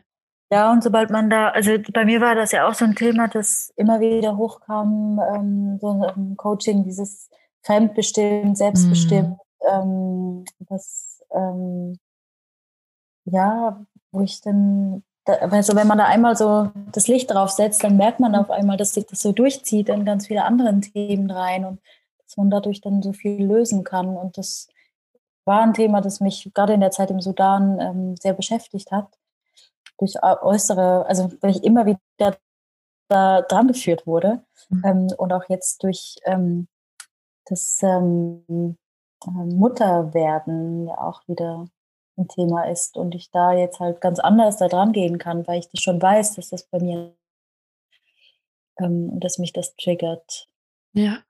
Ja, 0.50 0.72
und 0.72 0.82
sobald 0.82 1.11
man 1.11 1.28
da, 1.28 1.48
also 1.50 1.72
bei 1.92 2.06
mir 2.06 2.22
war 2.22 2.34
das 2.34 2.52
ja 2.52 2.66
auch 2.66 2.72
so 2.72 2.87
ein 2.87 2.94
Thema, 2.94 3.28
das 3.28 3.70
immer 3.76 4.00
wieder 4.00 4.38
hochkam, 4.38 5.20
ähm, 5.35 5.79
so 5.79 6.02
ein 6.02 6.37
Coaching, 6.38 6.85
dieses 6.85 7.29
fremdbestimmt, 7.62 8.56
selbstbestimmt, 8.56 9.37
mhm. 9.60 9.68
ähm, 9.70 10.44
das, 10.60 11.23
ähm, 11.33 11.98
ja, 13.27 13.85
wo 14.10 14.23
ich 14.23 14.40
dann 14.40 15.02
also 15.29 15.76
wenn 15.76 15.87
man 15.87 15.98
da 15.98 16.04
einmal 16.04 16.37
so 16.37 16.70
das 16.92 17.08
Licht 17.08 17.31
drauf 17.31 17.50
setzt, 17.50 17.85
dann 17.85 17.96
merkt 17.96 18.20
man 18.20 18.35
auf 18.35 18.50
einmal, 18.50 18.76
dass 18.76 18.92
sich 18.92 19.06
das 19.06 19.20
so 19.20 19.33
durchzieht 19.33 19.88
in 19.88 20.04
ganz 20.04 20.26
viele 20.26 20.44
andere 20.44 20.79
Themen 20.81 21.31
rein 21.31 21.64
und 21.64 21.81
dass 22.24 22.37
man 22.37 22.50
dadurch 22.50 22.81
dann 22.81 23.02
so 23.02 23.12
viel 23.12 23.44
lösen 23.44 23.85
kann. 23.85 24.16
Und 24.16 24.38
das 24.38 24.68
war 25.44 25.62
ein 25.62 25.74
Thema, 25.74 26.00
das 26.00 26.20
mich 26.20 26.50
gerade 26.54 26.74
in 26.74 26.81
der 26.81 26.90
Zeit 26.90 27.10
im 27.10 27.20
Sudan 27.20 27.81
ähm, 27.81 28.16
sehr 28.16 28.35
beschäftigt 28.35 28.90
hat. 28.90 29.08
Durch 29.98 30.14
äußere, 30.22 31.06
also 31.06 31.33
weil 31.40 31.50
ich 31.50 31.64
immer 31.64 31.87
wieder 31.87 32.37
da 33.08 33.42
dran 33.42 33.68
geführt 33.68 34.06
wurde 34.06 34.42
mhm. 34.68 34.83
ähm, 34.85 35.06
und 35.16 35.33
auch 35.33 35.44
jetzt 35.48 35.83
durch 35.83 36.16
ähm, 36.24 36.68
das 37.46 37.79
ähm, 37.83 38.44
äh, 39.26 39.31
Mutterwerden 39.31 40.87
ja 40.87 40.98
auch 40.98 41.22
wieder 41.26 41.66
ein 42.19 42.29
Thema 42.29 42.64
ist 42.64 42.96
und 42.96 43.14
ich 43.14 43.31
da 43.31 43.52
jetzt 43.52 43.81
halt 43.81 44.00
ganz 44.00 44.19
anders 44.19 44.56
da 44.56 44.69
dran 44.69 44.92
gehen 44.92 45.19
kann, 45.19 45.46
weil 45.46 45.60
ich 45.60 45.69
das 45.71 45.83
schon 45.83 46.00
weiß, 46.02 46.35
dass 46.35 46.50
das 46.50 46.64
bei 46.64 46.81
mir 46.81 47.14
ähm, 48.81 49.19
dass 49.21 49.38
mich 49.38 49.52
das 49.52 49.75
triggert. 49.77 50.48
Ja, 50.92 51.23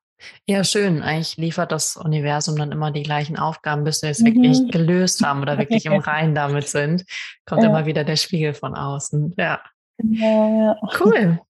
Ja, 0.46 0.64
schön. 0.64 1.02
Eigentlich 1.02 1.36
liefert 1.36 1.72
das 1.72 1.96
Universum 1.96 2.56
dann 2.56 2.72
immer 2.72 2.90
die 2.90 3.02
gleichen 3.02 3.38
Aufgaben, 3.38 3.84
bis 3.84 4.02
wir 4.02 4.10
es 4.10 4.20
mhm. 4.20 4.26
wirklich 4.26 4.70
gelöst 4.70 5.24
haben 5.24 5.42
oder 5.42 5.58
wirklich 5.58 5.86
im 5.86 5.92
Reinen 5.98 6.34
damit 6.34 6.68
sind. 6.68 7.04
Kommt 7.46 7.62
ja. 7.62 7.68
immer 7.68 7.86
wieder 7.86 8.04
der 8.04 8.16
Spiegel 8.16 8.54
von 8.54 8.74
außen. 8.74 9.34
Ja. 9.38 9.60
ja, 9.98 10.48
ja. 10.48 10.76
Cool. 10.98 11.40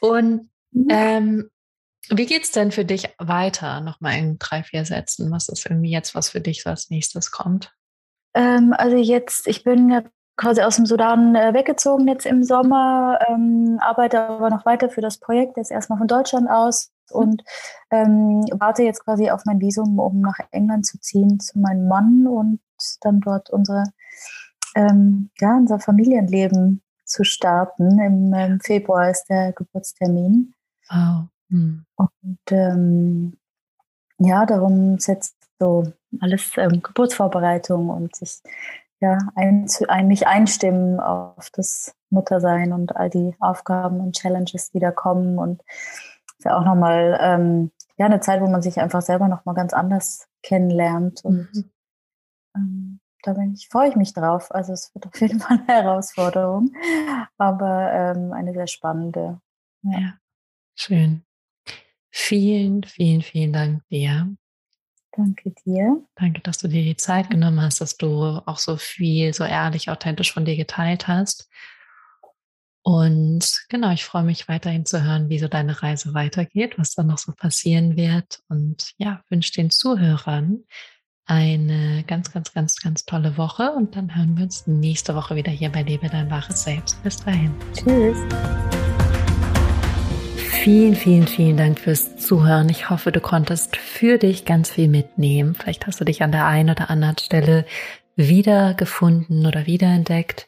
Und 0.00 0.50
mhm. 0.72 0.88
ähm, 0.90 1.50
wie 2.10 2.26
geht's 2.26 2.50
denn 2.50 2.70
für 2.70 2.84
dich 2.84 3.08
weiter? 3.18 3.80
Nochmal 3.80 4.18
in 4.18 4.38
drei, 4.38 4.62
vier 4.62 4.84
Sätzen. 4.84 5.30
Was 5.30 5.48
ist 5.48 5.64
irgendwie 5.64 5.90
jetzt, 5.90 6.14
was 6.14 6.28
für 6.28 6.40
dich 6.40 6.66
als 6.66 6.90
nächstes 6.90 7.30
kommt? 7.30 7.72
Ähm, 8.34 8.74
also 8.76 8.96
jetzt, 8.96 9.46
ich 9.46 9.64
bin 9.64 9.90
ja 9.90 10.02
quasi 10.36 10.62
aus 10.62 10.76
dem 10.76 10.86
Sudan 10.86 11.34
äh, 11.34 11.54
weggezogen 11.54 12.08
jetzt 12.08 12.26
im 12.26 12.42
Sommer, 12.42 13.18
ähm, 13.28 13.78
arbeite 13.80 14.20
aber 14.20 14.50
noch 14.50 14.66
weiter 14.66 14.90
für 14.90 15.00
das 15.00 15.18
Projekt, 15.18 15.56
jetzt 15.56 15.70
erstmal 15.70 15.98
von 15.98 16.08
Deutschland 16.08 16.50
aus 16.50 16.90
und 17.10 17.42
ähm, 17.90 18.44
warte 18.58 18.82
jetzt 18.82 19.04
quasi 19.04 19.30
auf 19.30 19.42
mein 19.44 19.60
Visum, 19.60 19.98
um 19.98 20.20
nach 20.20 20.38
England 20.50 20.86
zu 20.86 20.98
ziehen 21.00 21.38
zu 21.38 21.58
meinem 21.58 21.86
Mann 21.86 22.26
und 22.26 22.60
dann 23.02 23.20
dort 23.20 23.50
unsere, 23.50 23.84
ähm, 24.74 25.30
ja, 25.38 25.56
unser 25.56 25.78
Familienleben 25.78 26.82
zu 27.04 27.22
starten. 27.22 27.98
Im 28.00 28.34
ähm, 28.34 28.60
Februar 28.60 29.10
ist 29.10 29.26
der 29.26 29.52
Geburtstermin. 29.52 30.54
Wow. 30.88 31.26
Hm. 31.50 31.84
Und 31.96 32.38
ähm, 32.50 33.36
ja, 34.18 34.46
darum 34.46 34.98
setzt 34.98 35.36
so 35.58 35.92
alles 36.20 36.52
ähm, 36.56 36.82
Geburtsvorbereitung 36.82 37.88
und 37.90 38.16
sich 38.16 38.40
ja 39.00 39.18
ein, 39.34 39.66
ein, 39.88 40.08
mich 40.08 40.26
einstimmen 40.26 41.00
auf 41.00 41.50
das 41.50 41.94
Muttersein 42.10 42.72
und 42.72 42.96
all 42.96 43.10
die 43.10 43.34
Aufgaben 43.40 44.00
und 44.00 44.16
Challenges, 44.16 44.70
die 44.70 44.80
da 44.80 44.90
kommen 44.90 45.38
und 45.38 45.62
ist 46.38 46.44
ja 46.44 46.56
auch 46.56 46.64
nochmal 46.64 47.18
ähm, 47.20 47.70
ja, 47.96 48.06
eine 48.06 48.20
Zeit, 48.20 48.40
wo 48.40 48.48
man 48.48 48.62
sich 48.62 48.80
einfach 48.80 49.02
selber 49.02 49.28
nochmal 49.28 49.54
ganz 49.54 49.72
anders 49.72 50.26
kennenlernt. 50.42 51.24
Und 51.24 51.48
mhm. 51.54 51.70
ähm, 52.56 53.00
da 53.22 53.32
bin 53.34 53.54
ich, 53.54 53.68
freue 53.68 53.88
ich 53.88 53.96
mich 53.96 54.12
drauf. 54.12 54.52
Also 54.54 54.72
es 54.72 54.94
wird 54.94 55.06
auf 55.06 55.20
jeden 55.20 55.40
Fall 55.40 55.58
eine 55.58 55.82
Herausforderung, 55.82 56.74
aber 57.38 57.92
ähm, 57.92 58.32
eine 58.32 58.52
sehr 58.52 58.66
spannende. 58.66 59.40
Ja. 59.82 59.98
ja. 59.98 60.14
schön. 60.74 61.24
Vielen, 62.10 62.84
vielen, 62.84 63.22
vielen 63.22 63.52
Dank 63.52 63.82
dir. 63.88 64.36
Danke 65.16 65.54
dir. 65.64 66.04
Danke, 66.16 66.40
dass 66.40 66.58
du 66.58 66.68
dir 66.68 66.82
die 66.82 66.96
Zeit 66.96 67.30
genommen 67.30 67.60
hast, 67.60 67.80
dass 67.80 67.96
du 67.96 68.40
auch 68.46 68.58
so 68.58 68.76
viel, 68.76 69.32
so 69.32 69.44
ehrlich, 69.44 69.90
authentisch 69.90 70.32
von 70.32 70.44
dir 70.44 70.56
geteilt 70.56 71.06
hast. 71.06 71.48
Und 72.82 73.64
genau, 73.70 73.92
ich 73.92 74.04
freue 74.04 74.24
mich 74.24 74.46
weiterhin 74.48 74.84
zu 74.84 75.02
hören, 75.02 75.30
wie 75.30 75.38
so 75.38 75.48
deine 75.48 75.82
Reise 75.82 76.12
weitergeht, 76.12 76.78
was 76.78 76.94
da 76.94 77.02
noch 77.02 77.18
so 77.18 77.32
passieren 77.32 77.96
wird. 77.96 78.40
Und 78.48 78.92
ja, 78.98 79.22
wünsche 79.30 79.52
den 79.52 79.70
Zuhörern 79.70 80.64
eine 81.26 82.04
ganz, 82.06 82.30
ganz, 82.32 82.52
ganz, 82.52 82.76
ganz 82.76 83.04
tolle 83.06 83.38
Woche. 83.38 83.72
Und 83.72 83.96
dann 83.96 84.14
hören 84.14 84.36
wir 84.36 84.44
uns 84.44 84.66
nächste 84.66 85.14
Woche 85.14 85.34
wieder 85.34 85.50
hier 85.50 85.70
bei 85.70 85.82
Lebe 85.82 86.08
dein 86.08 86.30
wahres 86.30 86.64
Selbst. 86.64 87.02
Bis 87.02 87.16
dahin. 87.16 87.54
Tschüss. 87.72 88.18
Vielen, 90.64 90.94
vielen, 90.94 91.26
vielen 91.26 91.58
Dank 91.58 91.78
fürs 91.78 92.16
Zuhören. 92.16 92.70
Ich 92.70 92.88
hoffe, 92.88 93.12
du 93.12 93.20
konntest 93.20 93.76
für 93.76 94.16
dich 94.16 94.46
ganz 94.46 94.70
viel 94.70 94.88
mitnehmen. 94.88 95.54
Vielleicht 95.54 95.86
hast 95.86 96.00
du 96.00 96.06
dich 96.06 96.22
an 96.22 96.32
der 96.32 96.46
einen 96.46 96.70
oder 96.70 96.88
anderen 96.88 97.18
Stelle 97.18 97.66
wiedergefunden 98.16 99.44
oder 99.44 99.66
wiederentdeckt. 99.66 100.46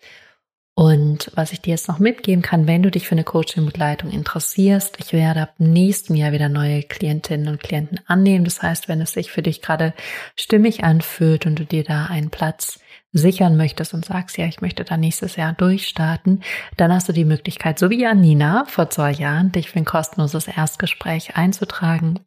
Und 0.74 1.30
was 1.34 1.52
ich 1.52 1.60
dir 1.60 1.72
jetzt 1.72 1.88
noch 1.88 1.98
mitgeben 1.98 2.40
kann, 2.40 2.66
wenn 2.66 2.82
du 2.82 2.90
dich 2.90 3.06
für 3.06 3.14
eine 3.14 3.24
Coaching-Begleitung 3.24 4.10
interessierst, 4.10 4.96
ich 5.00 5.12
werde 5.12 5.42
ab 5.42 5.56
nächstem 5.58 6.16
Jahr 6.16 6.32
wieder 6.32 6.48
neue 6.48 6.82
Klientinnen 6.82 7.48
und 7.48 7.62
Klienten 7.62 8.00
annehmen. 8.06 8.46
Das 8.46 8.62
heißt, 8.62 8.88
wenn 8.88 9.02
es 9.02 9.12
sich 9.12 9.30
für 9.30 9.42
dich 9.42 9.60
gerade 9.60 9.92
stimmig 10.34 10.82
anfühlt 10.82 11.44
und 11.44 11.58
du 11.58 11.66
dir 11.66 11.84
da 11.84 12.06
einen 12.06 12.30
Platz 12.30 12.80
sichern 13.16 13.56
möchtest 13.56 13.94
und 13.94 14.04
sagst, 14.04 14.38
ja, 14.38 14.46
ich 14.46 14.60
möchte 14.60 14.84
da 14.84 14.96
nächstes 14.96 15.36
Jahr 15.36 15.52
durchstarten, 15.52 16.42
dann 16.76 16.92
hast 16.92 17.08
du 17.08 17.12
die 17.12 17.24
Möglichkeit, 17.24 17.78
so 17.78 17.90
wie 17.90 18.02
Janina 18.02 18.64
vor 18.66 18.90
zwei 18.90 19.12
Jahren, 19.12 19.52
dich 19.52 19.70
für 19.70 19.78
ein 19.78 19.84
kostenloses 19.84 20.48
Erstgespräch 20.48 21.36
einzutragen 21.36 22.20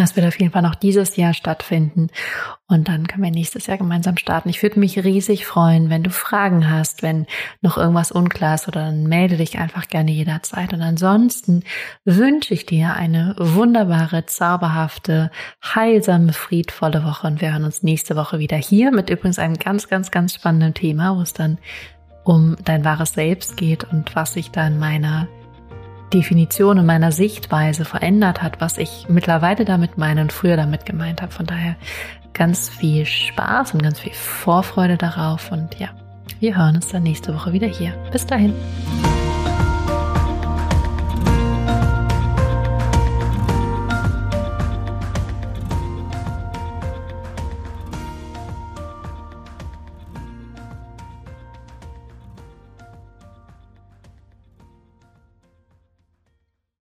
das 0.00 0.16
wird 0.16 0.26
auf 0.26 0.38
jeden 0.38 0.52
Fall 0.52 0.62
noch 0.62 0.74
dieses 0.74 1.16
Jahr 1.16 1.34
stattfinden. 1.34 2.08
Und 2.66 2.88
dann 2.88 3.06
können 3.06 3.22
wir 3.22 3.30
nächstes 3.30 3.66
Jahr 3.66 3.78
gemeinsam 3.78 4.16
starten. 4.16 4.48
Ich 4.48 4.62
würde 4.62 4.80
mich 4.80 5.04
riesig 5.04 5.46
freuen, 5.46 5.90
wenn 5.90 6.02
du 6.02 6.10
Fragen 6.10 6.70
hast, 6.70 7.02
wenn 7.02 7.26
noch 7.60 7.76
irgendwas 7.76 8.10
unklar 8.10 8.54
ist 8.54 8.66
oder 8.68 8.86
dann 8.86 9.04
melde 9.04 9.36
dich 9.36 9.58
einfach 9.58 9.88
gerne 9.88 10.10
jederzeit. 10.10 10.72
Und 10.72 10.80
ansonsten 10.82 11.62
wünsche 12.04 12.54
ich 12.54 12.66
dir 12.66 12.94
eine 12.94 13.36
wunderbare, 13.38 14.26
zauberhafte, 14.26 15.30
heilsame, 15.62 16.32
friedvolle 16.32 17.04
Woche. 17.04 17.26
Und 17.26 17.40
wir 17.40 17.52
hören 17.52 17.64
uns 17.64 17.82
nächste 17.82 18.16
Woche 18.16 18.38
wieder 18.38 18.56
hier 18.56 18.90
mit 18.90 19.10
übrigens 19.10 19.38
einem 19.38 19.58
ganz, 19.58 19.88
ganz, 19.88 20.10
ganz 20.10 20.34
spannenden 20.34 20.74
Thema, 20.74 21.16
wo 21.16 21.20
es 21.20 21.34
dann 21.34 21.58
um 22.24 22.56
dein 22.64 22.84
wahres 22.84 23.12
Selbst 23.12 23.56
geht 23.56 23.84
und 23.84 24.16
was 24.16 24.32
sich 24.32 24.50
da 24.50 24.66
in 24.66 24.78
meiner 24.78 25.28
Definition 26.14 26.78
und 26.78 26.86
meiner 26.86 27.12
Sichtweise 27.12 27.84
verändert 27.84 28.42
hat, 28.42 28.60
was 28.60 28.78
ich 28.78 29.06
mittlerweile 29.08 29.64
damit 29.64 29.98
meine 29.98 30.22
und 30.22 30.32
früher 30.32 30.56
damit 30.56 30.86
gemeint 30.86 31.20
habe. 31.20 31.32
Von 31.32 31.46
daher 31.46 31.76
ganz 32.32 32.68
viel 32.68 33.04
Spaß 33.04 33.74
und 33.74 33.82
ganz 33.82 34.00
viel 34.00 34.12
Vorfreude 34.12 34.96
darauf 34.96 35.50
und 35.50 35.78
ja, 35.78 35.88
wir 36.40 36.56
hören 36.56 36.76
uns 36.76 36.88
dann 36.88 37.02
nächste 37.02 37.34
Woche 37.34 37.52
wieder 37.52 37.66
hier. 37.66 37.92
Bis 38.12 38.26
dahin. 38.26 38.54